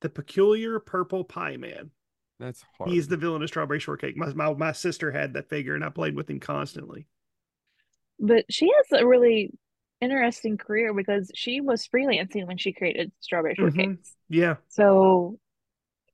The 0.00 0.08
peculiar 0.10 0.78
purple 0.80 1.24
pie 1.24 1.56
man. 1.56 1.90
That's 2.38 2.62
hard. 2.76 2.90
He's 2.90 3.08
the 3.08 3.16
villain 3.16 3.42
of 3.42 3.48
strawberry 3.48 3.80
shortcake. 3.80 4.16
My, 4.16 4.32
my 4.34 4.54
my 4.54 4.72
sister 4.72 5.10
had 5.10 5.34
that 5.34 5.48
figure, 5.48 5.74
and 5.74 5.84
I 5.84 5.88
played 5.90 6.14
with 6.14 6.30
him 6.30 6.38
constantly. 6.40 7.06
But 8.20 8.44
she 8.50 8.70
has 8.76 9.00
a 9.00 9.06
really 9.06 9.52
interesting 10.00 10.56
career 10.56 10.94
because 10.94 11.30
she 11.34 11.60
was 11.60 11.88
freelancing 11.88 12.46
when 12.46 12.56
she 12.58 12.72
created 12.72 13.10
Strawberry 13.20 13.56
Mhm. 13.56 13.98
Yeah. 14.28 14.56
So, 14.68 15.38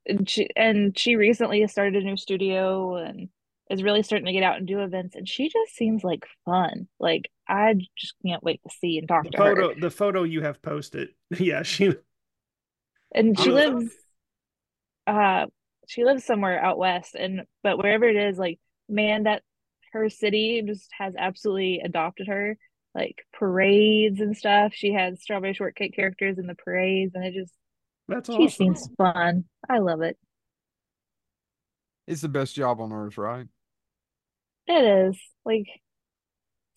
and 0.07 0.27
she 0.29 0.49
and 0.55 0.97
she 0.97 1.15
recently 1.15 1.65
started 1.67 2.01
a 2.03 2.05
new 2.05 2.17
studio 2.17 2.95
and 2.95 3.29
is 3.69 3.83
really 3.83 4.03
starting 4.03 4.25
to 4.27 4.31
get 4.33 4.43
out 4.43 4.57
and 4.57 4.67
do 4.67 4.81
events. 4.81 5.15
And 5.15 5.27
she 5.27 5.49
just 5.49 5.75
seems 5.75 6.03
like 6.03 6.25
fun. 6.45 6.87
Like 6.99 7.29
I 7.47 7.75
just 7.97 8.15
can't 8.25 8.43
wait 8.43 8.61
to 8.63 8.69
see 8.79 8.97
and 8.99 9.07
talk 9.07 9.25
The 9.25 9.31
to 9.31 9.37
her. 9.37 9.55
photo, 9.55 9.79
the 9.79 9.91
photo 9.91 10.23
you 10.23 10.41
have 10.41 10.61
posted. 10.61 11.09
Yeah, 11.39 11.63
she. 11.63 11.93
And 13.15 13.39
she 13.39 13.49
lives, 13.51 13.85
uh, 15.07 15.45
she 15.87 16.03
lives 16.05 16.23
somewhere 16.25 16.63
out 16.63 16.77
west. 16.77 17.15
And 17.15 17.43
but 17.63 17.77
wherever 17.79 18.05
it 18.05 18.15
is, 18.15 18.37
like 18.37 18.59
man, 18.87 19.23
that 19.23 19.41
her 19.93 20.09
city 20.09 20.61
just 20.67 20.89
has 20.99 21.13
absolutely 21.17 21.81
adopted 21.83 22.27
her. 22.27 22.57
Like 22.93 23.25
parades 23.33 24.21
and 24.21 24.37
stuff. 24.37 24.73
She 24.73 24.93
has 24.93 25.21
Strawberry 25.21 25.53
Shortcake 25.53 25.95
characters 25.95 26.37
in 26.37 26.47
the 26.47 26.55
parades, 26.55 27.13
and 27.15 27.25
it 27.25 27.33
just 27.33 27.53
That's 28.07 28.29
she 28.29 28.35
awesome. 28.35 28.47
seems 28.49 28.87
fun. 28.97 29.45
I 29.69 29.79
love 29.79 30.01
it. 30.01 30.17
It's 32.07 32.21
the 32.21 32.29
best 32.29 32.55
job 32.55 32.79
on 32.79 32.91
earth, 32.93 33.17
right? 33.17 33.47
It 34.67 35.09
is 35.09 35.19
like 35.43 35.65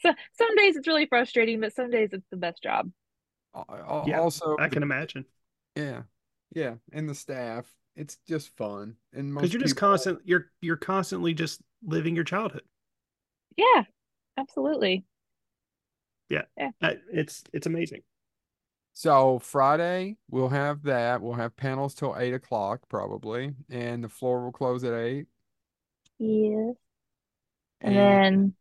so. 0.00 0.12
Some 0.36 0.56
days 0.56 0.76
it's 0.76 0.88
really 0.88 1.06
frustrating, 1.06 1.60
but 1.60 1.74
some 1.74 1.90
days 1.90 2.10
it's 2.12 2.26
the 2.30 2.36
best 2.36 2.62
job. 2.62 2.90
Al- 3.54 3.66
al- 3.68 4.04
Yeah, 4.08 4.20
Also, 4.20 4.56
I 4.58 4.68
the- 4.68 4.74
can 4.74 4.82
imagine 4.82 5.24
yeah, 5.76 6.02
yeah, 6.54 6.74
and 6.92 7.08
the 7.08 7.14
staff. 7.14 7.66
It's 7.96 8.16
just 8.28 8.56
fun, 8.56 8.96
and 9.12 9.34
because 9.34 9.52
you're 9.52 9.60
just 9.62 9.76
people. 9.76 9.88
constant. 9.88 10.20
You're 10.24 10.50
you're 10.60 10.76
constantly 10.76 11.34
just 11.34 11.60
living 11.82 12.14
your 12.14 12.24
childhood. 12.24 12.62
Yeah, 13.56 13.84
absolutely. 14.38 15.04
Yeah, 16.28 16.42
yeah. 16.56 16.70
It's 17.12 17.42
it's 17.52 17.66
amazing. 17.66 18.02
So 18.92 19.38
Friday 19.38 20.16
we'll 20.30 20.48
have 20.50 20.82
that. 20.82 21.22
We'll 21.22 21.34
have 21.34 21.56
panels 21.56 21.94
till 21.94 22.16
eight 22.18 22.34
o'clock 22.34 22.88
probably, 22.88 23.54
and 23.70 24.02
the 24.04 24.08
floor 24.08 24.42
will 24.44 24.52
close 24.52 24.84
at 24.84 24.92
eight. 24.92 25.26
Yes. 26.18 26.76
And 27.80 27.96
And 27.96 27.96
then 27.96 28.54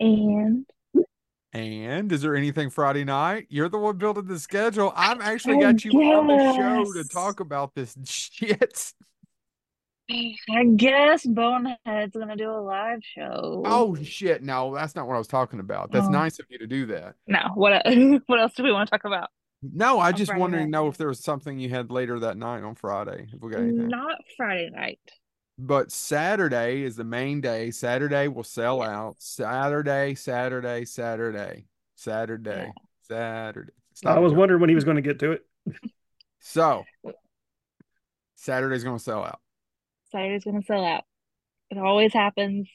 and 0.00 0.66
and 1.52 2.10
is 2.12 2.22
there 2.22 2.36
anything 2.36 2.70
Friday 2.70 3.04
night? 3.04 3.46
You're 3.48 3.68
the 3.68 3.78
one 3.78 3.96
building 3.96 4.26
the 4.26 4.38
schedule. 4.38 4.92
I've 4.96 5.20
actually 5.20 5.56
I 5.58 5.72
got 5.72 5.84
you 5.84 5.92
on 5.92 6.26
the 6.26 6.54
show 6.54 6.92
to 7.02 7.08
talk 7.08 7.40
about 7.40 7.74
this 7.74 7.96
shit. 8.04 8.92
I 10.10 10.64
guess 10.76 11.26
Bonehead's 11.26 12.16
gonna 12.16 12.36
do 12.36 12.50
a 12.50 12.62
live 12.62 13.00
show. 13.02 13.62
Oh 13.66 13.94
shit! 14.02 14.42
No, 14.42 14.74
that's 14.74 14.94
not 14.94 15.06
what 15.06 15.14
I 15.16 15.18
was 15.18 15.28
talking 15.28 15.60
about. 15.60 15.92
That's 15.92 16.06
Oh. 16.06 16.10
nice 16.10 16.38
of 16.38 16.46
you 16.48 16.56
to 16.58 16.66
do 16.66 16.86
that. 16.86 17.14
No, 17.26 17.40
what 17.54 17.82
what 18.26 18.40
else 18.40 18.54
do 18.54 18.62
we 18.62 18.72
want 18.72 18.88
to 18.88 18.90
talk 18.90 19.04
about? 19.04 19.28
No, 19.60 19.98
I 20.00 20.12
just 20.12 20.30
Friday 20.30 20.40
wanted 20.40 20.56
to 20.58 20.62
night. 20.62 20.70
know 20.70 20.86
if 20.88 20.96
there 20.96 21.08
was 21.08 21.22
something 21.22 21.58
you 21.58 21.68
had 21.68 21.90
later 21.90 22.18
that 22.20 22.38
night 22.38 22.62
on 22.62 22.74
Friday. 22.74 23.26
If 23.32 23.42
we 23.42 23.50
got 23.50 23.60
anything. 23.60 23.88
Not 23.88 24.16
Friday 24.36 24.70
night. 24.70 25.00
But 25.58 25.90
Saturday 25.90 26.82
is 26.82 26.94
the 26.96 27.04
main 27.04 27.40
day. 27.40 27.72
Saturday 27.72 28.28
will 28.28 28.44
sell 28.44 28.80
out. 28.80 29.16
Saturday, 29.18 30.14
Saturday, 30.14 30.84
Saturday, 30.84 31.66
Saturday, 31.96 32.72
Saturday. 33.02 33.72
Stop 33.94 34.16
I 34.16 34.20
was 34.20 34.32
Joe. 34.32 34.38
wondering 34.38 34.60
when 34.60 34.68
he 34.68 34.76
was 34.76 34.84
going 34.84 34.96
to 34.96 35.02
get 35.02 35.18
to 35.18 35.32
it. 35.32 35.44
So 36.40 36.84
Saturday's 38.36 38.84
gonna 38.84 38.98
sell 39.00 39.24
out. 39.24 39.40
Saturday's 40.12 40.44
gonna 40.44 40.62
sell 40.62 40.84
out. 40.84 41.04
It 41.70 41.78
always 41.78 42.12
happens. 42.12 42.68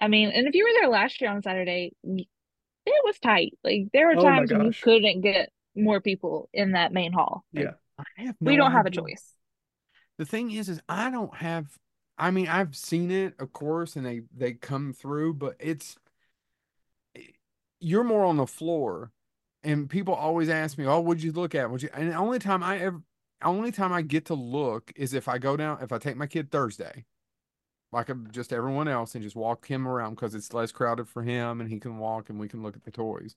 I 0.00 0.08
mean, 0.08 0.30
and 0.30 0.46
if 0.46 0.54
you 0.54 0.64
were 0.64 0.80
there 0.80 0.90
last 0.90 1.20
year 1.20 1.30
on 1.30 1.42
Saturday, 1.42 1.92
it 2.04 2.26
was 3.04 3.18
tight. 3.20 3.56
Like 3.62 3.88
there 3.92 4.08
were 4.08 4.16
Oh 4.18 4.22
times 4.22 4.52
when 4.52 4.66
you 4.66 4.72
couldn't 4.72 5.20
get 5.20 5.50
more 5.74 6.00
people 6.00 6.50
in 6.52 6.72
that 6.72 6.92
main 6.92 7.12
hall. 7.12 7.44
Like, 7.54 7.66
Yeah. 7.66 7.70
I 7.98 8.24
have 8.24 8.34
we 8.40 8.56
don't 8.56 8.72
have 8.72 8.84
a 8.86 8.90
choice. 8.90 9.35
The 10.18 10.26
thing 10.26 10.50
is, 10.50 10.68
is 10.68 10.80
I 10.88 11.10
don't 11.10 11.34
have. 11.36 11.78
I 12.18 12.30
mean, 12.30 12.48
I've 12.48 12.74
seen 12.76 13.10
it, 13.10 13.34
of 13.38 13.52
course, 13.52 13.96
and 13.96 14.04
they 14.06 14.22
they 14.34 14.54
come 14.54 14.92
through, 14.92 15.34
but 15.34 15.56
it's 15.58 15.96
eh, 17.14 17.20
you're 17.80 18.04
more 18.04 18.24
on 18.24 18.36
the 18.36 18.46
floor, 18.46 19.12
and 19.62 19.88
people 19.90 20.14
always 20.14 20.48
ask 20.48 20.78
me, 20.78 20.86
"Oh, 20.86 21.00
what'd 21.00 21.22
you 21.22 21.32
look 21.32 21.54
at?" 21.54 21.70
Would 21.70 21.82
you? 21.82 21.90
And 21.94 22.10
the 22.10 22.16
only 22.16 22.38
time 22.38 22.62
I 22.62 22.78
ever, 22.78 23.02
only 23.42 23.72
time 23.72 23.92
I 23.92 24.02
get 24.02 24.26
to 24.26 24.34
look 24.34 24.92
is 24.96 25.14
if 25.14 25.28
I 25.28 25.38
go 25.38 25.56
down, 25.56 25.82
if 25.82 25.92
I 25.92 25.98
take 25.98 26.16
my 26.16 26.26
kid 26.26 26.50
Thursday, 26.50 27.04
like 27.92 28.10
just 28.32 28.52
everyone 28.52 28.88
else, 28.88 29.14
and 29.14 29.24
just 29.24 29.36
walk 29.36 29.66
him 29.66 29.88
around 29.88 30.14
because 30.16 30.34
it's 30.34 30.54
less 30.54 30.72
crowded 30.72 31.08
for 31.08 31.22
him, 31.22 31.60
and 31.60 31.70
he 31.70 31.80
can 31.80 31.98
walk, 31.98 32.30
and 32.30 32.40
we 32.40 32.48
can 32.48 32.62
look 32.62 32.76
at 32.76 32.84
the 32.84 32.90
toys, 32.90 33.36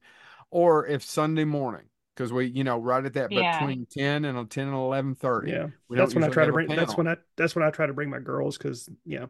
or 0.51 0.85
if 0.87 1.03
Sunday 1.03 1.45
morning. 1.45 1.88
Because 2.15 2.33
we, 2.33 2.47
you 2.47 2.63
know, 2.63 2.77
right 2.79 3.05
at 3.05 3.13
that 3.13 3.31
Yeah. 3.31 3.59
between 3.59 3.85
ten 3.85 4.25
and 4.25 4.49
ten 4.49 4.67
and 4.67 4.75
eleven 4.75 5.15
thirty, 5.15 5.51
Yeah. 5.51 5.67
we 5.87 5.97
That's 5.97 6.13
when 6.13 6.23
I 6.23 6.29
try 6.29 6.45
to 6.45 6.47
have 6.47 6.49
a 6.49 6.53
bring. 6.53 6.67
That's 6.75 6.97
when 6.97 7.07
I. 7.07 7.17
That's 7.37 7.55
when 7.55 7.63
I 7.63 7.69
try 7.71 7.85
to 7.85 7.93
bring 7.93 8.09
my 8.09 8.19
girls 8.19 8.57
because 8.57 8.89
yeah, 9.05 9.27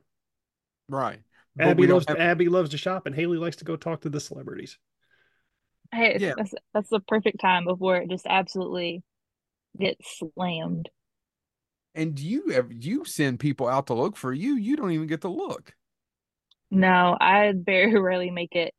Right. 0.88 1.20
But 1.56 1.68
Abby 1.68 1.88
loves 1.88 2.06
have, 2.08 2.18
Abby 2.18 2.50
loves 2.50 2.70
to 2.72 2.78
shop 2.78 3.06
and 3.06 3.14
Haley 3.16 3.38
likes 3.38 3.58
to 3.58 3.66
go 3.66 3.76
talk 3.76 4.02
to 4.02 4.10
the 4.10 4.20
celebrities. 4.20 4.78
Hey, 5.92 6.18
Yeah. 6.20 6.34
that's 6.38 6.54
that's 6.74 6.90
the 6.90 7.00
perfect 7.02 7.40
time 7.42 7.66
before 7.66 7.98
it 7.98 8.10
just 8.10 8.26
absolutely 8.28 9.04
gets 9.78 10.20
slammed. 10.20 10.90
and 11.96 12.16
do 12.16 12.26
you 12.26 12.52
ever 12.52 12.72
you 12.72 13.04
send 13.06 13.40
people 13.40 13.68
out 13.68 13.88
to 13.88 13.94
look 13.94 14.16
for 14.16 14.32
you, 14.34 14.56
you 14.56 14.76
don't 14.76 14.92
even 14.92 15.08
get 15.08 15.22
to 15.22 15.28
look. 15.30 15.76
No, 16.72 17.18
I 17.20 17.54
very 17.56 18.00
rarely 18.00 18.30
make 18.32 18.56
it. 18.56 18.74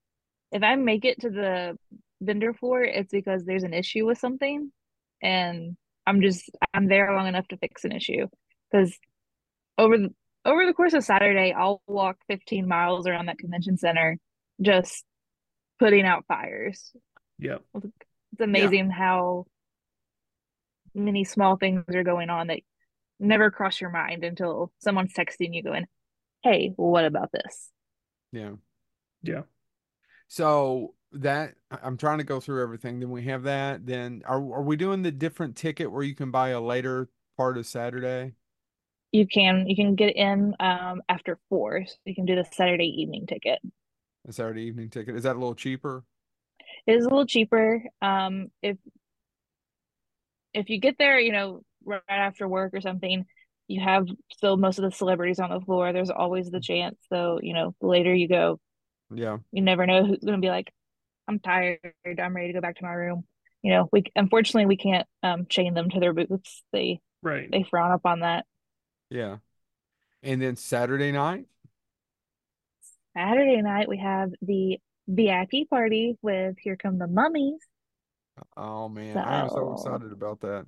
If 0.53 0.63
I 0.63 0.75
make 0.77 1.05
it 1.05 1.21
to 1.21 1.31
the 1.31 1.79
vendor 2.21 2.55
for, 2.55 2.83
it's 2.83 3.13
because 3.13 3.45
there's 3.45 3.63
an 3.63 3.75
issue 3.75 4.07
with 4.07 4.19
something, 4.19 4.73
and 5.23 5.77
I'm 6.07 6.21
just 6.23 6.51
I'm 6.75 6.89
there 6.89 7.15
long 7.15 7.27
enough 7.27 7.49
to 7.49 7.57
fix 7.57 7.85
an 7.85 7.93
issue 7.93 8.27
because 8.71 8.99
over 9.79 9.97
the 9.97 10.15
over 10.45 10.67
the 10.67 10.73
course 10.73 10.95
of 10.95 11.05
Saturday, 11.05 11.53
I'll 11.53 11.83
walk 11.87 12.17
15 12.29 12.67
miles 12.67 13.07
around 13.07 13.27
that 13.27 13.39
convention 13.39 13.77
center 13.77 14.19
just 14.61 15.05
putting 15.79 16.07
out 16.07 16.25
fires. 16.27 16.93
Yeah. 17.39 17.59
It's 17.75 18.41
amazing 18.41 18.87
yeah. 18.87 18.97
how 18.97 19.47
many 20.95 21.25
small 21.25 21.57
things 21.57 21.85
are 21.95 22.05
going 22.05 22.31
on 22.31 22.49
that 22.49 22.61
never 23.19 23.51
cross 23.51 23.81
your 23.81 23.91
mind 23.91 24.25
until 24.25 24.73
someone's 24.79 25.13
texting 25.13 25.55
you 25.55 25.63
going, 25.63 25.87
Hey, 26.43 26.73
what 26.77 27.05
about 27.05 27.31
this? 27.33 27.71
Yeah. 28.33 28.53
Yeah. 29.23 29.43
So 30.29 30.95
that 31.13 31.55
I'm 31.71 31.97
trying 31.97 32.19
to 32.19 32.25
go 32.25 32.41
through 32.41 32.63
everything. 32.63 33.01
Then 33.01 33.11
we 33.11 33.23
have 33.25 33.43
that. 33.45 33.87
Then 33.87 34.23
are 34.27 34.37
are 34.37 34.63
we 34.63 34.77
doing 34.77 35.03
the 35.03 35.11
different 35.11 35.57
ticket 35.57 35.91
where 35.91 36.03
you 36.03 36.15
can 36.15 36.31
buy 36.31 36.51
a 36.51 36.61
later 36.61 37.09
part 37.37 37.59
of 37.59 37.67
Saturday? 37.67 38.35
You 39.13 39.27
can 39.27 39.67
you 39.67 39.75
can 39.75 39.97
get 39.97 40.17
in 40.17 40.55
um 40.61 41.03
after 41.09 41.39
four. 41.49 41.85
So 41.87 41.95
you 42.05 42.15
can 42.15 42.27
do 42.27 42.37
the 42.37 42.45
Saturday 42.53 43.03
evening 43.03 43.27
ticket. 43.27 43.59
A 44.29 44.33
Saturday 44.33 44.63
evening 44.63 44.91
ticket. 44.91 45.17
Is 45.17 45.25
that 45.25 45.37
a 45.37 45.39
little 45.39 45.55
cheaper? 45.55 46.05
It 46.87 46.95
is 46.95 47.05
a 47.05 47.09
little 47.09 47.27
cheaper. 47.27 47.83
Um 48.01 48.51
if 48.63 48.77
if 50.55 50.69
you 50.69 50.81
get 50.81 50.99
there, 50.99 51.19
you 51.19 51.33
know, 51.33 51.63
right 51.85 52.03
after 52.09 52.47
work 52.47 52.75
or 52.75 52.81
something, 52.81 53.25
you 53.69 53.81
have 53.81 54.09
still 54.33 54.57
most 54.57 54.79
of 54.79 54.85
the 54.85 54.91
celebrities 54.91 55.39
on 55.39 55.51
the 55.51 55.61
floor. 55.61 55.93
There's 55.93 56.11
always 56.11 56.51
the 56.51 56.61
chance, 56.61 56.97
though, 57.11 57.39
you 57.41 57.55
know, 57.55 57.75
the 57.81 57.87
later 57.87 58.13
you 58.13 58.29
go, 58.29 58.59
yeah, 59.15 59.39
you 59.53 59.63
never 59.63 59.87
know 59.87 60.05
who's 60.05 60.19
going 60.19 60.41
to 60.41 60.45
be 60.45 60.49
like, 60.51 60.73
I'm 61.31 61.39
tired. 61.39 61.79
I'm 62.05 62.35
ready 62.35 62.49
to 62.49 62.55
go 62.55 62.61
back 62.61 62.77
to 62.79 62.85
my 62.85 62.93
room. 62.93 63.25
You 63.63 63.73
know, 63.73 63.89
we 63.93 64.03
unfortunately 64.17 64.67
we 64.67 64.77
can't 64.77 65.07
um, 65.23 65.47
chain 65.49 65.75
them 65.75 65.89
to 65.91 66.01
their 66.01 66.13
booths. 66.13 66.65
They 66.73 67.01
right. 67.23 67.49
They 67.51 67.63
frown 67.63 67.93
up 67.93 68.05
on 68.05 68.21
that. 68.21 68.47
Yeah. 69.11 69.37
And 70.25 70.43
then 70.43 70.57
Saturday 70.57 71.13
night. 71.13 71.45
Saturday 73.17 73.63
night 73.63 73.89
we 73.89 73.99
have 73.99 74.31
the 74.43 74.79
VIP 75.07 75.69
party 75.69 76.17
with 76.21 76.57
Here 76.61 76.77
Come 76.77 76.99
the 76.99 77.07
Mummies. 77.07 77.61
Oh 78.57 78.89
man, 78.89 79.15
so... 79.15 79.21
I'm 79.21 79.49
so 79.51 79.73
excited 79.75 80.13
about 80.13 80.41
that. 80.41 80.67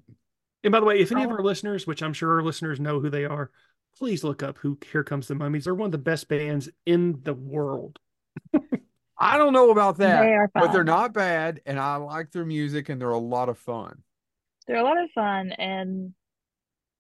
And 0.63 0.71
by 0.71 0.79
the 0.79 0.87
way, 0.87 1.01
if 1.01 1.11
any 1.11 1.25
of 1.25 1.31
oh. 1.31 1.35
our 1.35 1.43
listeners, 1.43 1.89
which 1.89 2.05
I'm 2.05 2.13
sure 2.13 2.37
our 2.37 2.43
listeners 2.43 2.79
know 2.79 3.01
who 3.01 3.11
they 3.11 3.25
are, 3.25 3.51
please 3.99 4.23
look 4.23 4.45
up 4.45 4.59
who 4.59 4.79
Here 4.93 5.03
Comes 5.03 5.27
the 5.27 5.35
Mummies. 5.35 5.65
They're 5.65 5.75
one 5.75 5.87
of 5.87 5.93
the 5.93 5.99
best 5.99 6.29
bands 6.29 6.69
in 6.87 7.21
the 7.25 7.35
world. 7.35 7.99
I 9.23 9.39
don't 9.39 9.53
know 9.53 9.71
about 9.71 9.99
that, 9.99 10.23
they 10.23 10.61
but 10.61 10.73
they're 10.73 10.83
not 10.83 11.15
bad, 11.15 11.61
and 11.65 11.79
I 11.79 11.95
like 11.95 12.33
their 12.33 12.45
music, 12.45 12.89
and 12.89 13.01
they're 13.01 13.11
a 13.11 13.19
lot 13.19 13.49
of 13.49 13.57
fun. 13.57 14.03
They're 14.67 14.79
a 14.79 14.83
lot 14.83 15.01
of 15.01 15.11
fun, 15.15 15.53
and 15.53 16.13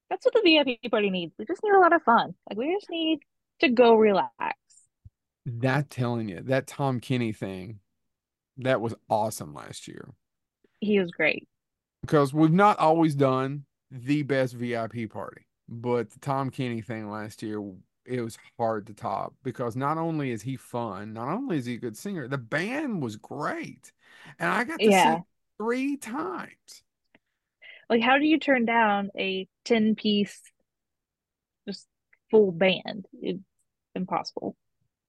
that's 0.09 0.25
what 0.25 0.33
the 0.35 0.41
VIP 0.43 0.89
party 0.89 1.11
needs. 1.11 1.35
We 1.37 1.47
just 1.47 1.64
need 1.64 1.73
a 1.73 1.81
lot 1.81 1.93
of 1.93 2.01
fun. 2.05 2.35
Like 2.49 2.57
we 2.57 2.73
just 2.75 2.89
need 2.89 3.20
to 3.61 3.70
go 3.70 3.97
relax. 3.97 4.57
That 5.47 5.91
telling 5.91 6.29
you 6.29 6.43
that 6.43 6.68
Tom 6.68 7.01
Kenny 7.01 7.33
thing, 7.33 7.81
that 8.59 8.81
was 8.81 8.95
awesome 9.11 9.53
last 9.53 9.89
year. 9.89 10.14
He 10.79 11.01
was 11.01 11.11
great 11.11 11.49
because 12.03 12.33
we've 12.33 12.53
not 12.53 12.79
always 12.79 13.16
done 13.16 13.64
the 13.91 14.23
best 14.23 14.55
VIP 14.55 15.11
party, 15.11 15.47
but 15.68 16.11
the 16.11 16.20
Tom 16.20 16.51
Kenny 16.51 16.83
thing 16.83 17.11
last 17.11 17.43
year 17.43 17.61
it 18.05 18.21
was 18.21 18.39
hard 18.59 18.87
to 18.87 18.95
top 18.95 19.35
because 19.43 19.77
not 19.77 19.99
only 19.99 20.31
is 20.31 20.43
he 20.43 20.57
fun, 20.57 21.13
not 21.13 21.29
only 21.29 21.59
is 21.59 21.67
he 21.67 21.75
a 21.75 21.79
good 21.79 21.97
singer, 21.97 22.29
the 22.29 22.39
band 22.39 23.03
was 23.03 23.17
great. 23.17 23.93
And 24.39 24.49
I 24.51 24.65
got 24.65 24.79
to 24.81 24.91
yeah. 24.91 25.17
see 25.17 25.23
three 25.59 25.97
times. 25.97 26.83
Like, 27.89 28.03
how 28.03 28.19
do 28.19 28.25
you 28.25 28.39
turn 28.39 28.65
down 28.65 29.11
a 29.19 29.47
10 29.65 29.95
piece, 29.95 30.41
just 31.69 31.87
full 32.31 32.53
band? 32.53 33.07
It's 33.21 33.43
impossible. 33.95 34.57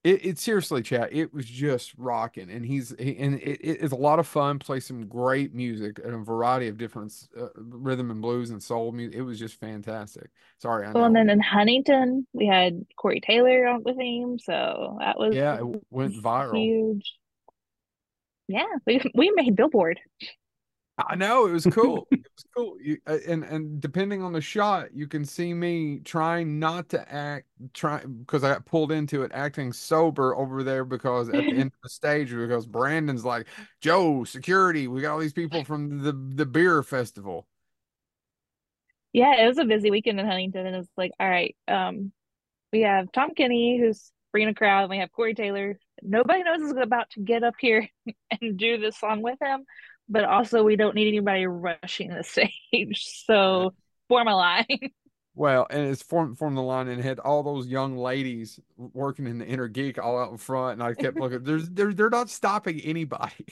It, 0.04 0.26
it 0.26 0.40
seriously, 0.40 0.82
chat. 0.82 1.14
It 1.14 1.34
was 1.34 1.46
just 1.46 1.94
rocking, 1.98 2.50
and 2.50 2.66
he's 2.66 2.94
he, 3.00 3.18
and 3.18 3.36
it, 3.36 3.60
it's 3.64 3.94
a 3.94 3.98
lot 3.98 4.20
of 4.20 4.28
fun. 4.28 4.60
Play 4.60 4.82
some 4.82 5.08
great 5.08 5.54
music 5.54 6.00
and 6.04 6.14
a 6.14 6.18
variety 6.18 6.68
of 6.68 6.78
different 6.78 7.14
uh, 7.40 7.48
rhythm 7.56 8.12
and 8.12 8.22
blues 8.22 8.50
and 8.50 8.62
soul 8.62 8.92
music. 8.92 9.18
It 9.18 9.22
was 9.22 9.40
just 9.40 9.58
fantastic. 9.62 10.30
Sorry, 10.58 10.86
I 10.86 10.92
well, 10.92 11.06
and 11.06 11.16
then 11.16 11.30
in 11.30 11.40
Huntington 11.40 12.28
we 12.34 12.46
had 12.46 12.86
Corey 12.98 13.22
Taylor 13.22 13.80
with 13.80 13.98
him, 13.98 14.40
so 14.40 14.98
that 15.00 15.18
was 15.18 15.34
yeah, 15.34 15.60
it 15.60 15.84
went 15.90 16.16
viral, 16.16 16.58
huge. 16.58 17.14
Yeah, 18.50 18.66
we 18.86 19.02
we 19.16 19.32
made 19.32 19.56
Billboard. 19.56 20.02
I 20.98 21.16
know 21.16 21.48
it 21.48 21.52
was 21.52 21.66
cool. 21.66 22.08
it 22.12 22.20
was 22.20 22.46
cool. 22.56 22.78
You, 22.80 22.98
uh, 23.08 23.18
and 23.28 23.44
and 23.44 23.82
depending 23.82 24.22
on 24.22 24.32
the 24.32 24.42
shot, 24.42 24.94
you 24.94 25.08
can 25.08 25.26
see 25.26 25.54
me 25.54 26.00
trying 26.04 26.60
not 26.60 26.90
to 26.90 27.12
act, 27.12 27.48
try 27.74 28.04
because 28.06 28.44
I 28.44 28.54
got 28.54 28.66
pulled 28.66 28.92
into 28.92 29.24
it, 29.24 29.32
acting 29.34 29.74
sober 29.74 30.36
over 30.36 30.64
there 30.64 30.86
because 30.86 31.30
at 31.30 31.36
the 31.36 31.50
end 31.50 31.72
of 31.72 31.80
the 31.82 31.90
stage, 31.90 32.30
because 32.30 32.68
Brandon's 32.68 33.26
like, 33.26 33.48
Joe, 33.82 34.24
security, 34.24 34.88
we 34.88 35.02
got 35.02 35.14
all 35.14 35.20
these 35.20 35.34
people 35.34 35.64
from 35.64 36.04
the 36.04 36.12
the 36.12 36.46
beer 36.46 36.84
festival. 36.84 37.48
Yeah, 39.14 39.44
it 39.44 39.48
was 39.48 39.58
a 39.58 39.66
busy 39.66 39.90
weekend 39.90 40.20
in 40.20 40.28
Huntington, 40.28 40.68
and 40.68 40.76
it's 40.76 40.90
like, 40.96 41.12
all 41.20 41.30
right, 41.30 41.56
um, 41.68 42.12
we 42.72 42.82
have 42.82 43.12
Tom 43.12 43.34
Kenny 43.36 43.80
who's 43.80 44.12
bringing 44.32 44.50
a 44.50 44.56
crowd, 44.56 44.82
and 44.82 44.90
we 44.92 45.00
have 45.00 45.12
Corey 45.12 45.34
Taylor. 45.34 45.80
Nobody 46.04 46.44
knows 46.44 46.62
is 46.62 46.76
about 46.78 47.10
to 47.12 47.20
get 47.20 47.44
up 47.44 47.56
here 47.60 47.88
and 48.42 48.58
do 48.58 48.78
this 48.78 49.00
song 49.00 49.24
with 49.24 49.40
him 49.42 49.66
but 50.10 50.24
also 50.24 50.64
we 50.64 50.76
don't 50.76 50.96
need 50.96 51.08
anybody 51.08 51.46
rushing 51.48 52.10
the 52.10 52.24
stage. 52.72 53.06
So 53.26 53.74
form 54.08 54.28
a 54.28 54.36
line. 54.36 54.66
Well, 55.36 55.66
and 55.72 55.90
it's 55.90 56.04
form 56.04 56.36
form 56.36 56.54
the 56.54 56.62
line 56.62 56.88
and 56.88 57.04
had 57.04 57.18
all 57.18 57.42
those 57.42 57.66
young 57.66 57.98
ladies 57.98 58.60
working 58.78 59.26
in 59.26 59.40
the 59.40 59.46
inner 59.48 59.68
geek 59.68 59.98
all 59.98 60.20
out 60.20 60.30
in 60.30 60.38
front, 60.38 60.74
and 60.74 60.84
I 60.84 60.94
kept 60.94 61.18
looking. 61.18 61.40
There's 61.44 61.68
they're 61.72 61.92
they're 61.92 62.12
not 62.12 62.30
stopping 62.30 62.80
anybody. 62.82 63.48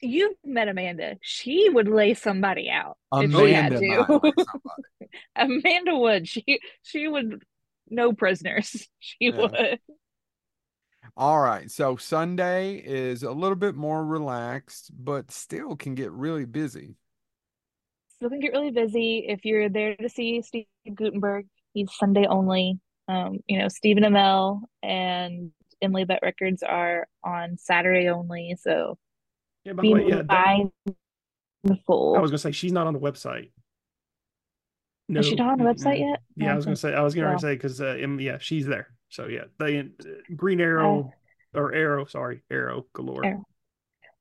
You've 0.00 0.36
met 0.42 0.68
Amanda. 0.68 1.18
She 1.20 1.68
would 1.68 1.88
lay 1.88 2.14
somebody 2.14 2.70
out 2.70 2.96
Amanda 3.12 3.36
if 3.36 3.44
she 3.44 3.52
had 3.52 3.70
to. 3.78 4.32
Amanda 5.36 5.96
would. 5.96 6.26
She 6.26 6.58
she 6.82 7.06
would 7.06 7.42
no 7.90 8.14
prisoners. 8.14 8.88
She 8.98 9.26
yeah. 9.26 9.36
would. 9.36 9.78
All 11.20 11.38
right. 11.38 11.70
So 11.70 11.96
Sunday 11.96 12.76
is 12.76 13.24
a 13.24 13.30
little 13.30 13.54
bit 13.54 13.74
more 13.74 14.02
relaxed, 14.02 14.90
but 14.98 15.30
still 15.30 15.76
can 15.76 15.94
get 15.94 16.10
really 16.12 16.46
busy. 16.46 16.96
Still 18.14 18.30
can 18.30 18.40
get 18.40 18.52
really 18.52 18.70
busy. 18.70 19.26
If 19.28 19.44
you're 19.44 19.68
there 19.68 19.96
to 19.96 20.08
see 20.08 20.40
Steve 20.40 20.64
Guttenberg, 20.94 21.44
he's 21.74 21.90
Sunday 21.92 22.24
only. 22.26 22.80
Um, 23.06 23.40
you 23.46 23.58
know, 23.58 23.68
Stephen 23.68 24.02
Amell 24.02 24.62
and 24.82 25.50
Emily 25.82 26.06
Bett 26.06 26.20
Rickards 26.22 26.62
are 26.62 27.06
on 27.22 27.58
Saturday 27.58 28.08
only. 28.08 28.56
So 28.58 28.96
yeah, 29.64 29.74
by 29.74 29.82
the 29.82 29.92
way, 29.92 30.06
yeah, 30.08 30.22
that, 30.22 31.76
full. 31.86 32.16
I 32.16 32.20
was 32.20 32.30
gonna 32.30 32.38
say 32.38 32.52
she's 32.52 32.72
not 32.72 32.86
on 32.86 32.94
the 32.94 32.98
website. 32.98 33.50
No, 35.10 35.20
is 35.20 35.26
she 35.26 35.34
not 35.34 35.50
on 35.50 35.58
the 35.58 35.64
website 35.64 35.98
yet? 35.98 36.20
Yeah, 36.34 36.54
I 36.54 36.56
was 36.56 36.64
gonna 36.64 36.76
say 36.76 36.94
I 36.94 37.02
was 37.02 37.14
gonna 37.14 37.28
well. 37.28 37.38
say 37.38 37.56
because 37.56 37.78
uh, 37.82 37.96
yeah, 37.96 38.38
she's 38.38 38.64
there. 38.64 38.88
So 39.10 39.26
yeah, 39.26 39.44
they 39.58 39.80
uh, 39.80 39.84
Green 40.34 40.60
Arrow 40.60 41.12
uh, 41.54 41.58
or 41.58 41.74
Arrow, 41.74 42.06
sorry, 42.06 42.42
Arrow 42.50 42.86
galore. 42.94 43.24
Arrow. 43.24 43.44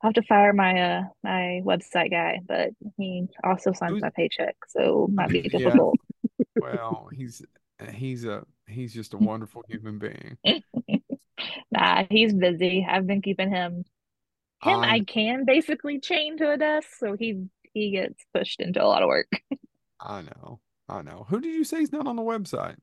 I'll 0.01 0.09
have 0.09 0.13
to 0.15 0.23
fire 0.23 0.53
my 0.53 0.81
uh 0.81 1.01
my 1.23 1.61
website 1.63 2.11
guy, 2.11 2.39
but 2.47 2.69
he 2.97 3.27
also 3.43 3.71
signs 3.71 3.93
Who's... 3.93 4.01
my 4.01 4.09
paycheck, 4.15 4.55
so 4.67 5.07
might 5.11 5.29
be 5.29 5.41
difficult. 5.49 5.95
Yeah. 6.37 6.45
well, 6.55 7.09
he's 7.13 7.41
he's 7.93 8.25
a 8.25 8.45
he's 8.67 8.93
just 8.93 9.13
a 9.13 9.17
wonderful 9.19 9.63
human 9.67 9.99
being. 9.99 10.37
nah, 11.71 12.05
he's 12.09 12.33
busy. 12.33 12.85
I've 12.89 13.07
been 13.07 13.21
keeping 13.21 13.49
him 13.49 13.85
him 14.63 14.73
um, 14.73 14.81
I 14.81 15.01
can 15.01 15.45
basically 15.45 15.99
chain 15.99 16.37
to 16.37 16.51
a 16.51 16.57
desk, 16.57 16.87
so 16.97 17.15
he 17.17 17.45
he 17.73 17.91
gets 17.91 18.23
pushed 18.33 18.61
into 18.61 18.83
a 18.83 18.87
lot 18.87 19.03
of 19.03 19.07
work. 19.07 19.31
I 19.99 20.21
know. 20.21 20.59
I 20.87 21.01
know. 21.03 21.25
Who 21.29 21.39
did 21.39 21.53
you 21.53 21.63
say 21.63 21.81
is 21.81 21.91
not 21.91 22.07
on 22.07 22.15
the 22.15 22.23
website? 22.23 22.77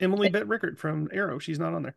Emily 0.00 0.28
Bett 0.28 0.48
Rickard 0.48 0.78
from 0.78 1.08
Arrow. 1.12 1.38
She's 1.38 1.58
not 1.58 1.74
on 1.74 1.82
there. 1.82 1.96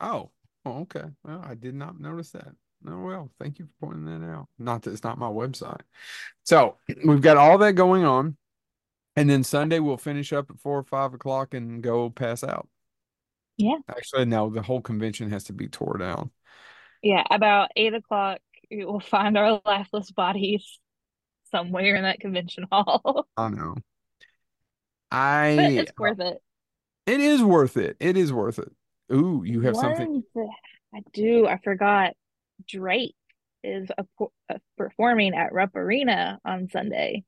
Oh, 0.00 0.30
oh, 0.64 0.80
okay. 0.82 1.04
Well, 1.22 1.42
I 1.44 1.54
did 1.54 1.74
not 1.74 2.00
notice 2.00 2.30
that. 2.30 2.52
Oh 2.86 3.00
well, 3.00 3.30
thank 3.40 3.58
you 3.58 3.66
for 3.66 3.86
pointing 3.86 4.20
that 4.20 4.26
out. 4.26 4.48
Not 4.58 4.82
that 4.82 4.92
it's 4.92 5.04
not 5.04 5.18
my 5.18 5.28
website. 5.28 5.80
So 6.42 6.76
we've 7.04 7.22
got 7.22 7.38
all 7.38 7.56
that 7.58 7.72
going 7.72 8.04
on, 8.04 8.36
and 9.16 9.28
then 9.30 9.42
Sunday 9.42 9.78
we'll 9.78 9.96
finish 9.96 10.32
up 10.32 10.50
at 10.50 10.60
four 10.60 10.78
or 10.78 10.84
five 10.84 11.14
o'clock 11.14 11.54
and 11.54 11.82
go 11.82 12.10
pass 12.10 12.44
out. 12.44 12.68
Yeah. 13.56 13.76
Actually, 13.88 14.26
no, 14.26 14.50
the 14.50 14.62
whole 14.62 14.82
convention 14.82 15.30
has 15.30 15.44
to 15.44 15.52
be 15.52 15.68
tore 15.68 15.96
down. 15.98 16.30
Yeah, 17.02 17.22
about 17.30 17.70
eight 17.76 17.94
o'clock, 17.94 18.40
we'll 18.70 19.00
find 19.00 19.38
our 19.38 19.62
lifeless 19.64 20.10
bodies 20.10 20.78
somewhere 21.50 21.94
in 21.94 22.02
that 22.02 22.20
convention 22.20 22.66
hall. 22.70 23.26
I 23.36 23.48
know. 23.48 23.76
I. 25.10 25.54
But 25.56 25.72
it's 25.72 25.92
worth 25.96 26.20
it. 26.20 26.42
It 27.06 27.20
is 27.20 27.42
worth 27.42 27.76
it. 27.76 27.96
It 28.00 28.16
is 28.16 28.32
worth 28.32 28.58
it. 28.58 28.72
Ooh, 29.12 29.42
you 29.44 29.60
have 29.62 29.74
One 29.74 29.96
something. 29.96 30.22
I 30.94 31.00
do. 31.12 31.46
I 31.46 31.58
forgot. 31.58 32.12
Drake 32.68 33.16
is 33.62 33.88
a, 33.98 34.04
a 34.20 34.54
uh, 34.54 34.58
performing 34.78 35.34
at 35.34 35.52
Rupp 35.52 35.74
Arena 35.74 36.38
on 36.44 36.68
Sunday. 36.70 37.24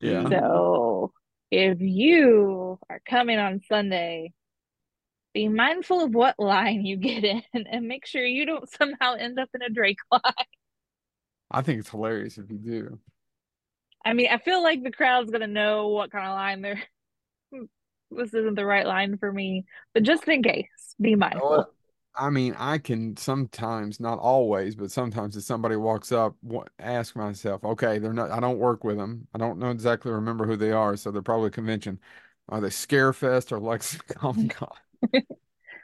Yeah. 0.00 0.28
So 0.28 1.12
if 1.50 1.80
you 1.80 2.78
are 2.90 3.00
coming 3.08 3.38
on 3.38 3.62
Sunday, 3.68 4.32
be 5.32 5.48
mindful 5.48 6.02
of 6.02 6.14
what 6.14 6.38
line 6.38 6.84
you 6.84 6.96
get 6.96 7.24
in 7.24 7.42
and 7.70 7.88
make 7.88 8.06
sure 8.06 8.24
you 8.24 8.46
don't 8.46 8.68
somehow 8.70 9.14
end 9.14 9.38
up 9.38 9.48
in 9.54 9.62
a 9.62 9.70
Drake 9.70 9.98
line. 10.12 10.22
I 11.50 11.62
think 11.62 11.80
it's 11.80 11.90
hilarious 11.90 12.38
if 12.38 12.50
you 12.50 12.58
do. 12.58 12.98
I 14.04 14.12
mean, 14.12 14.28
I 14.30 14.38
feel 14.38 14.62
like 14.62 14.82
the 14.82 14.90
crowd's 14.90 15.30
gonna 15.30 15.46
know 15.46 15.88
what 15.88 16.10
kind 16.10 16.26
of 16.26 16.34
line 16.34 16.62
they're. 16.62 16.82
This 18.10 18.34
isn't 18.34 18.54
the 18.54 18.66
right 18.66 18.86
line 18.86 19.18
for 19.18 19.32
me, 19.32 19.64
but 19.94 20.02
just 20.02 20.26
in 20.28 20.42
case, 20.42 20.94
be 21.00 21.14
mindful. 21.14 21.50
Well, 21.50 21.72
I 22.14 22.30
mean, 22.30 22.54
I 22.58 22.78
can 22.78 23.16
sometimes, 23.16 24.00
not 24.00 24.18
always, 24.18 24.74
but 24.74 24.90
sometimes 24.90 25.36
if 25.36 25.42
somebody 25.42 25.76
walks 25.76 26.12
up, 26.12 26.34
ask 26.78 27.14
myself, 27.14 27.62
okay, 27.62 27.98
they're 27.98 28.14
not, 28.14 28.30
I 28.30 28.40
don't 28.40 28.58
work 28.58 28.84
with 28.84 28.96
them. 28.96 29.28
I 29.34 29.38
don't 29.38 29.58
know 29.58 29.70
exactly 29.70 30.12
remember 30.12 30.46
who 30.46 30.56
they 30.56 30.72
are. 30.72 30.96
So 30.96 31.10
they're 31.10 31.20
probably 31.20 31.48
a 31.48 31.50
convention. 31.50 32.00
Are 32.48 32.60
they 32.60 32.68
Scarefest 32.68 33.52
or 33.52 33.58
Lexington 33.58 34.16
Comic 34.16 34.54
Con? 34.54 34.70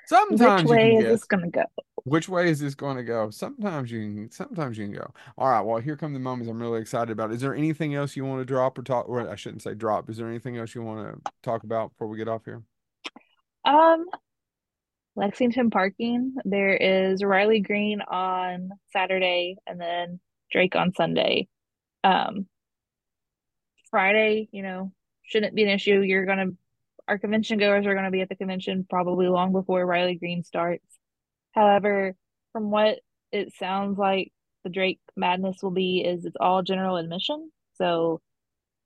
Sometimes 0.06 0.62
Which 0.62 0.70
way 0.70 0.92
you 0.92 0.98
is 0.98 1.04
can 1.04 1.10
this 1.12 1.24
gonna 1.24 1.50
go? 1.50 1.64
Which 2.04 2.28
way 2.28 2.50
is 2.50 2.58
this 2.58 2.74
going 2.74 2.96
to 2.96 3.04
go? 3.04 3.30
Sometimes 3.30 3.90
you 3.90 4.00
can, 4.00 4.30
sometimes 4.32 4.76
you 4.76 4.86
can 4.86 4.94
go. 4.94 5.12
All 5.38 5.48
right. 5.48 5.60
Well, 5.60 5.78
here 5.78 5.96
come 5.96 6.12
the 6.12 6.18
moments 6.18 6.50
I'm 6.50 6.60
really 6.60 6.80
excited 6.80 7.10
about. 7.10 7.30
Is 7.32 7.40
there 7.40 7.54
anything 7.54 7.94
else 7.94 8.16
you 8.16 8.24
want 8.24 8.40
to 8.40 8.44
drop 8.44 8.76
or 8.76 8.82
talk? 8.82 9.08
Or 9.08 9.28
I 9.28 9.36
shouldn't 9.36 9.62
say 9.62 9.74
drop. 9.74 10.10
Is 10.10 10.16
there 10.16 10.28
anything 10.28 10.56
else 10.56 10.74
you 10.74 10.82
want 10.82 11.24
to 11.24 11.32
talk 11.42 11.62
about 11.62 11.90
before 11.90 12.08
we 12.08 12.18
get 12.18 12.26
off 12.26 12.44
here? 12.44 12.62
Um, 13.64 14.06
Lexington 15.14 15.70
parking. 15.70 16.34
There 16.44 16.74
is 16.74 17.22
Riley 17.22 17.60
Green 17.60 18.00
on 18.00 18.70
Saturday 18.92 19.56
and 19.66 19.80
then 19.80 20.18
Drake 20.50 20.74
on 20.74 20.92
Sunday. 20.94 21.46
Um, 22.02 22.46
Friday, 23.90 24.48
you 24.50 24.62
know, 24.62 24.92
shouldn't 25.22 25.54
be 25.54 25.62
an 25.62 25.68
issue. 25.68 26.00
You're 26.00 26.26
gonna, 26.26 26.50
our 27.12 27.18
convention 27.18 27.58
goers 27.58 27.84
are 27.84 27.94
gonna 27.94 28.10
be 28.10 28.22
at 28.22 28.30
the 28.30 28.34
convention 28.36 28.86
probably 28.88 29.28
long 29.28 29.52
before 29.52 29.84
Riley 29.84 30.14
Green 30.14 30.42
starts. 30.42 30.86
However, 31.54 32.16
from 32.52 32.70
what 32.70 33.00
it 33.30 33.52
sounds 33.58 33.98
like 33.98 34.32
the 34.64 34.70
Drake 34.70 34.98
Madness 35.14 35.62
will 35.62 35.72
be 35.72 36.00
is 36.00 36.24
it's 36.24 36.36
all 36.40 36.62
general 36.62 36.96
admission. 36.96 37.52
So 37.74 38.22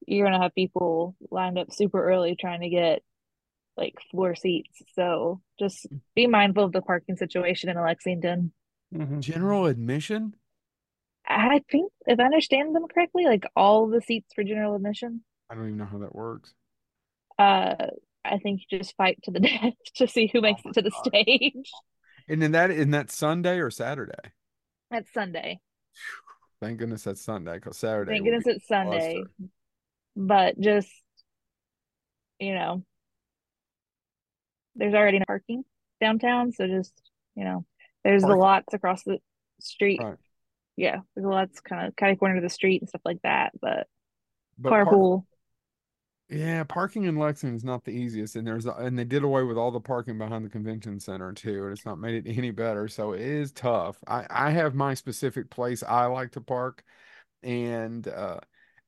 you're 0.09 0.27
gonna 0.27 0.43
have 0.43 0.57
people 0.57 1.15
lined 1.31 1.57
up 1.57 1.73
super 1.73 2.05
early 2.05 2.35
trying 2.35 2.63
to 2.63 2.69
get 2.69 3.03
like 3.77 3.95
floor 4.11 4.35
seats. 4.35 4.83
So 4.97 5.41
just 5.57 5.87
be 6.17 6.27
mindful 6.27 6.65
of 6.65 6.73
the 6.73 6.83
parking 6.83 7.15
situation 7.17 7.71
in 7.71 7.81
Lexington. 7.81 8.53
Mhm. 8.93 9.21
General 9.21 9.67
admission? 9.67 10.35
I 11.29 11.61
think 11.71 11.93
if 12.09 12.19
I 12.19 12.25
understand 12.25 12.75
them 12.75 12.89
correctly, 12.93 13.25
like 13.27 13.45
all 13.55 13.87
the 13.87 14.01
seats 14.01 14.33
for 14.35 14.43
general 14.43 14.75
admission, 14.75 15.23
I 15.49 15.55
don't 15.55 15.67
even 15.67 15.77
know 15.77 15.85
how 15.85 15.99
that 15.99 16.13
works. 16.13 16.53
uh, 17.39 17.91
I 18.33 18.39
think 18.39 18.63
you 18.71 18.79
just 18.79 18.97
fight 18.97 19.19
to 19.25 19.31
the 19.31 19.41
death 19.41 19.75
to 19.97 20.09
see 20.09 20.29
who 20.33 20.41
makes 20.41 20.65
my 20.65 20.71
it 20.71 20.75
to 20.75 20.83
the 20.83 20.91
oh 20.95 21.03
God. 21.03 21.13
stage. 21.13 21.73
And 22.29 22.43
then 22.43 22.53
that, 22.53 22.71
isn't 22.71 22.91
that 22.91 23.11
Sunday 23.11 23.59
or 23.59 23.71
Saturday? 23.71 24.33
That's 24.91 25.13
Sunday. 25.13 25.61
Thank 26.61 26.79
goodness 26.79 27.05
that's 27.05 27.23
Sunday 27.23 27.55
because 27.55 27.77
Saturday 27.77 28.13
Thank 28.13 28.25
goodness 28.25 28.47
it's 28.47 28.67
Sunday. 28.67 29.15
cluster. 29.15 29.49
But 30.17 30.59
just, 30.59 30.89
you 32.41 32.55
know, 32.55 32.83
there's 34.75 34.95
already 34.95 35.19
no 35.19 35.25
parking 35.27 35.65
downtown, 36.01 36.53
so 36.53 36.67
just, 36.67 36.93
you 37.35 37.45
know, 37.45 37.65
there's 38.05 38.23
the 38.23 38.35
lots 38.35 38.73
across 38.75 39.03
the 39.05 39.19
street. 39.61 40.01
Right. 40.03 40.17
Yeah, 40.77 41.01
there's 41.15 41.27
lots 41.27 41.61
kind 41.61 41.87
of 41.87 41.97
kind 41.97 42.13
of 42.13 42.19
corner 42.19 42.37
of 42.37 42.43
the 42.43 42.51
street 42.51 42.83
and 42.83 42.89
stuff 42.89 43.03
like 43.05 43.21
that, 43.23 43.53
but 43.61 43.87
But 44.59 44.71
park- 44.71 44.89
carpool. 44.89 45.25
Yeah, 46.29 46.65
parking 46.65 47.05
in 47.05 47.17
Lexington 47.17 47.55
is 47.55 47.63
not 47.63 47.85
the 47.85 47.93
easiest, 47.93 48.35
and 48.35 48.45
there's 48.47 48.67
and 48.67 48.99
they 48.99 49.05
did 49.05 49.23
away 49.23 49.45
with 49.45 49.57
all 49.57 49.71
the 49.71 49.81
parking 49.81 50.19
behind 50.19 50.45
the 50.45 50.49
convention 50.49 50.99
center 50.99 51.33
too, 51.33 51.65
and 51.65 51.73
it's 51.73 51.87
not 51.87 52.01
made 52.01 52.27
it 52.27 52.31
any 52.39 52.51
better. 52.51 52.89
So 52.89 53.13
it 53.13 53.21
is 53.21 53.53
tough. 53.53 53.97
I 54.09 54.27
I 54.29 54.51
have 54.51 54.75
my 54.75 54.95
specific 54.95 55.51
place 55.51 55.83
I 55.85 56.07
like 56.07 56.33
to 56.33 56.41
park, 56.41 56.83
and 57.45 58.07
uh, 58.09 58.41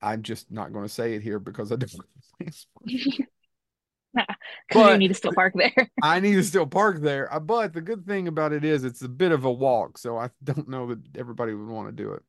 I'm 0.03 0.23
just 0.23 0.51
not 0.51 0.73
going 0.73 0.85
to 0.85 0.93
say 0.93 1.15
it 1.15 1.23
here 1.23 1.39
because 1.39 1.71
I 1.71 1.77
don't. 1.77 1.93
Because 2.39 2.67
you 4.75 4.97
need 4.99 5.09
to 5.09 5.15
still 5.15 5.33
park 5.33 5.55
there. 5.55 5.91
I 6.03 6.19
need 6.19 6.35
to 6.35 6.45
still 6.45 6.67
park 6.67 7.01
there. 7.03 7.33
Uh, 7.33 7.39
But 7.39 7.73
the 7.73 7.81
good 7.81 8.05
thing 8.05 8.27
about 8.27 8.53
it 8.53 8.65
is 8.65 8.83
it's 8.83 9.03
a 9.03 9.09
bit 9.09 9.31
of 9.31 9.45
a 9.45 9.53
walk, 9.53 9.99
so 9.99 10.19
I 10.19 10.31
don't 10.43 10.69
know 10.69 10.89
that 10.89 11.17
everybody 11.17 11.55
would 11.55 11.69
want 11.69 11.89
to 11.89 11.93
do 11.93 12.15
it. 12.15 12.23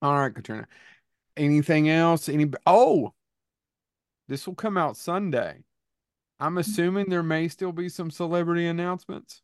All 0.00 0.18
right, 0.18 0.34
Catrina. 0.34 0.66
Anything 1.36 1.90
else? 1.90 2.28
Any? 2.30 2.50
Oh, 2.66 3.12
this 4.30 4.46
will 4.46 4.54
come 4.54 4.78
out 4.78 4.96
Sunday. 4.96 5.64
I'm 6.38 6.56
assuming 6.56 7.10
there 7.10 7.22
may 7.22 7.48
still 7.48 7.72
be 7.72 7.88
some 7.88 8.12
celebrity 8.12 8.64
announcements. 8.64 9.42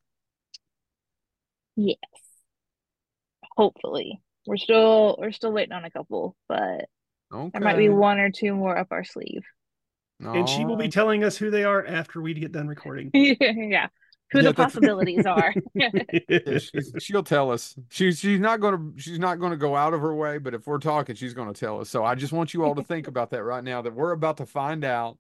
Yes. 1.75 1.99
Hopefully. 3.57 4.23
We're 4.47 4.57
still 4.59 5.17
we're 5.19 5.33
still 5.33 5.53
waiting 5.53 5.73
on 5.73 5.85
a 5.85 5.91
couple, 5.91 6.37
but 6.49 6.87
Okay. 7.35 7.51
there 7.53 7.63
might 7.63 7.77
be 7.77 7.89
one 7.89 8.21
or 8.21 8.31
two 8.31 8.55
more 8.55 8.79
up 8.79 8.87
our 8.93 9.03
sleeve. 9.03 9.43
And 10.21 10.49
she 10.49 10.65
will 10.65 10.77
be 10.77 10.89
telling 10.89 11.25
us 11.25 11.37
who 11.37 11.51
they 11.51 11.65
are 11.65 11.85
after 11.85 12.23
we 12.23 12.33
get 12.33 12.53
done 12.53 12.69
recording. 12.69 13.11
yeah. 13.13 13.89
Who 14.33 14.41
Yeah, 14.41 14.49
the 14.49 14.55
possibilities 14.55 15.27
are. 15.27 15.55
Yeah, 15.75 16.59
she'll 16.99 17.23
tell 17.23 17.51
us. 17.51 17.77
She's 17.91 18.19
she's 18.19 18.41
not 18.41 18.61
gonna 18.61 18.93
she's 18.97 19.19
not 19.19 19.39
gonna 19.39 19.57
go 19.57 19.77
out 19.77 19.95
of 19.95 20.01
her 20.01 20.15
way, 20.15 20.39
but 20.39 20.55
if 20.55 20.67
we're 20.67 20.79
talking, 20.79 21.15
she's 21.15 21.35
gonna 21.35 21.53
tell 21.53 21.81
us. 21.81 21.89
So 21.89 22.05
I 22.05 22.15
just 22.15 22.33
want 22.33 22.53
you 22.53 22.65
all 22.65 22.75
to 22.75 22.83
think 22.83 23.09
about 23.09 23.31
that 23.31 23.45
right 23.45 23.63
now. 23.63 23.83
That 23.83 23.95
we're 23.95 24.13
about 24.13 24.39
to 24.39 24.47
find 24.47 24.85
out. 24.85 25.19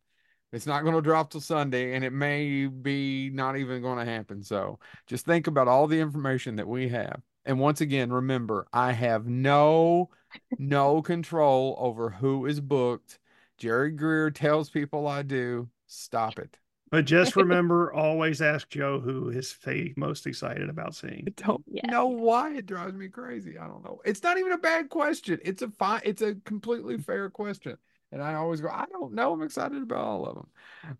It's 0.53 0.67
not 0.67 0.85
gonna 0.85 1.03
drop 1.03 1.31
till 1.31 1.41
Sunday, 1.41 1.95
and 1.95 2.05
it 2.05 2.13
may 2.13 2.67
be 2.67 3.31
not 3.31 3.57
even 3.57 3.83
gonna 3.83 4.05
happen. 4.05 4.43
So 4.43 4.79
just 5.07 5.27
think 5.27 5.47
about 5.47 5.69
all 5.69 5.87
the 5.87 6.01
information 6.01 6.57
that 6.57 6.69
we 6.69 6.89
have. 6.89 7.21
And 7.45 7.61
once 7.61 7.81
again, 7.81 8.13
remember, 8.13 8.67
I 8.73 8.93
have 8.93 9.27
no 9.27 10.11
no 10.59 11.03
control 11.03 11.77
over 11.79 12.11
who 12.11 12.47
is 12.47 12.61
booked. 12.61 13.19
Jerry 13.59 13.91
Greer 13.93 14.31
tells 14.31 14.71
people 14.71 15.07
I 15.07 15.23
do. 15.23 15.69
Stop 15.87 16.39
it. 16.39 16.59
But 16.91 17.05
just 17.05 17.37
remember, 17.37 17.93
always 17.93 18.41
ask 18.41 18.68
Joe 18.68 19.01
who 19.01 19.30
is 19.30 19.53
Faye 19.53 19.93
most 19.97 20.26
excited 20.26 20.68
about 20.68 20.95
seeing. 20.95 21.24
I 21.26 21.43
don't 21.43 21.64
Yeah. 21.70 21.91
know 21.91 22.07
why 22.07 22.55
it 22.55 22.66
drives 22.66 22.95
me 22.95 23.09
crazy. 23.09 23.59
I 23.59 23.66
don't 23.66 23.84
know. 23.84 24.01
It's 24.05 24.22
not 24.22 24.39
even 24.39 24.53
a 24.53 24.59
bad 24.59 24.89
question. 24.89 25.41
It's 25.45 25.62
a 25.62 25.70
fine. 25.70 26.01
It's 26.05 26.22
a 26.22 26.37
completely 26.45 26.99
fair 26.99 27.28
question, 27.30 27.76
and 28.12 28.22
I 28.22 28.34
always 28.34 28.61
go, 28.61 28.68
I 28.68 28.87
don't 28.91 29.14
know. 29.14 29.32
I'm 29.32 29.43
excited 29.43 29.82
about 29.82 30.05
all 30.05 30.26
of 30.26 30.34
them. 30.37 30.47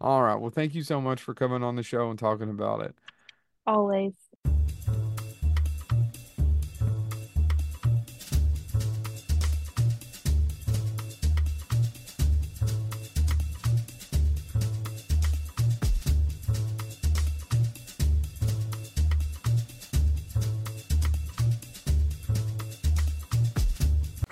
All 0.01 0.23
right. 0.23 0.35
Well, 0.37 0.51
thank 0.51 0.75
you 0.75 0.83
so 0.83 1.01
much 1.01 1.23
for 1.23 1.35
coming 1.35 1.63
on 1.63 1.77
the 1.77 1.83
show 1.83 2.11
and 2.11 2.19
talking 2.19 2.51
about 2.51 2.83
it. 2.83 2.95
Always. 3.67 4.13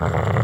Brrr. 0.05 0.34